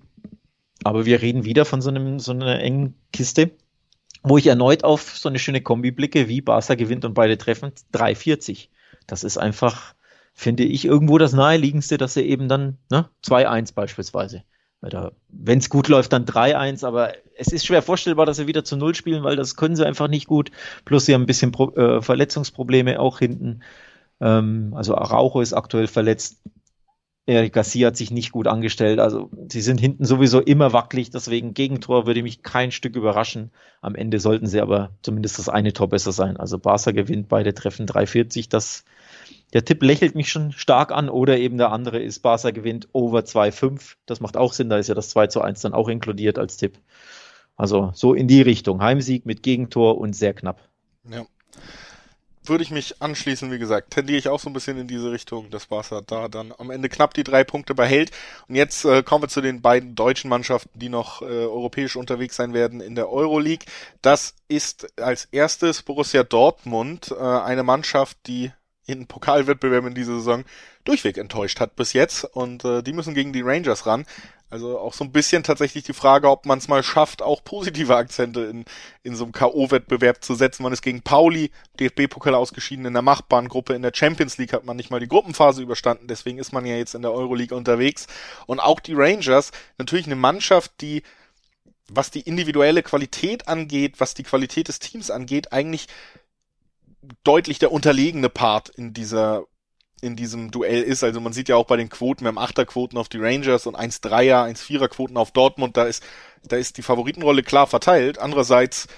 Aber 0.84 1.06
wir 1.06 1.22
reden 1.22 1.44
wieder 1.44 1.64
von 1.64 1.80
so, 1.80 1.88
einem, 1.88 2.18
so 2.18 2.32
einer 2.32 2.60
engen 2.60 2.94
Kiste, 3.12 3.52
wo 4.22 4.36
ich 4.36 4.46
erneut 4.46 4.84
auf 4.84 5.16
so 5.16 5.28
eine 5.28 5.38
schöne 5.38 5.62
Kombi 5.62 5.92
blicke, 5.92 6.28
wie 6.28 6.42
Barca 6.42 6.74
gewinnt 6.74 7.04
und 7.04 7.14
beide 7.14 7.38
treffen, 7.38 7.72
3,40. 7.94 8.68
Das 9.06 9.24
ist 9.24 9.38
einfach 9.38 9.94
finde 10.36 10.64
ich 10.64 10.84
irgendwo 10.84 11.16
das 11.16 11.32
naheliegendste, 11.32 11.96
dass 11.96 12.12
sie 12.12 12.20
eben 12.20 12.46
dann 12.46 12.76
ne, 12.90 13.08
2-1 13.24 13.74
beispielsweise. 13.74 14.44
Wenn 15.28 15.58
es 15.58 15.68
gut 15.68 15.88
läuft, 15.88 16.12
dann 16.12 16.24
3-1, 16.24 16.84
aber 16.86 17.12
es 17.36 17.48
ist 17.48 17.66
schwer 17.66 17.82
vorstellbar, 17.82 18.26
dass 18.26 18.36
sie 18.36 18.46
wieder 18.46 18.64
zu 18.64 18.76
Null 18.76 18.94
spielen, 18.94 19.22
weil 19.24 19.36
das 19.36 19.56
können 19.56 19.76
sie 19.76 19.86
einfach 19.86 20.08
nicht 20.08 20.26
gut. 20.26 20.50
Plus 20.84 21.06
sie 21.06 21.14
haben 21.14 21.22
ein 21.22 21.26
bisschen 21.26 21.52
Pro 21.52 21.70
äh, 21.74 22.02
Verletzungsprobleme 22.02 23.00
auch 23.00 23.18
hinten. 23.18 23.60
Ähm, 24.20 24.72
also 24.74 24.94
Araujo 24.94 25.40
ist 25.40 25.52
aktuell 25.52 25.86
verletzt. 25.86 26.38
Eric 27.28 27.54
Garcia 27.54 27.88
hat 27.88 27.96
sich 27.96 28.12
nicht 28.12 28.30
gut 28.30 28.46
angestellt. 28.46 29.00
Also 29.00 29.30
sie 29.48 29.60
sind 29.60 29.80
hinten 29.80 30.04
sowieso 30.04 30.40
immer 30.40 30.72
wackelig, 30.72 31.10
deswegen 31.10 31.54
Gegentor 31.54 32.06
würde 32.06 32.22
mich 32.22 32.42
kein 32.42 32.70
Stück 32.70 32.94
überraschen. 32.94 33.50
Am 33.80 33.96
Ende 33.96 34.20
sollten 34.20 34.46
sie 34.46 34.60
aber 34.60 34.90
zumindest 35.02 35.38
das 35.40 35.48
eine 35.48 35.72
Tor 35.72 35.88
besser 35.88 36.12
sein. 36.12 36.36
Also 36.36 36.58
Barca 36.58 36.92
gewinnt 36.92 37.28
beide 37.28 37.52
Treffen 37.52 37.86
3,40. 37.86 38.48
Das, 38.48 38.84
der 39.52 39.64
Tipp 39.64 39.82
lächelt 39.82 40.14
mich 40.14 40.30
schon 40.30 40.52
stark 40.52 40.92
an. 40.92 41.08
Oder 41.08 41.38
eben 41.38 41.58
der 41.58 41.72
andere 41.72 42.00
ist 42.00 42.20
Barca 42.20 42.50
gewinnt 42.50 42.88
over 42.92 43.20
2,5. 43.20 43.96
Das 44.06 44.20
macht 44.20 44.36
auch 44.36 44.52
Sinn, 44.52 44.68
da 44.68 44.76
ist 44.78 44.88
ja 44.88 44.94
das 44.94 45.10
2 45.10 45.28
zu 45.28 45.40
1 45.40 45.60
dann 45.60 45.74
auch 45.74 45.88
inkludiert 45.88 46.38
als 46.38 46.56
Tipp. 46.56 46.78
Also 47.56 47.90
so 47.94 48.14
in 48.14 48.28
die 48.28 48.42
Richtung. 48.42 48.82
Heimsieg 48.82 49.24
mit 49.26 49.42
Gegentor 49.42 49.98
und 49.98 50.14
sehr 50.14 50.34
knapp. 50.34 50.68
Ja 51.10 51.26
würde 52.48 52.64
ich 52.64 52.70
mich 52.70 53.00
anschließen, 53.02 53.50
wie 53.50 53.58
gesagt, 53.58 53.92
tendiere 53.92 54.18
ich 54.18 54.28
auch 54.28 54.40
so 54.40 54.48
ein 54.50 54.52
bisschen 54.52 54.78
in 54.78 54.88
diese 54.88 55.10
Richtung, 55.10 55.50
dass 55.50 55.66
Barca 55.66 56.00
da 56.06 56.28
dann 56.28 56.52
am 56.56 56.70
Ende 56.70 56.88
knapp 56.88 57.14
die 57.14 57.24
drei 57.24 57.44
Punkte 57.44 57.74
behält. 57.74 58.10
Und 58.48 58.54
jetzt 58.54 58.84
äh, 58.84 59.02
kommen 59.02 59.24
wir 59.24 59.28
zu 59.28 59.40
den 59.40 59.62
beiden 59.62 59.94
deutschen 59.94 60.28
Mannschaften, 60.28 60.78
die 60.78 60.88
noch 60.88 61.22
äh, 61.22 61.24
europäisch 61.24 61.96
unterwegs 61.96 62.36
sein 62.36 62.54
werden 62.54 62.80
in 62.80 62.94
der 62.94 63.10
Euroleague. 63.10 63.66
Das 64.02 64.34
ist 64.48 64.98
als 65.00 65.26
erstes 65.26 65.82
Borussia 65.82 66.22
Dortmund, 66.22 67.14
äh, 67.18 67.22
eine 67.22 67.62
Mannschaft, 67.62 68.18
die 68.26 68.52
in 68.86 69.06
Pokalwettbewerben 69.06 69.88
in 69.88 69.94
dieser 69.94 70.14
Saison 70.14 70.44
durchweg 70.84 71.18
enttäuscht 71.18 71.60
hat 71.60 71.76
bis 71.76 71.92
jetzt 71.92 72.24
und 72.24 72.64
äh, 72.64 72.82
die 72.82 72.92
müssen 72.92 73.14
gegen 73.14 73.32
die 73.32 73.42
Rangers 73.42 73.86
ran. 73.86 74.06
Also 74.48 74.78
auch 74.78 74.94
so 74.94 75.02
ein 75.02 75.10
bisschen 75.10 75.42
tatsächlich 75.42 75.82
die 75.82 75.92
Frage, 75.92 76.30
ob 76.30 76.46
man 76.46 76.58
es 76.58 76.68
mal 76.68 76.84
schafft, 76.84 77.20
auch 77.20 77.42
positive 77.42 77.96
Akzente 77.96 78.42
in, 78.42 78.64
in 79.02 79.16
so 79.16 79.24
einem 79.24 79.32
K.O.-Wettbewerb 79.32 80.22
zu 80.22 80.36
setzen. 80.36 80.62
Man 80.62 80.72
ist 80.72 80.82
gegen 80.82 81.02
Pauli, 81.02 81.50
DFB-Pokal 81.80 82.34
ausgeschieden 82.36 82.84
in 82.84 82.92
der 82.92 83.02
machbaren 83.02 83.48
Gruppe. 83.48 83.74
In 83.74 83.82
der 83.82 83.90
Champions 83.92 84.38
League 84.38 84.52
hat 84.52 84.64
man 84.64 84.76
nicht 84.76 84.90
mal 84.90 85.00
die 85.00 85.08
Gruppenphase 85.08 85.62
überstanden, 85.62 86.06
deswegen 86.06 86.38
ist 86.38 86.52
man 86.52 86.64
ja 86.64 86.76
jetzt 86.76 86.94
in 86.94 87.02
der 87.02 87.12
Euroleague 87.12 87.56
unterwegs. 87.56 88.06
Und 88.46 88.60
auch 88.60 88.78
die 88.78 88.94
Rangers, 88.94 89.50
natürlich 89.78 90.06
eine 90.06 90.14
Mannschaft, 90.14 90.80
die 90.80 91.02
was 91.88 92.10
die 92.10 92.20
individuelle 92.20 92.82
Qualität 92.82 93.48
angeht, 93.48 93.94
was 93.98 94.14
die 94.14 94.24
Qualität 94.24 94.68
des 94.68 94.80
Teams 94.80 95.10
angeht, 95.10 95.52
eigentlich 95.52 95.86
deutlich 97.24 97.58
der 97.58 97.72
unterlegene 97.72 98.28
Part 98.28 98.68
in 98.68 98.92
dieser 98.92 99.44
in 100.00 100.16
diesem 100.16 100.50
Duell 100.50 100.82
ist. 100.82 101.02
Also 101.02 101.20
man 101.20 101.32
sieht 101.32 101.48
ja 101.48 101.56
auch 101.56 101.66
bei 101.66 101.76
den 101.76 101.88
Quoten, 101.88 102.24
wir 102.24 102.28
haben 102.28 102.38
Achterquoten 102.38 102.98
auf 102.98 103.08
die 103.08 103.18
Rangers 103.18 103.66
und 103.66 103.76
1-3er, 103.76 104.46
1-4er 104.46 104.88
Quoten 104.88 105.16
auf 105.16 105.30
Dortmund, 105.30 105.76
da 105.76 105.84
ist, 105.84 106.04
da 106.44 106.56
ist 106.56 106.76
die 106.76 106.82
Favoritenrolle 106.82 107.42
klar 107.42 107.66
verteilt. 107.66 108.18
Andererseits, 108.18 108.88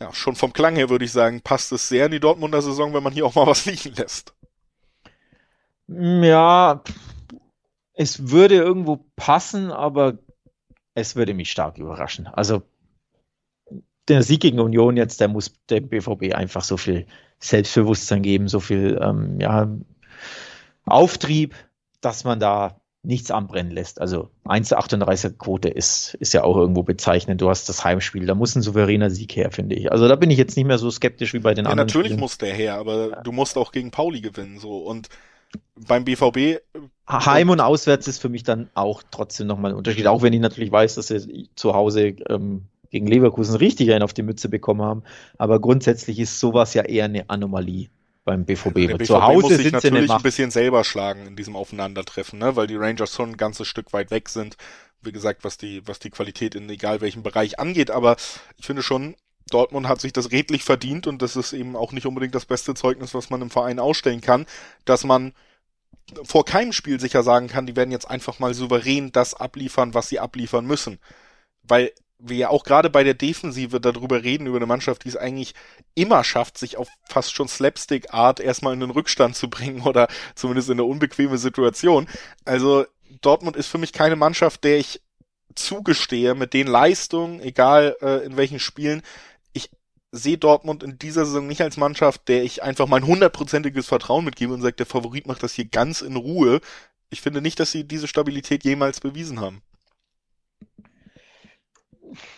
ja, 0.00 0.12
schon 0.12 0.36
vom 0.36 0.52
Klang 0.52 0.76
her 0.76 0.90
würde 0.90 1.04
ich 1.04 1.12
sagen, 1.12 1.40
passt 1.42 1.72
es 1.72 1.88
sehr 1.88 2.06
in 2.06 2.12
die 2.12 2.20
Dortmunder 2.20 2.62
Saison, 2.62 2.94
wenn 2.94 3.02
man 3.02 3.12
hier 3.12 3.26
auch 3.26 3.34
mal 3.34 3.46
was 3.46 3.66
liegen 3.66 3.94
lässt. 3.96 4.34
Ja, 5.88 6.82
es 7.92 8.30
würde 8.30 8.54
irgendwo 8.54 9.04
passen, 9.16 9.70
aber 9.70 10.18
es 10.94 11.16
würde 11.16 11.34
mich 11.34 11.50
stark 11.50 11.78
überraschen. 11.78 12.26
Also 12.28 12.62
der 14.08 14.22
Sieg 14.22 14.40
gegen 14.40 14.60
Union 14.60 14.96
jetzt, 14.96 15.20
der 15.20 15.28
muss 15.28 15.54
dem 15.70 15.88
BVB 15.88 16.34
einfach 16.34 16.62
so 16.62 16.76
viel 16.76 17.06
Selbstbewusstsein 17.48 18.22
geben, 18.22 18.48
so 18.48 18.60
viel 18.60 18.98
ähm, 19.02 19.38
ja, 19.40 19.68
Auftrieb, 20.86 21.54
dass 22.00 22.24
man 22.24 22.40
da 22.40 22.80
nichts 23.02 23.30
anbrennen 23.30 23.70
lässt. 23.70 24.00
Also 24.00 24.30
1,38er 24.46 25.36
Quote 25.36 25.68
ist, 25.68 26.14
ist 26.20 26.32
ja 26.32 26.42
auch 26.42 26.56
irgendwo 26.56 26.82
bezeichnend. 26.82 27.40
Du 27.40 27.50
hast 27.50 27.68
das 27.68 27.84
Heimspiel, 27.84 28.24
da 28.24 28.34
muss 28.34 28.56
ein 28.56 28.62
souveräner 28.62 29.10
Sieg 29.10 29.36
her, 29.36 29.50
finde 29.50 29.74
ich. 29.74 29.92
Also 29.92 30.08
da 30.08 30.16
bin 30.16 30.30
ich 30.30 30.38
jetzt 30.38 30.56
nicht 30.56 30.66
mehr 30.66 30.78
so 30.78 30.90
skeptisch 30.90 31.34
wie 31.34 31.38
bei 31.38 31.52
den 31.52 31.66
ja, 31.66 31.70
anderen. 31.70 31.86
Natürlich 31.86 32.08
Spielen. 32.08 32.20
muss 32.20 32.38
der 32.38 32.54
her, 32.54 32.76
aber 32.76 33.10
ja. 33.10 33.22
du 33.22 33.32
musst 33.32 33.58
auch 33.58 33.72
gegen 33.72 33.90
Pauli 33.90 34.22
gewinnen, 34.22 34.58
so. 34.58 34.78
Und 34.78 35.08
beim 35.86 36.04
BVB. 36.04 36.36
Äh, 36.36 36.60
Heim 37.06 37.50
und 37.50 37.60
auswärts 37.60 38.08
ist 38.08 38.20
für 38.20 38.30
mich 38.30 38.42
dann 38.42 38.70
auch 38.74 39.02
trotzdem 39.10 39.46
nochmal 39.46 39.72
ein 39.72 39.76
Unterschied. 39.76 40.06
Auch 40.06 40.22
wenn 40.22 40.32
ich 40.32 40.40
natürlich 40.40 40.72
weiß, 40.72 40.94
dass 40.94 41.08
sie 41.08 41.50
zu 41.54 41.74
Hause 41.74 42.14
ähm, 42.30 42.68
gegen 42.94 43.08
Leverkusen 43.08 43.56
richtig 43.56 43.90
einen 43.90 44.04
auf 44.04 44.12
die 44.14 44.22
Mütze 44.22 44.48
bekommen 44.48 44.80
haben. 44.80 45.02
Aber 45.36 45.58
grundsätzlich 45.58 46.20
ist 46.20 46.38
sowas 46.38 46.74
ja 46.74 46.82
eher 46.82 47.06
eine 47.06 47.28
Anomalie 47.28 47.88
beim 48.24 48.44
BVB. 48.44 48.86
Der 48.86 48.98
BVB 48.98 49.06
Zu 49.06 49.20
Hause 49.20 49.48
muss 49.48 49.56
sich 49.56 49.72
natürlich 49.72 50.08
ein 50.08 50.22
bisschen 50.22 50.52
selber 50.52 50.84
schlagen 50.84 51.26
in 51.26 51.34
diesem 51.34 51.56
Aufeinandertreffen, 51.56 52.38
ne? 52.38 52.54
weil 52.54 52.68
die 52.68 52.76
Rangers 52.76 53.12
schon 53.12 53.30
ein 53.30 53.36
ganzes 53.36 53.66
Stück 53.66 53.92
weit 53.92 54.12
weg 54.12 54.28
sind. 54.28 54.56
Wie 55.02 55.10
gesagt, 55.10 55.42
was 55.42 55.58
die, 55.58 55.82
was 55.88 55.98
die 55.98 56.10
Qualität 56.10 56.54
in 56.54 56.70
egal 56.70 57.00
welchem 57.00 57.24
Bereich 57.24 57.58
angeht. 57.58 57.90
Aber 57.90 58.14
ich 58.58 58.64
finde 58.64 58.84
schon, 58.84 59.16
Dortmund 59.50 59.88
hat 59.88 60.00
sich 60.00 60.12
das 60.12 60.30
redlich 60.30 60.62
verdient 60.62 61.08
und 61.08 61.20
das 61.20 61.34
ist 61.34 61.52
eben 61.52 61.74
auch 61.74 61.90
nicht 61.90 62.06
unbedingt 62.06 62.36
das 62.36 62.46
beste 62.46 62.74
Zeugnis, 62.74 63.12
was 63.12 63.28
man 63.28 63.42
im 63.42 63.50
Verein 63.50 63.80
ausstellen 63.80 64.20
kann, 64.20 64.46
dass 64.84 65.02
man 65.02 65.32
vor 66.22 66.44
keinem 66.44 66.72
Spiel 66.72 67.00
sicher 67.00 67.24
sagen 67.24 67.48
kann, 67.48 67.66
die 67.66 67.74
werden 67.74 67.90
jetzt 67.90 68.08
einfach 68.08 68.38
mal 68.38 68.54
souverän 68.54 69.10
das 69.10 69.34
abliefern, 69.34 69.94
was 69.94 70.08
sie 70.08 70.20
abliefern 70.20 70.64
müssen. 70.64 71.00
Weil 71.64 71.90
wir 72.18 72.36
ja 72.36 72.48
auch 72.48 72.64
gerade 72.64 72.90
bei 72.90 73.04
der 73.04 73.14
Defensive 73.14 73.80
darüber 73.80 74.22
reden, 74.22 74.46
über 74.46 74.56
eine 74.56 74.66
Mannschaft, 74.66 75.04
die 75.04 75.08
es 75.08 75.16
eigentlich 75.16 75.54
immer 75.94 76.24
schafft, 76.24 76.58
sich 76.58 76.76
auf 76.76 76.88
fast 77.08 77.34
schon 77.34 77.48
Slapstick-Art 77.48 78.40
erstmal 78.40 78.74
in 78.74 78.80
den 78.80 78.90
Rückstand 78.90 79.36
zu 79.36 79.50
bringen 79.50 79.82
oder 79.82 80.08
zumindest 80.34 80.68
in 80.68 80.74
eine 80.74 80.84
unbequeme 80.84 81.38
Situation. 81.38 82.08
Also 82.44 82.86
Dortmund 83.20 83.56
ist 83.56 83.68
für 83.68 83.78
mich 83.78 83.92
keine 83.92 84.16
Mannschaft, 84.16 84.64
der 84.64 84.78
ich 84.78 85.00
zugestehe 85.54 86.34
mit 86.34 86.52
den 86.52 86.66
Leistungen, 86.66 87.40
egal 87.40 87.96
äh, 88.00 88.24
in 88.24 88.36
welchen 88.36 88.58
Spielen. 88.58 89.02
Ich 89.52 89.70
sehe 90.10 90.38
Dortmund 90.38 90.82
in 90.82 90.98
dieser 90.98 91.26
Saison 91.26 91.46
nicht 91.46 91.62
als 91.62 91.76
Mannschaft, 91.76 92.28
der 92.28 92.42
ich 92.42 92.62
einfach 92.62 92.86
mein 92.88 93.06
hundertprozentiges 93.06 93.86
Vertrauen 93.86 94.24
mitgebe 94.24 94.52
und 94.52 94.62
sage, 94.62 94.76
der 94.76 94.86
Favorit 94.86 95.26
macht 95.26 95.42
das 95.42 95.54
hier 95.54 95.66
ganz 95.66 96.00
in 96.00 96.16
Ruhe. 96.16 96.60
Ich 97.10 97.20
finde 97.20 97.40
nicht, 97.40 97.60
dass 97.60 97.70
sie 97.70 97.84
diese 97.86 98.08
Stabilität 98.08 98.64
jemals 98.64 99.00
bewiesen 99.00 99.40
haben. 99.40 99.62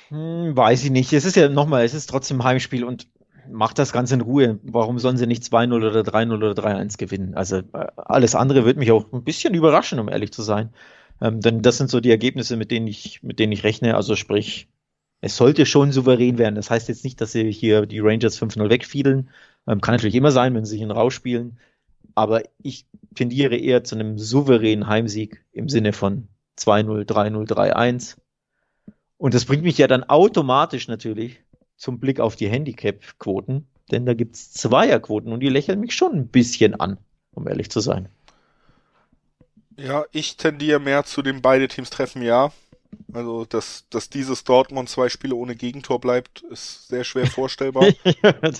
Hm, 0.08 0.56
weiß 0.56 0.84
ich 0.84 0.90
nicht. 0.90 1.12
Es 1.12 1.24
ist 1.24 1.36
ja 1.36 1.48
nochmal, 1.48 1.84
es 1.84 1.94
ist 1.94 2.08
trotzdem 2.08 2.44
Heimspiel 2.44 2.84
und 2.84 3.08
macht 3.50 3.78
das 3.78 3.92
Ganze 3.92 4.14
in 4.14 4.20
Ruhe. 4.20 4.58
Warum 4.62 4.98
sollen 4.98 5.16
sie 5.16 5.26
nicht 5.26 5.44
2-0 5.44 5.74
oder 5.74 6.00
3-0 6.00 6.34
oder 6.34 6.52
3-1 6.52 6.98
gewinnen? 6.98 7.34
Also 7.34 7.58
äh, 7.58 7.86
alles 7.96 8.34
andere 8.34 8.64
wird 8.64 8.76
mich 8.76 8.92
auch 8.92 9.12
ein 9.12 9.24
bisschen 9.24 9.54
überraschen, 9.54 9.98
um 9.98 10.08
ehrlich 10.08 10.32
zu 10.32 10.42
sein. 10.42 10.70
Ähm, 11.20 11.40
denn 11.40 11.62
das 11.62 11.78
sind 11.78 11.90
so 11.90 12.00
die 12.00 12.10
Ergebnisse, 12.10 12.56
mit 12.56 12.70
denen 12.70 12.86
ich, 12.86 13.22
mit 13.22 13.38
denen 13.38 13.52
ich 13.52 13.64
rechne. 13.64 13.96
Also 13.96 14.16
sprich, 14.16 14.68
es 15.20 15.36
sollte 15.36 15.66
schon 15.66 15.92
souverän 15.92 16.38
werden. 16.38 16.54
Das 16.54 16.70
heißt 16.70 16.88
jetzt 16.88 17.04
nicht, 17.04 17.20
dass 17.20 17.32
sie 17.32 17.50
hier 17.50 17.86
die 17.86 18.00
Rangers 18.00 18.40
5-0 18.40 18.68
wegfielen. 18.70 19.30
Ähm, 19.66 19.80
kann 19.80 19.94
natürlich 19.94 20.14
immer 20.14 20.32
sein, 20.32 20.54
wenn 20.54 20.64
sie 20.64 20.72
sich 20.72 20.82
ihn 20.82 20.90
rausspielen. 20.90 21.58
Aber 22.14 22.42
ich 22.62 22.86
tendiere 23.14 23.56
eher 23.56 23.84
zu 23.84 23.94
einem 23.94 24.18
souveränen 24.18 24.86
Heimsieg 24.86 25.44
im 25.52 25.68
Sinne 25.68 25.92
von 25.92 26.28
2-0, 26.58 27.04
3-0, 27.04 27.46
3-1. 27.46 28.16
Und 29.18 29.34
das 29.34 29.44
bringt 29.44 29.62
mich 29.62 29.78
ja 29.78 29.86
dann 29.86 30.04
automatisch 30.04 30.88
natürlich 30.88 31.40
zum 31.76 32.00
Blick 32.00 32.20
auf 32.20 32.36
die 32.36 32.48
Handicap-Quoten, 32.48 33.66
denn 33.90 34.06
da 34.06 34.14
gibt's 34.14 34.52
Zweierquoten 34.52 35.32
und 35.32 35.40
die 35.40 35.48
lächeln 35.48 35.80
mich 35.80 35.94
schon 35.94 36.12
ein 36.12 36.28
bisschen 36.28 36.74
an, 36.78 36.98
um 37.32 37.46
ehrlich 37.48 37.70
zu 37.70 37.80
sein. 37.80 38.08
Ja, 39.76 40.04
ich 40.10 40.36
tendiere 40.36 40.80
mehr 40.80 41.04
zu 41.04 41.22
den 41.22 41.42
beide 41.42 41.68
Teams 41.68 41.90
treffen, 41.90 42.22
ja. 42.22 42.52
Also, 43.12 43.44
dass, 43.44 43.84
dass 43.90 44.08
dieses 44.08 44.44
Dortmund 44.44 44.88
zwei 44.88 45.08
Spiele 45.08 45.34
ohne 45.34 45.54
Gegentor 45.54 46.00
bleibt, 46.00 46.42
ist 46.42 46.88
sehr 46.88 47.04
schwer 47.04 47.26
vorstellbar. 47.26 47.88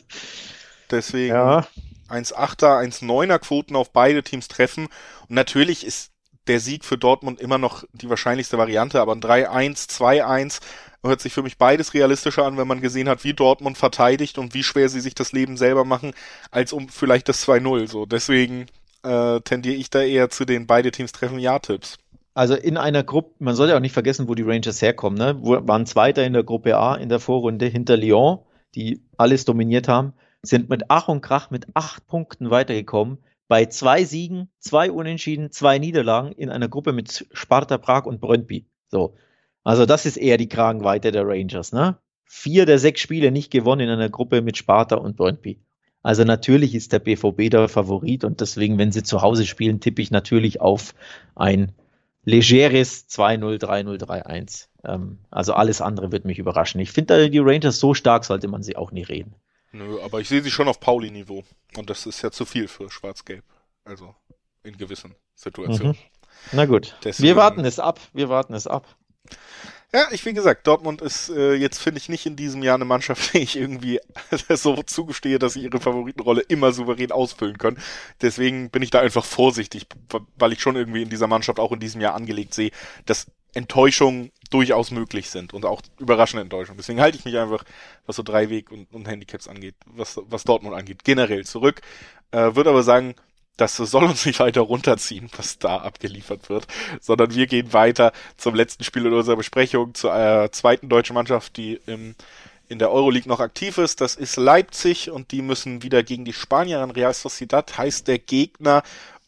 Deswegen 0.91 1.35
ja. 1.35 1.67
1,8er, 2.09 2.83
1,9er 2.85 3.39
Quoten 3.39 3.77
auf 3.77 3.93
beide 3.93 4.23
Teams 4.23 4.49
treffen. 4.49 4.89
Und 5.29 5.35
natürlich 5.35 5.87
ist 5.87 6.13
der 6.49 6.61
Sieg 6.61 6.85
für 6.85 6.99
Dortmund 6.99 7.41
immer 7.41 7.59
noch 7.59 7.85
die 7.93 8.09
wahrscheinlichste 8.09 8.59
Variante, 8.59 9.01
aber 9.01 9.13
ein 9.13 9.21
3-1, 9.21 9.89
2-1 9.89 10.61
hört 11.05 11.21
sich 11.21 11.33
für 11.33 11.43
mich 11.43 11.59
beides 11.59 11.95
realistischer 11.95 12.45
an, 12.45 12.57
wenn 12.57 12.69
man 12.69 12.81
gesehen 12.81 13.09
hat, 13.09 13.25
wie 13.25 13.35
Dortmund 13.35 13.79
verteidigt 13.79 14.39
und 14.39 14.55
wie 14.55 14.63
schwer 14.63 14.89
sie 14.89 15.01
sich 15.01 15.15
das 15.15 15.33
Leben 15.33 15.57
selber 15.57 15.85
machen, 15.85 16.13
als 16.51 16.73
um 16.73 16.89
vielleicht 16.89 17.29
das 17.29 17.47
2-0. 17.47 17.89
So, 17.89 18.07
deswegen 18.07 18.67
äh, 19.03 19.41
tendiere 19.41 19.77
ich 19.77 19.91
da 19.91 20.03
eher 20.03 20.31
zu 20.31 20.45
den 20.45 20.67
beide 20.67 20.91
Teams 20.91 21.13
treffen 21.13 21.39
Ja-Tipps. 21.39 21.99
Also 22.35 22.55
in 22.55 22.77
einer 22.77 23.03
Gruppe, 23.03 23.35
man 23.39 23.55
sollte 23.55 23.77
auch 23.77 23.81
nicht 23.81 23.95
vergessen, 23.95 24.29
wo 24.29 24.35
die 24.35 24.43
Rangers 24.43 24.83
herkommen, 24.83 25.19
ne? 25.19 25.39
Wo, 25.41 25.67
waren 25.67 25.87
Zweiter 25.87 26.25
in 26.25 26.35
der 26.35 26.45
Gruppe 26.45 26.77
A 26.77 26.95
in 26.95 27.09
der 27.09 27.21
Vorrunde 27.21 27.67
hinter 27.67 27.97
Lyon, 27.97 28.41
die 28.75 29.01
alles 29.17 29.47
dominiert 29.47 29.89
haben, 29.89 30.13
sind 30.43 30.69
mit 30.69 30.85
Ach 30.89 31.09
und 31.09 31.23
Krach 31.23 31.51
mit 31.51 31.67
acht 31.75 32.07
Punkten 32.07 32.51
weitergekommen 32.51 33.19
bei 33.49 33.67
zwei 33.67 34.05
Siegen, 34.05 34.49
zwei 34.59 34.91
Unentschieden, 34.91 35.51
zwei 35.51 35.79
Niederlagen 35.79 36.33
in 36.33 36.51
einer 36.51 36.69
Gruppe 36.69 36.93
mit 36.93 37.27
Sparta 37.33 37.79
Prag 37.79 38.07
und 38.07 38.21
Brøndby. 38.21 38.67
So. 38.89 39.15
Also 39.65 39.87
das 39.87 40.07
ist 40.07 40.17
eher 40.17 40.37
die 40.37 40.49
Kragenweite 40.49 41.13
der 41.13 41.27
Rangers, 41.27 41.73
ne? 41.73 41.99
Vier 42.25 42.67
der 42.67 42.79
sechs 42.79 43.01
Spiele 43.01 43.31
nicht 43.31 43.51
gewonnen 43.51 43.83
in 43.83 43.89
einer 43.89 44.09
Gruppe 44.09 44.43
mit 44.43 44.57
Sparta 44.57 44.97
und 44.97 45.17
Brøndby. 45.17 45.61
Also 46.03 46.25
natürlich 46.25 46.75
ist 46.75 46.93
der 46.93 46.99
BVB 47.01 47.51
der 47.51 47.69
Favorit 47.69 48.25
und 48.25 48.41
deswegen, 48.41 48.79
wenn 48.79 48.93
sie 48.93 49.03
zu 49.03 49.23
Hause 49.23 49.45
spielen, 49.47 49.81
tippe 49.81 50.03
ich 50.03 50.11
natürlich 50.11 50.61
auf 50.61 50.95
ein 51.35 51.73
legeres 52.25 53.09
2-0, 53.09 53.61
3-0, 53.61 53.99
3-1. 54.05 54.69
Ähm, 54.85 55.19
also 55.31 55.55
alles 55.55 55.81
andere 55.81 56.13
wird 56.13 56.25
mich 56.25 56.39
überraschen. 56.39 56.81
Ich 56.81 56.93
finde 56.93 57.31
die 57.31 57.39
Rangers 57.39 57.81
so 57.81 57.95
stark, 57.95 58.25
sollte 58.25 58.49
man 58.49 58.63
sie 58.63 58.77
auch 58.77 58.93
nie 58.93 59.03
reden. 59.03 59.35
Nö, 59.77 60.01
aber 60.03 60.21
ich 60.21 60.29
sehe 60.29 60.43
sie 60.43 60.51
schon 60.51 60.69
auf 60.69 60.81
Pauli-Niveau. 60.81 61.45
Und 61.77 61.91
das 61.91 62.07
ist 62.07 62.23
ja 62.23 62.31
zu 62.31 62.45
viel 62.45 62.69
für 62.69 62.91
Schwarz-Gelb. 62.91 63.45
Also 63.85 64.15
in 64.63 64.77
gewissen 64.77 65.15
Situationen. 65.35 65.93
Mhm. 65.93 66.53
Na 66.53 66.67
gut. 66.67 66.97
Deswegen, 67.05 67.29
wir 67.29 67.37
warten 67.37 67.65
es 67.65 67.79
ab. 67.79 68.01
Wir 68.13 68.29
warten 68.29 68.55
es 68.55 68.67
ab. 68.67 68.97
Ja, 69.93 70.09
ich 70.11 70.27
wie 70.27 70.33
gesagt, 70.33 70.67
Dortmund 70.67 71.01
ist 71.01 71.31
äh, 71.31 71.55
jetzt 71.55 71.79
finde 71.79 71.99
ich 71.99 72.09
nicht 72.09 72.27
in 72.27 72.37
diesem 72.37 72.63
Jahr 72.63 72.75
eine 72.75 72.85
Mannschaft, 72.85 73.33
die 73.35 73.39
ich 73.39 73.57
irgendwie 73.57 74.01
so 74.51 74.83
zugestehe, 74.83 75.39
dass 75.39 75.55
sie 75.55 75.63
ihre 75.63 75.81
Favoritenrolle 75.81 76.43
immer 76.43 76.73
souverän 76.73 77.13
ausfüllen 77.13 77.59
können. 77.59 77.79
Deswegen 78.21 78.71
bin 78.71 78.83
ich 78.83 78.91
da 78.91 79.01
einfach 79.01 79.25
vorsichtig, 79.25 79.87
weil 80.37 80.53
ich 80.53 80.61
schon 80.61 80.77
irgendwie 80.77 81.03
in 81.03 81.11
dieser 81.11 81.29
Mannschaft 81.29 81.61
auch 81.61 81.73
in 81.73 81.81
diesem 81.81 82.01
Jahr 82.01 82.15
angelegt 82.15 82.55
sehe, 82.55 82.73
dass 83.05 83.27
Enttäuschungen 83.55 84.33
durchaus 84.51 84.91
möglich 84.91 85.31
sind 85.31 85.53
und 85.53 85.65
auch 85.65 85.83
überraschende 85.99 86.43
Enttäuschungen. 86.43 86.79
Deswegen 86.79 87.01
halte 87.01 87.19
ich 87.19 87.25
mich 87.25 87.37
einfach, 87.39 87.65
was 88.07 88.17
so 88.17 88.23
Dreiweg 88.23 88.71
und, 88.71 88.93
und 88.93 89.09
Handicaps 89.09 89.49
angeht, 89.49 89.75
was, 89.87 90.21
was 90.29 90.45
Dortmund 90.45 90.75
angeht, 90.75 91.05
generell 91.05 91.45
zurück. 91.45 91.81
Äh, 92.31 92.55
würde 92.55 92.71
aber 92.71 92.83
sagen, 92.83 93.15
das 93.57 93.77
soll 93.77 94.05
uns 94.05 94.27
nicht 94.27 94.41
weiter 94.41 94.61
runterziehen, 94.61 95.31
was 95.37 95.59
da 95.59 95.79
abgeliefert 95.79 96.49
wird, 96.49 96.67
sondern 97.01 97.35
wir 97.35 97.47
gehen 97.47 97.73
weiter 97.73 98.13
zum 98.37 98.55
letzten 98.55 98.85
Spiel 98.85 99.07
in 99.07 99.13
unserer 99.13 99.37
Besprechung, 99.37 99.95
zur 99.95 100.15
äh, 100.15 100.51
zweiten 100.51 100.89
deutschen 100.89 101.15
Mannschaft, 101.15 101.57
die 101.57 101.81
im, 101.87 102.15
in 102.69 102.79
der 102.79 102.91
Euroleague 102.91 103.29
noch 103.29 103.41
aktiv 103.41 103.79
ist. 103.79 104.01
Das 104.01 104.15
ist 104.15 104.37
Leipzig 104.37 105.11
und 105.11 105.33
die 105.33 105.43
müssen 105.43 105.83
wieder 105.83 106.03
gegen 106.03 106.25
die 106.25 106.33
Spanier 106.33 106.81
an 106.81 106.91
Real 106.91 107.15
Sociedad, 107.15 107.79
heißt 107.79 108.09
der 108.09 108.19
Gegner 108.19 108.83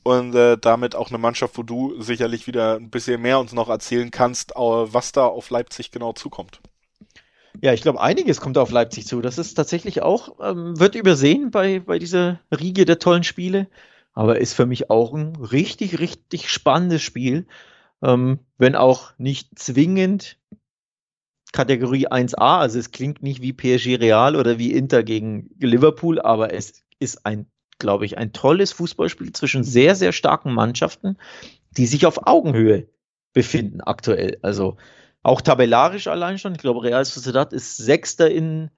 und 0.09 0.35
äh, 0.35 0.57
damit 0.59 0.95
auch 0.95 1.09
eine 1.09 1.19
Mannschaft, 1.19 1.59
wo 1.59 1.63
du 1.63 2.01
sicherlich 2.01 2.47
wieder 2.47 2.77
ein 2.77 2.91
bisschen 2.91 3.21
mehr 3.21 3.39
uns 3.39 3.53
noch 3.53 3.69
erzählen 3.69 4.11
kannst, 4.11 4.53
was 4.57 5.13
da 5.13 5.27
auf 5.27 5.51
Leipzig 5.51 5.91
genau 5.91 6.13
zukommt. 6.13 6.61
Ja, 7.61 7.73
ich 7.73 7.83
glaube, 7.83 8.01
einiges 8.01 8.41
kommt 8.41 8.59
auf 8.59 8.71
Leipzig 8.71 9.07
zu. 9.07 9.21
Das 9.21 9.39
ist 9.39 9.55
tatsächlich 9.55 10.03
auch, 10.03 10.37
ähm, 10.41 10.79
wird 10.79 10.95
übersehen 10.95 11.51
bei, 11.51 11.81
bei 11.81 11.99
dieser 11.99 12.41
Riege 12.53 12.85
der 12.85 12.99
tollen 12.99 13.25
Spiele 13.25 13.69
aber 14.19 14.41
ist 14.41 14.55
für 14.55 14.67
mich 14.67 14.91
auch 14.91 15.15
ein 15.15 15.37
richtig, 15.37 16.01
richtig 16.01 16.51
spannendes 16.51 17.03
Spiel. 17.03 17.47
Ähm, 18.03 18.41
wenn 18.59 18.75
auch 18.75 19.13
nicht 19.17 19.57
zwingend 19.57 20.39
Kategorie 21.53 22.09
1a, 22.09 22.59
also 22.59 22.81
es 22.81 22.91
klingt 22.91 23.23
nicht 23.23 23.43
wie 23.43 23.53
PSG 23.53 23.95
Real 24.01 24.35
oder 24.35 24.59
wie 24.59 24.73
Inter 24.73 25.05
gegen 25.05 25.51
Liverpool, 25.61 26.21
aber 26.21 26.53
es 26.53 26.83
ist 26.99 27.25
ein, 27.27 27.47
glaube 27.79 28.05
ich, 28.07 28.19
ein 28.19 28.33
tolles 28.33 28.73
Fußballspiel 28.73 29.33
zwischen 29.33 29.65
sehr, 29.65 29.95
sehr 29.95 30.13
starken 30.13 30.53
Mannschaften, 30.53 31.17
die 31.77 31.87
sich 31.87 32.07
auf 32.07 32.27
Augenhöhe 32.27 32.89
befinden 33.33 33.81
aktuell. 33.81 34.39
Also 34.43 34.77
auch 35.23 35.41
tabellarisch 35.41 36.07
allein 36.07 36.39
schon. 36.39 36.55
Ich 36.55 36.61
glaube, 36.61 36.83
Real 36.83 37.05
Sociedad 37.05 37.53
ist 37.53 37.77
Sechster 37.77 38.31
in, 38.31 38.71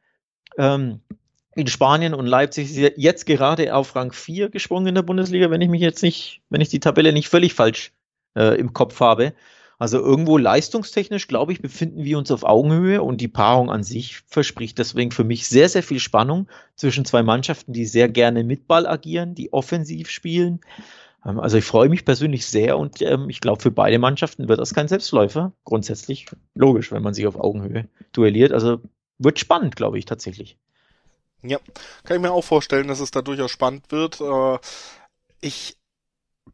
ähm, 0.58 1.00
in 1.54 1.66
Spanien 1.66 2.14
und 2.14 2.26
Leipzig 2.26 2.76
ist 2.76 2.92
jetzt 2.96 3.26
gerade 3.26 3.74
auf 3.74 3.94
Rang 3.96 4.12
4 4.12 4.50
gesprungen 4.50 4.88
in 4.88 4.94
der 4.94 5.02
Bundesliga, 5.02 5.50
wenn 5.50 5.60
ich 5.60 5.68
mich 5.68 5.82
jetzt 5.82 6.02
nicht, 6.02 6.42
wenn 6.50 6.60
ich 6.60 6.68
die 6.68 6.80
Tabelle 6.80 7.12
nicht 7.12 7.28
völlig 7.28 7.54
falsch 7.54 7.92
äh, 8.36 8.58
im 8.58 8.72
Kopf 8.72 9.00
habe. 9.00 9.34
Also 9.80 9.98
irgendwo 9.98 10.36
leistungstechnisch, 10.36 11.26
glaube 11.26 11.54
ich, 11.54 11.62
befinden 11.62 12.04
wir 12.04 12.18
uns 12.18 12.30
auf 12.30 12.44
Augenhöhe 12.44 13.02
und 13.02 13.18
die 13.18 13.28
Paarung 13.28 13.70
an 13.70 13.82
sich 13.82 14.18
verspricht 14.26 14.78
deswegen 14.78 15.10
für 15.10 15.24
mich 15.24 15.48
sehr, 15.48 15.70
sehr 15.70 15.82
viel 15.82 16.00
Spannung 16.00 16.48
zwischen 16.76 17.06
zwei 17.06 17.22
Mannschaften, 17.22 17.72
die 17.72 17.86
sehr 17.86 18.10
gerne 18.10 18.44
mit 18.44 18.68
Ball 18.68 18.86
agieren, 18.86 19.34
die 19.34 19.54
offensiv 19.54 20.10
spielen. 20.10 20.60
Ähm, 21.24 21.40
also 21.40 21.56
ich 21.56 21.64
freue 21.64 21.88
mich 21.88 22.04
persönlich 22.04 22.44
sehr 22.46 22.76
und 22.76 23.00
ähm, 23.00 23.30
ich 23.30 23.40
glaube, 23.40 23.62
für 23.62 23.70
beide 23.70 23.98
Mannschaften 23.98 24.48
wird 24.48 24.60
das 24.60 24.74
kein 24.74 24.86
Selbstläufer. 24.86 25.52
Grundsätzlich 25.64 26.26
logisch, 26.54 26.92
wenn 26.92 27.02
man 27.02 27.14
sich 27.14 27.26
auf 27.26 27.36
Augenhöhe 27.36 27.88
duelliert. 28.12 28.52
Also 28.52 28.82
wird 29.16 29.38
spannend, 29.38 29.76
glaube 29.76 29.98
ich, 29.98 30.04
tatsächlich. 30.04 30.58
Ja, 31.42 31.56
kann 32.04 32.18
ich 32.18 32.22
mir 32.22 32.32
auch 32.32 32.44
vorstellen, 32.44 32.88
dass 32.88 33.00
es 33.00 33.12
da 33.12 33.22
durchaus 33.22 33.50
spannend 33.50 33.90
wird. 33.90 34.20
Äh, 34.20 34.58
ich 35.40 35.78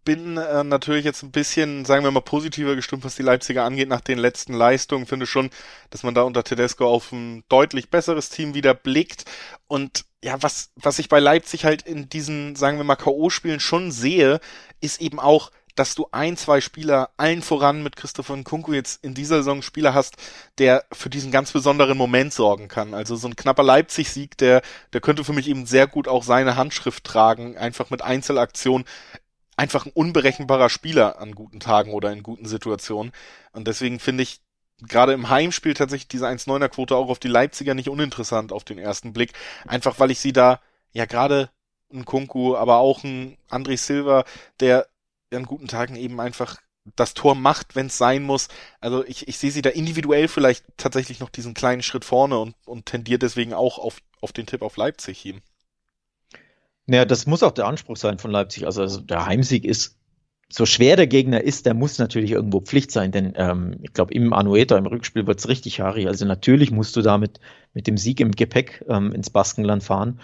bin 0.07 0.39
äh, 0.39 0.65
natürlich 0.65 1.05
jetzt 1.05 1.23
ein 1.23 1.33
bisschen, 1.33 1.85
sagen 1.85 2.05
wir 2.05 2.11
mal, 2.11 2.21
positiver 2.21 2.77
gestimmt, 2.77 3.05
was 3.05 3.17
die 3.17 3.23
Leipziger 3.23 3.65
angeht, 3.65 3.89
nach 3.89 4.01
den 4.01 4.19
letzten 4.19 4.55
Leistungen. 4.55 5.05
Finde 5.05 5.27
schon, 5.27 5.51
dass 5.91 6.05
man 6.05 6.15
da 6.15 6.23
unter 6.23 6.45
Tedesco 6.45 6.87
auf 6.89 7.13
ein 7.13 7.45
deutlich 7.51 7.91
besseres 7.91 8.31
Team 8.31 8.55
wieder 8.55 8.73
blickt. 8.73 9.25
Und 9.67 10.07
ja, 10.25 10.43
was, 10.43 10.71
was 10.77 10.99
ich 10.99 11.11
bei 11.11 11.19
Leipzig 11.19 11.65
halt 11.67 11.83
in 11.83 12.09
diesen, 12.09 12.57
sagen 12.57 12.79
wir 12.79 12.85
mal, 12.85 12.97
K.O.-Spielen 12.97 13.61
schon 13.61 13.91
sehe, 13.91 14.41
ist 14.81 15.01
eben 15.03 15.19
auch, 15.19 15.51
dass 15.75 15.95
du 15.95 16.07
ein, 16.11 16.37
zwei 16.37 16.61
Spieler, 16.61 17.11
allen 17.17 17.43
voran 17.43 17.83
mit 17.83 17.97
Christopher 17.97 18.37
Nkunku 18.37 18.73
jetzt 18.73 19.05
in 19.05 19.13
dieser 19.13 19.39
Saison 19.39 19.61
Spieler 19.61 19.93
hast, 19.93 20.17
der 20.59 20.85
für 20.91 21.11
diesen 21.11 21.31
ganz 21.33 21.53
besonderen 21.53 21.99
Moment 21.99 22.33
sorgen 22.33 22.69
kann. 22.69 22.95
Also 22.95 23.15
so 23.17 23.29
ein 23.29 23.37
knapper 23.37 23.63
Leipzig-Sieg, 23.63 24.39
der, 24.39 24.63
der 24.93 25.01
könnte 25.01 25.25
für 25.25 25.35
mich 25.35 25.49
eben 25.49 25.67
sehr 25.67 25.87
gut 25.87 26.09
auch 26.09 26.23
seine 26.23 26.57
Handschrift 26.57 27.05
tragen, 27.05 27.59
einfach 27.59 27.91
mit 27.91 28.03
Einzelaktionen. 28.03 28.87
Einfach 29.57 29.87
ein 29.87 29.93
unberechenbarer 29.93 30.69
Spieler 30.69 31.19
an 31.19 31.35
guten 31.35 31.61
Tagen 31.61 31.93
oder 31.93 32.13
in 32.13 32.23
guten 32.23 32.47
Situationen. 32.47 33.13
Und 33.53 33.67
deswegen 33.67 34.01
finde 34.01 34.23
ich 34.23 34.43
gerade 34.83 35.13
im 35.13 35.31
Heimspiel 35.31 35.75
tatsächlich 35.75 36.09
diese 36.09 36.27
1,9er 36.27 36.69
Quote 36.69 36.97
auch 36.97 37.09
auf 37.09 37.19
die 37.19 37.29
Leipziger 37.29 37.75
nicht 37.75 37.89
uninteressant 37.89 38.53
auf 38.53 38.65
den 38.65 38.79
ersten 38.79 39.13
Blick. 39.13 39.33
Einfach 39.67 39.99
weil 39.99 40.11
ich 40.11 40.21
sie 40.21 40.33
da, 40.33 40.61
ja 40.93 41.07
gerade 41.07 41.51
ein 41.93 42.05
Kunku, 42.05 42.57
aber 42.57 42.79
auch 42.79 43.05
ein 43.05 43.39
André 43.49 43.77
Silva, 43.77 44.25
der 44.61 44.89
an 45.33 45.45
guten 45.45 45.69
Tagen 45.69 45.97
eben 45.97 46.21
einfach 46.21 46.59
das 46.95 47.15
Tor 47.15 47.35
macht, 47.35 47.75
wenn 47.75 47.87
es 47.87 47.99
sein 47.99 48.23
muss. 48.23 48.49
Also 48.81 49.05
ich, 49.05 49.27
ich 49.27 49.39
sehe 49.39 49.51
sie 49.51 49.63
da 49.63 49.71
individuell 49.71 50.29
vielleicht 50.29 50.65
tatsächlich 50.77 51.21
noch 51.21 51.31
diesen 51.31 51.55
kleinen 51.55 51.83
Schritt 51.83 52.05
vorne 52.05 52.39
und, 52.39 52.55
und 52.65 52.87
tendiert 52.87 53.23
deswegen 53.23 53.53
auch 53.53 53.79
auf, 53.79 54.01
auf 54.21 54.33
den 54.33 54.47
Tipp 54.47 54.63
auf 54.63 54.77
Leipzig 54.77 55.21
hin. 55.21 55.43
Naja, 56.87 57.05
das 57.05 57.27
muss 57.27 57.43
auch 57.43 57.53
der 57.53 57.67
Anspruch 57.67 57.97
sein 57.97 58.19
von 58.19 58.31
Leipzig. 58.31 58.65
Also, 58.67 58.83
also 58.83 59.01
der 59.01 59.27
Heimsieg 59.27 59.65
ist, 59.65 59.99
so 60.49 60.65
schwer 60.65 60.97
der 60.97 61.09
Gegner 61.09 61.43
ist, 61.43 61.67
der 61.67 61.75
muss 61.75 61.99
natürlich 61.99 62.31
irgendwo 62.31 62.61
Pflicht 62.61 62.93
sein, 62.93 63.11
denn 63.11 63.33
ähm, 63.37 63.79
ich 63.83 63.93
glaube, 63.93 64.15
im 64.15 64.33
Anueta, 64.33 64.79
im 64.79 64.87
Rückspiel 64.87 65.27
wird's 65.27 65.49
richtig, 65.49 65.81
Harry. 65.81 66.07
Also 66.07 66.25
natürlich 66.25 66.71
musst 66.71 66.95
du 66.95 67.03
da 67.03 67.19
mit, 67.19 67.41
dem 67.75 67.97
Sieg 67.97 68.21
im 68.21 68.31
Gepäck 68.31 68.85
ähm, 68.89 69.13
ins 69.13 69.31
Baskenland 69.31 69.83
fahren. 69.83 70.21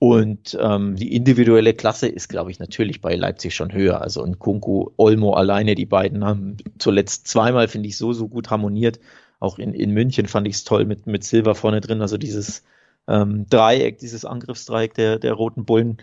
Und 0.00 0.58
ähm, 0.60 0.96
die 0.96 1.14
individuelle 1.14 1.74
Klasse 1.74 2.08
ist, 2.08 2.28
glaube 2.28 2.50
ich, 2.50 2.58
natürlich 2.58 3.00
bei 3.00 3.14
Leipzig 3.14 3.54
schon 3.54 3.72
höher. 3.72 4.00
Also 4.00 4.24
ein 4.24 4.38
Kunku, 4.38 4.90
Olmo 4.96 5.34
alleine, 5.34 5.74
die 5.74 5.86
beiden 5.86 6.24
haben 6.24 6.56
zuletzt 6.78 7.28
zweimal, 7.28 7.68
finde 7.68 7.88
ich, 7.88 7.98
so, 7.98 8.12
so 8.12 8.26
gut 8.26 8.50
harmoniert. 8.50 8.98
Auch 9.40 9.58
in, 9.58 9.74
in 9.74 9.90
München 9.92 10.26
fand 10.26 10.48
ich 10.48 10.54
es 10.54 10.64
toll 10.64 10.86
mit, 10.86 11.06
mit 11.06 11.22
Silver 11.22 11.54
vorne 11.54 11.80
drin. 11.80 12.00
Also 12.00 12.16
dieses 12.16 12.64
ähm, 13.08 13.46
Dreieck, 13.48 13.98
dieses 13.98 14.24
Angriffsdreieck 14.24 14.94
der, 14.94 15.18
der 15.18 15.32
Roten 15.34 15.64
Bullen 15.64 15.98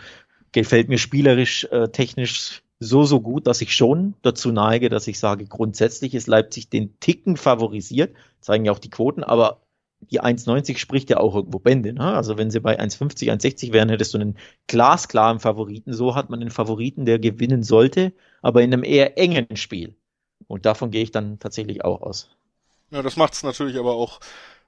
gefällt 0.51 0.89
mir 0.89 0.97
spielerisch, 0.97 1.65
äh, 1.65 1.89
technisch 1.89 2.63
so, 2.79 3.03
so 3.03 3.21
gut, 3.21 3.47
dass 3.47 3.61
ich 3.61 3.75
schon 3.75 4.13
dazu 4.21 4.51
neige, 4.51 4.89
dass 4.89 5.07
ich 5.07 5.19
sage, 5.19 5.45
grundsätzlich 5.45 6.13
ist 6.13 6.27
Leipzig 6.27 6.69
den 6.69 6.99
Ticken 6.99 7.37
favorisiert, 7.37 8.15
zeigen 8.39 8.65
ja 8.65 8.71
auch 8.71 8.79
die 8.79 8.89
Quoten, 8.89 9.23
aber 9.23 9.61
die 9.99 10.21
1,90 10.21 10.77
spricht 10.77 11.09
ja 11.09 11.17
auch 11.17 11.35
irgendwo 11.35 11.59
Bände. 11.59 11.93
Ne? 11.93 12.13
Also 12.13 12.37
wenn 12.37 12.51
sie 12.51 12.59
bei 12.59 12.79
1,50, 12.79 13.31
1,60 13.31 13.73
wären, 13.73 13.89
hättest 13.89 14.13
du 14.13 14.19
einen 14.19 14.37
glasklaren 14.67 15.39
Favoriten. 15.39 15.91
So 15.93 16.13
hat 16.13 16.29
man 16.29 16.39
einen 16.39 16.51
Favoriten, 16.51 17.05
der 17.05 17.17
gewinnen 17.17 17.63
sollte, 17.63 18.13
aber 18.41 18.61
in 18.61 18.71
einem 18.71 18.83
eher 18.83 19.17
engen 19.17 19.57
Spiel. 19.57 19.95
Und 20.45 20.65
davon 20.65 20.91
gehe 20.91 21.01
ich 21.01 21.11
dann 21.11 21.39
tatsächlich 21.39 21.83
auch 21.83 22.01
aus. 22.01 22.29
Ja, 22.91 23.01
das 23.01 23.17
macht 23.17 23.33
es 23.33 23.43
natürlich 23.43 23.77
aber 23.77 23.95
auch, 23.95 24.19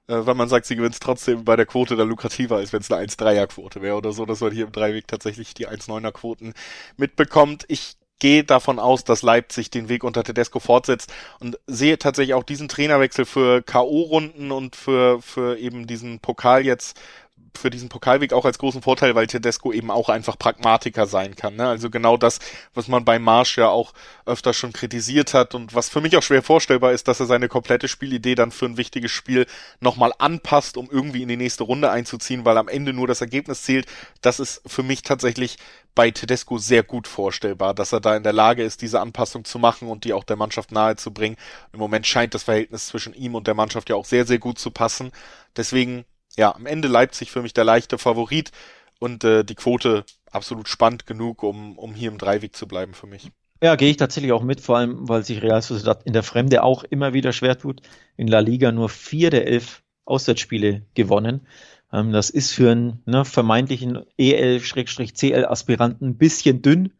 weil 0.06 0.34
man 0.34 0.48
sagt, 0.48 0.66
sie 0.66 0.76
gewinnt 0.76 0.98
trotzdem 1.00 1.44
bei 1.44 1.56
der 1.56 1.66
Quote 1.66 1.96
dann 1.96 2.08
lukrativer, 2.08 2.56
als 2.56 2.72
wenn 2.72 2.80
es 2.80 2.90
eine 2.90 3.06
1-3er-Quote 3.06 3.82
wäre 3.82 3.96
oder 3.96 4.12
so, 4.12 4.26
dass 4.26 4.40
man 4.40 4.52
hier 4.52 4.66
im 4.66 4.72
Dreiweg 4.72 5.06
tatsächlich 5.06 5.54
die 5.54 5.68
1-9er-Quoten 5.68 6.54
mitbekommt. 6.96 7.64
Ich 7.68 7.96
gehe 8.20 8.44
davon 8.44 8.78
aus, 8.78 9.02
dass 9.02 9.22
Leipzig 9.22 9.70
den 9.70 9.88
Weg 9.88 10.04
unter 10.04 10.22
Tedesco 10.22 10.60
fortsetzt 10.60 11.12
und 11.40 11.58
sehe 11.66 11.98
tatsächlich 11.98 12.34
auch 12.34 12.44
diesen 12.44 12.68
Trainerwechsel 12.68 13.24
für 13.24 13.62
K.O.-Runden 13.62 14.50
und 14.52 14.76
für, 14.76 15.20
für 15.22 15.58
eben 15.58 15.86
diesen 15.86 16.20
Pokal 16.20 16.64
jetzt 16.64 17.00
für 17.56 17.70
diesen 17.70 17.88
Pokalweg 17.88 18.32
auch 18.32 18.44
als 18.44 18.58
großen 18.58 18.82
Vorteil, 18.82 19.14
weil 19.14 19.26
Tedesco 19.26 19.72
eben 19.72 19.90
auch 19.90 20.08
einfach 20.08 20.38
Pragmatiker 20.38 21.06
sein 21.06 21.36
kann. 21.36 21.56
Ne? 21.56 21.68
Also 21.68 21.90
genau 21.90 22.16
das, 22.16 22.38
was 22.74 22.88
man 22.88 23.04
bei 23.04 23.18
Marsch 23.18 23.58
ja 23.58 23.68
auch 23.68 23.92
öfter 24.26 24.52
schon 24.52 24.72
kritisiert 24.72 25.34
hat 25.34 25.54
und 25.54 25.74
was 25.74 25.88
für 25.88 26.00
mich 26.00 26.16
auch 26.16 26.22
schwer 26.22 26.42
vorstellbar 26.42 26.92
ist, 26.92 27.08
dass 27.08 27.20
er 27.20 27.26
seine 27.26 27.48
komplette 27.48 27.88
Spielidee 27.88 28.34
dann 28.34 28.50
für 28.50 28.66
ein 28.66 28.76
wichtiges 28.76 29.10
Spiel 29.10 29.46
nochmal 29.80 30.12
anpasst, 30.18 30.76
um 30.76 30.88
irgendwie 30.90 31.22
in 31.22 31.28
die 31.28 31.36
nächste 31.36 31.64
Runde 31.64 31.90
einzuziehen, 31.90 32.44
weil 32.44 32.58
am 32.58 32.68
Ende 32.68 32.92
nur 32.92 33.06
das 33.06 33.20
Ergebnis 33.20 33.62
zählt. 33.62 33.86
Das 34.20 34.40
ist 34.40 34.62
für 34.66 34.82
mich 34.82 35.02
tatsächlich 35.02 35.56
bei 35.94 36.10
Tedesco 36.10 36.58
sehr 36.58 36.82
gut 36.82 37.08
vorstellbar, 37.08 37.74
dass 37.74 37.92
er 37.92 38.00
da 38.00 38.16
in 38.16 38.22
der 38.22 38.32
Lage 38.32 38.62
ist, 38.62 38.82
diese 38.82 39.00
Anpassung 39.00 39.44
zu 39.44 39.58
machen 39.58 39.88
und 39.88 40.04
die 40.04 40.12
auch 40.12 40.24
der 40.24 40.36
Mannschaft 40.36 40.72
nahezubringen. 40.72 41.36
Im 41.72 41.80
Moment 41.80 42.06
scheint 42.06 42.34
das 42.34 42.44
Verhältnis 42.44 42.86
zwischen 42.86 43.14
ihm 43.14 43.34
und 43.34 43.46
der 43.46 43.54
Mannschaft 43.54 43.90
ja 43.90 43.96
auch 43.96 44.04
sehr, 44.04 44.26
sehr 44.26 44.38
gut 44.38 44.58
zu 44.58 44.70
passen. 44.70 45.10
Deswegen 45.56 46.04
ja, 46.40 46.54
am 46.54 46.64
Ende 46.66 46.88
Leipzig 46.88 47.30
für 47.30 47.42
mich 47.42 47.52
der 47.52 47.64
leichte 47.64 47.98
Favorit. 47.98 48.50
und 48.98 49.24
äh, 49.24 49.44
die 49.44 49.54
Quote 49.54 50.04
absolut 50.30 50.68
spannend 50.68 51.06
genug, 51.06 51.42
um, 51.42 51.78
um 51.78 51.94
hier 51.94 52.10
im 52.10 52.18
Dreiweg 52.18 52.56
zu 52.56 52.66
bleiben 52.66 52.94
für 52.94 53.06
mich. 53.06 53.30
Ja, 53.62 53.76
gehe 53.76 53.90
ich 53.90 53.96
tatsächlich 53.98 54.32
auch 54.32 54.42
mit, 54.42 54.60
vor 54.60 54.78
allem, 54.78 55.08
weil 55.08 55.22
sich 55.24 55.42
Real 55.42 55.60
Sociedad 55.60 56.02
in 56.04 56.14
der 56.14 56.22
Fremde 56.22 56.62
auch 56.62 56.84
immer 56.84 57.12
wieder 57.12 57.32
schwer 57.32 57.58
tut. 57.58 57.82
In 58.16 58.26
La 58.26 58.40
Liga 58.40 58.72
nur 58.72 58.88
vier 58.88 59.30
der 59.30 59.46
elf 59.46 59.82
Auswärtsspiele 60.06 60.82
gewonnen. 60.94 61.46
Ähm, 61.92 62.12
das 62.12 62.30
ist 62.30 62.52
für 62.52 62.70
einen 62.70 63.02
ne, 63.04 63.24
vermeintlichen 63.24 64.04
EL-CL-Aspiranten 64.16 66.08
ein 66.08 66.16
bisschen 66.16 66.62
dünn. 66.62 66.92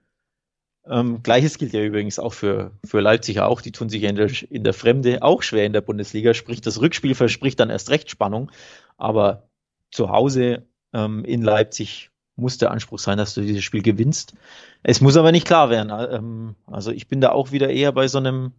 Ähm, 0.90 1.22
Gleiches 1.22 1.56
gilt 1.56 1.72
ja 1.72 1.82
übrigens 1.82 2.18
auch 2.18 2.32
für, 2.32 2.72
für 2.84 3.00
Leipzig 3.00 3.40
auch. 3.40 3.60
Die 3.60 3.70
tun 3.70 3.88
sich 3.88 4.02
in 4.02 4.16
der, 4.16 4.30
in 4.50 4.64
der 4.64 4.74
Fremde 4.74 5.22
auch 5.22 5.42
schwer 5.42 5.64
in 5.64 5.72
der 5.72 5.80
Bundesliga. 5.82 6.34
Sprich, 6.34 6.60
das 6.60 6.80
Rückspiel 6.80 7.14
verspricht 7.14 7.60
dann 7.60 7.70
erst 7.70 7.90
recht 7.90 8.10
Spannung. 8.10 8.50
Aber 8.98 9.48
zu 9.92 10.10
Hause 10.10 10.66
ähm, 10.92 11.24
in 11.24 11.42
Leipzig 11.42 12.10
muss 12.34 12.58
der 12.58 12.72
Anspruch 12.72 12.98
sein, 12.98 13.18
dass 13.18 13.34
du 13.34 13.42
dieses 13.42 13.62
Spiel 13.62 13.82
gewinnst. 13.82 14.34
Es 14.82 15.00
muss 15.00 15.16
aber 15.16 15.30
nicht 15.30 15.46
klar 15.46 15.70
werden. 15.70 15.92
Ähm, 16.12 16.56
also 16.66 16.90
ich 16.90 17.06
bin 17.06 17.20
da 17.20 17.30
auch 17.30 17.52
wieder 17.52 17.70
eher 17.70 17.92
bei 17.92 18.08
so 18.08 18.18
einem 18.18 18.52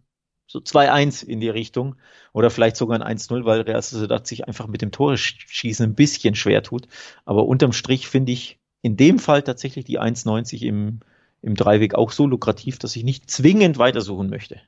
so 0.46 0.58
2-1 0.58 1.24
in 1.24 1.40
die 1.40 1.48
Richtung 1.48 1.96
oder 2.32 2.50
vielleicht 2.50 2.76
sogar 2.76 3.00
ein 3.00 3.18
1-0, 3.18 3.44
weil 3.44 3.62
Real 3.62 3.80
Sociedad 3.82 4.26
sich 4.26 4.46
einfach 4.46 4.66
mit 4.66 4.82
dem 4.82 4.90
Tore 4.90 5.16
schießen 5.18 5.84
ein 5.84 5.94
bisschen 5.94 6.34
schwer 6.34 6.62
tut. 6.62 6.88
Aber 7.24 7.46
unterm 7.46 7.72
Strich 7.72 8.08
finde 8.08 8.32
ich 8.32 8.58
in 8.82 8.96
dem 8.96 9.18
Fall 9.18 9.42
tatsächlich 9.42 9.84
die 9.84 10.00
1,90 10.00 10.62
im, 10.62 11.00
im 11.42 11.54
Dreiweg 11.54 11.94
auch 11.94 12.12
so 12.12 12.26
lukrativ, 12.26 12.78
dass 12.78 12.96
ich 12.96 13.04
nicht 13.04 13.30
zwingend 13.30 13.78
weitersuchen 13.78 14.30
möchte. 14.30 14.60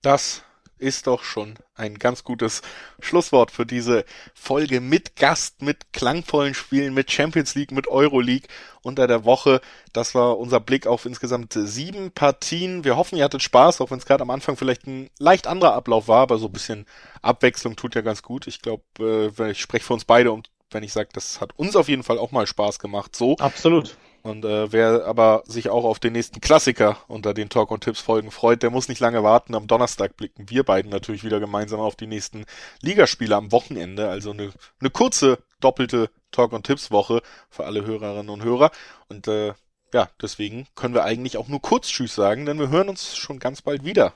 Das 0.00 0.44
ist 0.82 1.06
doch 1.06 1.22
schon 1.22 1.54
ein 1.76 1.96
ganz 1.96 2.24
gutes 2.24 2.60
Schlusswort 2.98 3.52
für 3.52 3.64
diese 3.64 4.04
Folge 4.34 4.80
mit 4.80 5.14
Gast, 5.14 5.62
mit 5.62 5.92
klangvollen 5.92 6.54
Spielen, 6.54 6.92
mit 6.92 7.10
Champions 7.10 7.54
League, 7.54 7.70
mit 7.70 7.86
Euroleague 7.86 8.48
unter 8.82 9.06
der 9.06 9.24
Woche. 9.24 9.60
Das 9.92 10.16
war 10.16 10.38
unser 10.38 10.58
Blick 10.58 10.88
auf 10.88 11.06
insgesamt 11.06 11.52
sieben 11.54 12.10
Partien. 12.10 12.84
Wir 12.84 12.96
hoffen, 12.96 13.16
ihr 13.16 13.24
hattet 13.24 13.42
Spaß, 13.42 13.80
auch 13.80 13.92
wenn 13.92 13.98
es 13.98 14.06
gerade 14.06 14.22
am 14.22 14.30
Anfang 14.30 14.56
vielleicht 14.56 14.86
ein 14.88 15.08
leicht 15.18 15.46
anderer 15.46 15.74
Ablauf 15.74 16.08
war, 16.08 16.22
aber 16.22 16.38
so 16.38 16.46
ein 16.46 16.52
bisschen 16.52 16.86
Abwechslung 17.22 17.76
tut 17.76 17.94
ja 17.94 18.00
ganz 18.00 18.22
gut. 18.22 18.48
Ich 18.48 18.60
glaube, 18.60 18.82
äh, 18.98 19.52
ich 19.52 19.60
spreche 19.60 19.84
für 19.84 19.94
uns 19.94 20.04
beide 20.04 20.32
und 20.32 20.50
wenn 20.72 20.82
ich 20.82 20.92
sage, 20.92 21.10
das 21.12 21.40
hat 21.40 21.56
uns 21.56 21.76
auf 21.76 21.88
jeden 21.88 22.02
Fall 22.02 22.18
auch 22.18 22.32
mal 22.32 22.46
Spaß 22.46 22.80
gemacht. 22.80 23.14
So. 23.14 23.36
Absolut. 23.36 23.96
Und 24.22 24.44
äh, 24.44 24.70
wer 24.70 25.04
aber 25.06 25.42
sich 25.46 25.68
auch 25.68 25.84
auf 25.84 25.98
den 25.98 26.12
nächsten 26.12 26.40
Klassiker 26.40 26.98
unter 27.08 27.34
den 27.34 27.48
Talk 27.48 27.72
und 27.72 27.82
Tipps 27.82 28.00
Folgen 28.00 28.30
freut, 28.30 28.62
der 28.62 28.70
muss 28.70 28.88
nicht 28.88 29.00
lange 29.00 29.24
warten. 29.24 29.54
Am 29.54 29.66
Donnerstag 29.66 30.16
blicken 30.16 30.48
wir 30.48 30.62
beiden 30.62 30.92
natürlich 30.92 31.24
wieder 31.24 31.40
gemeinsam 31.40 31.80
auf 31.80 31.96
die 31.96 32.06
nächsten 32.06 32.44
Ligaspiele 32.80 33.34
am 33.34 33.50
Wochenende. 33.50 34.08
Also 34.08 34.30
eine, 34.30 34.52
eine 34.80 34.90
kurze 34.90 35.38
doppelte 35.60 36.08
Talk 36.30 36.52
und 36.52 36.64
Tipps 36.64 36.92
Woche 36.92 37.20
für 37.50 37.64
alle 37.64 37.84
Hörerinnen 37.84 38.30
und 38.30 38.44
Hörer. 38.44 38.70
Und 39.08 39.26
äh, 39.26 39.54
ja, 39.92 40.08
deswegen 40.20 40.66
können 40.76 40.94
wir 40.94 41.04
eigentlich 41.04 41.36
auch 41.36 41.48
nur 41.48 41.60
kurz 41.60 41.88
Tschüss 41.88 42.14
sagen, 42.14 42.46
denn 42.46 42.58
wir 42.60 42.70
hören 42.70 42.88
uns 42.88 43.16
schon 43.16 43.40
ganz 43.40 43.60
bald 43.60 43.84
wieder. 43.84 44.14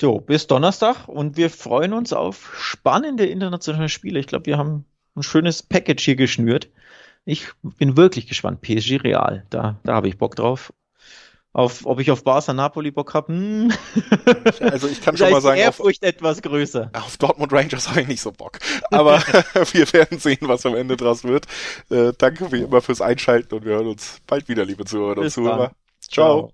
So, 0.00 0.20
bis 0.20 0.46
Donnerstag 0.46 1.08
und 1.08 1.36
wir 1.36 1.48
freuen 1.48 1.92
uns 1.92 2.12
auf 2.12 2.52
spannende 2.58 3.26
internationale 3.26 3.88
Spiele. 3.88 4.20
Ich 4.20 4.26
glaube, 4.26 4.46
wir 4.46 4.58
haben 4.58 4.84
ein 5.14 5.22
schönes 5.22 5.62
Package 5.62 6.04
hier 6.04 6.16
geschnürt. 6.16 6.68
Ich 7.24 7.48
bin 7.62 7.96
wirklich 7.96 8.26
gespannt. 8.26 8.60
PSG 8.62 9.02
Real, 9.02 9.46
da, 9.50 9.78
da 9.84 9.94
habe 9.94 10.08
ich 10.08 10.18
Bock 10.18 10.36
drauf. 10.36 10.72
Auf, 11.54 11.84
ob 11.84 12.00
ich 12.00 12.10
auf 12.10 12.24
Barca 12.24 12.54
Napoli 12.54 12.90
Bock 12.90 13.12
habe? 13.12 13.30
Hm. 13.30 13.72
Also 14.60 14.88
ich 14.88 15.02
kann 15.02 15.16
schon 15.18 15.30
mal 15.30 15.42
sagen, 15.42 15.60
Ehrfurcht 15.60 16.02
auf, 16.02 16.08
etwas 16.08 16.40
größer. 16.40 16.90
Auf 16.94 17.18
Dortmund 17.18 17.52
Rangers 17.52 17.90
habe 17.90 18.00
ich 18.00 18.08
nicht 18.08 18.22
so 18.22 18.32
Bock. 18.32 18.58
Aber 18.90 19.18
wir 19.72 19.92
werden 19.92 20.18
sehen, 20.18 20.38
was 20.42 20.64
am 20.64 20.74
Ende 20.74 20.96
draus 20.96 21.24
wird. 21.24 21.46
Äh, 21.90 22.12
danke 22.16 22.50
wie 22.52 22.62
immer 22.62 22.80
fürs 22.80 23.02
Einschalten 23.02 23.54
und 23.54 23.66
wir 23.66 23.74
hören 23.74 23.88
uns 23.88 24.20
bald 24.26 24.48
wieder, 24.48 24.64
liebe 24.64 24.86
Zuhörer 24.86 25.18
und 25.18 25.30
Zuhörer. 25.30 25.72
Ciao. 26.00 26.48
Ciao. 26.48 26.52